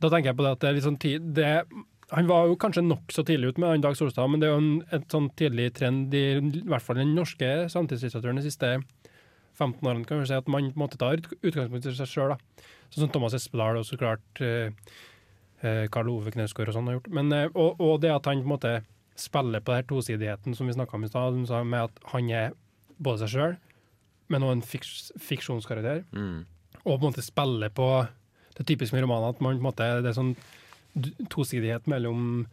Da 0.01 0.09
tenker 0.11 0.31
jeg 0.31 0.37
på 0.37 0.43
det 0.43 0.51
at 0.55 0.59
det 0.63 0.69
er 0.69 0.73
litt 0.77 0.83
sånn 0.85 0.99
tid 0.99 1.29
det, 1.37 1.51
Han 2.11 2.27
var 2.27 2.47
jo 2.49 2.55
kanskje 2.61 2.83
nokså 2.85 3.23
tidlig 3.25 3.53
ute 3.53 3.61
med 3.63 3.69
han 3.71 3.81
Dag 3.81 3.95
Solstad, 3.97 4.27
men 4.29 4.39
det 4.41 4.47
er 4.49 4.53
jo 4.53 4.61
en 4.61 4.83
et 4.93 5.07
sånn 5.09 5.29
tidlig 5.39 5.69
trend 5.73 6.13
i, 6.13 6.23
i 6.37 6.61
hvert 6.67 6.83
fall 6.85 6.99
den 6.99 7.15
norske 7.15 7.47
samtidslitteraturen 7.73 8.37
de 8.37 8.43
siste 8.45 8.73
15 9.57 9.79
årene, 9.87 10.05
kan 10.05 10.19
vi 10.19 10.27
si, 10.27 10.35
at 10.35 10.47
man 10.51 10.67
tar 10.99 11.15
ut- 11.17 11.31
utgangspunkt 11.41 11.85
i 11.87 11.93
seg 11.95 12.09
sjøl. 12.11 12.33
Sånn 12.91 13.05
som 13.05 13.11
Thomas 13.15 13.33
Espedal 13.37 13.79
og 13.79 13.85
så 13.87 13.97
klart 13.97 14.41
eh, 14.43 14.69
eh, 15.63 15.85
Karl 15.89 16.09
Ove 16.11 16.33
Knausgård 16.35 16.69
og 16.69 16.75
sånn 16.75 16.89
har 16.91 16.97
gjort. 16.99 17.07
Men, 17.15 17.31
eh, 17.33 17.47
og, 17.55 17.79
og 17.81 18.01
det 18.03 18.11
at 18.11 18.27
han 18.29 18.43
på 18.43 18.49
en 18.49 18.51
måte 18.51 18.73
spiller 19.15 19.63
på 19.63 19.71
den 19.77 19.87
tosidigheten 19.87 20.53
som 20.59 20.67
vi 20.67 20.75
snakka 20.75 20.97
om 20.99 21.05
i 21.07 21.09
stad, 21.09 21.39
med 21.65 21.79
at 21.87 22.03
han 22.11 22.29
er 22.35 22.51
både 22.99 23.23
seg 23.23 23.31
sjøl, 23.37 23.55
men 24.27 24.43
også 24.43 24.57
en 24.59 24.65
fiks, 24.73 24.93
fiksjonskarakter 25.23 26.03
Mm. 26.11 26.45
og 26.83 26.99
på 26.99 27.01
en 27.01 27.07
måte 27.13 27.23
spiller 27.25 27.69
på 27.73 27.87
det 28.55 28.63
er 28.63 28.69
typisk 28.71 28.95
med 28.95 29.03
romaner, 29.03 29.33
at 29.35 29.41
man 29.43 29.57
på 29.57 29.61
en 29.61 29.67
måte, 29.67 29.89
det 30.03 30.11
er 30.11 30.17
sånn 30.17 30.35
tosidighet 31.31 31.89
mellom 31.91 32.45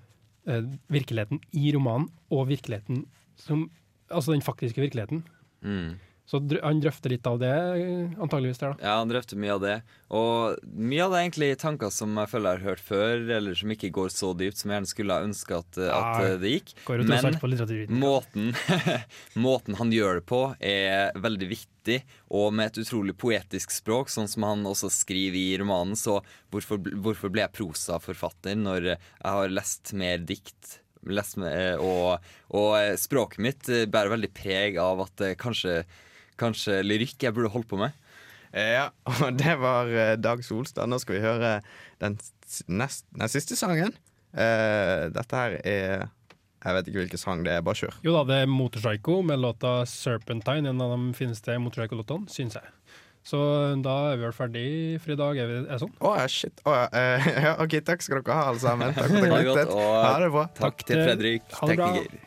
eh, 0.51 0.65
virkeligheten 0.91 1.41
i 1.55 1.71
romanen 1.75 2.09
og 2.31 2.51
virkeligheten 2.51 3.07
som 3.39 3.69
Altså 4.13 4.35
den 4.35 4.43
faktiske 4.45 4.77
virkeligheten. 4.77 5.23
Mm. 5.65 5.95
Så 6.29 6.39
han 6.63 6.81
drøfter 6.81 7.13
litt 7.13 7.27
av 7.27 7.41
det, 7.43 7.51
eh, 7.51 8.13
antageligvis 8.23 8.61
der, 8.61 8.73
da. 8.73 8.87
Ja, 8.87 8.93
han 9.01 9.11
drøfter 9.11 9.37
mye 9.37 9.53
av 9.57 9.61
det. 9.61 9.75
Og 10.15 10.69
mye 10.73 11.03
av 11.05 11.13
det 11.13 11.19
er 11.19 11.25
egentlig 11.27 11.49
tanker 11.61 11.91
som 11.93 12.15
jeg 12.17 12.31
føler 12.31 12.47
jeg 12.55 12.61
har 12.63 12.69
hørt 12.71 12.85
før, 12.87 13.25
eller 13.37 13.59
som 13.59 13.73
ikke 13.75 13.91
går 13.93 14.13
så 14.15 14.31
dypt 14.39 14.61
som 14.61 14.71
jeg 14.71 14.79
gjerne 14.79 14.91
skulle 14.93 15.17
ha 15.19 15.27
ønska 15.27 15.59
at, 15.59 15.79
at 15.79 15.89
Ja, 15.91 16.29
eh, 16.29 16.37
det 16.41 16.53
gikk. 16.55 16.73
Men 17.11 17.99
måten, 18.01 18.53
måten 19.47 19.77
han 19.81 19.93
gjør 19.93 20.21
det 20.21 20.27
på, 20.31 20.43
er 20.63 21.11
veldig 21.19 21.49
viktig, 21.51 21.99
og 22.31 22.53
med 22.55 22.71
et 22.71 22.81
utrolig 22.85 23.17
poetisk 23.19 23.75
språk, 23.75 24.13
sånn 24.13 24.31
som 24.31 24.47
han 24.47 24.63
også 24.69 24.89
skriver 24.95 25.41
i 25.41 25.59
romanen. 25.61 25.99
Så 25.99 26.21
hvorfor, 26.55 26.79
hvorfor 27.03 27.33
ble 27.35 27.45
jeg 27.45 27.57
prosaforfatter 27.59 28.57
når 28.57 28.93
jeg 28.95 29.01
har 29.27 29.53
lest 29.53 29.93
mer 29.99 30.23
dikt? 30.23 30.79
Lest 31.03 31.35
med, 31.43 31.83
og, 31.83 32.23
og 32.55 32.77
språket 33.03 33.43
mitt 33.43 33.67
bærer 33.91 34.13
veldig 34.15 34.31
preg 34.39 34.79
av 34.79 35.03
at 35.03 35.25
eh, 35.27 35.35
kanskje, 35.35 35.81
kanskje 36.43 36.81
lyrikk 36.85 37.23
jeg 37.25 37.35
burde 37.37 37.53
holdt 37.55 37.71
på 37.71 37.79
med. 37.81 37.95
Ja, 38.53 38.91
og 39.25 39.39
det 39.41 39.55
var 39.63 39.89
eh, 39.89 40.17
Dag 40.21 40.43
Solstad. 40.45 40.91
Nå 40.93 40.99
skal 41.01 41.17
vi 41.17 41.25
høre 41.25 41.53
den, 42.03 42.19
nest, 42.69 43.07
den 43.17 43.33
siste 43.33 43.57
sangen. 43.57 43.95
Uh, 44.33 45.11
dette 45.13 45.37
her 45.37 45.59
er 45.69 46.05
Jeg 46.63 46.75
vet 46.77 46.87
ikke 46.89 47.03
hvilken 47.03 47.21
sang 47.21 47.43
det 47.45 47.53
er. 47.57 47.65
Bare 47.65 47.77
kjør. 47.81 47.97
Jo 48.05 48.15
da, 48.17 48.23
det 48.29 48.37
er 48.45 48.53
Motorpsycho 48.53 49.19
med 49.27 49.41
låta 49.43 49.83
'Serpentine', 49.89 50.71
en 50.71 50.81
av 50.81 50.95
de 50.95 51.11
fineste 51.19 51.57
Motorpsycho-låtene, 51.59 52.31
syns 52.31 52.55
jeg. 52.61 52.71
Så 53.23 53.39
da 53.83 53.93
er 54.11 54.17
vi 54.19 54.25
vel 54.27 54.33
ferdig 54.35 54.65
for 55.03 55.13
i 55.15 55.17
dag, 55.19 55.39
er, 55.39 55.47
vi, 55.51 55.59
er 55.63 55.69
det 55.71 55.81
sånn? 55.83 55.93
Å 56.03 56.13
ja, 56.19 56.25
shit. 56.31 56.63
Oh, 56.67 56.75
ja, 56.75 56.87
eh, 56.91 57.27
ja, 57.47 57.53
OK, 57.63 57.77
takk 57.87 58.03
skal 58.03 58.19
dere 58.19 58.35
ha, 58.39 58.47
alle 58.51 58.63
sammen. 58.63 58.95
Takk 58.97 59.11
for 59.11 59.19
at 59.19 59.27
dere 59.27 59.37
har 59.37 59.47
lyttet. 59.49 59.75
Ha 59.79 60.15
det 60.23 60.31
bra. 60.35 60.45
Takk 60.59 60.83
til 60.83 60.91
til- 60.97 61.05
Fredrik, 61.07 61.45
ha 61.59 61.69
det 61.71 61.77
bra. 61.79 61.91
tekniker. 61.99 62.25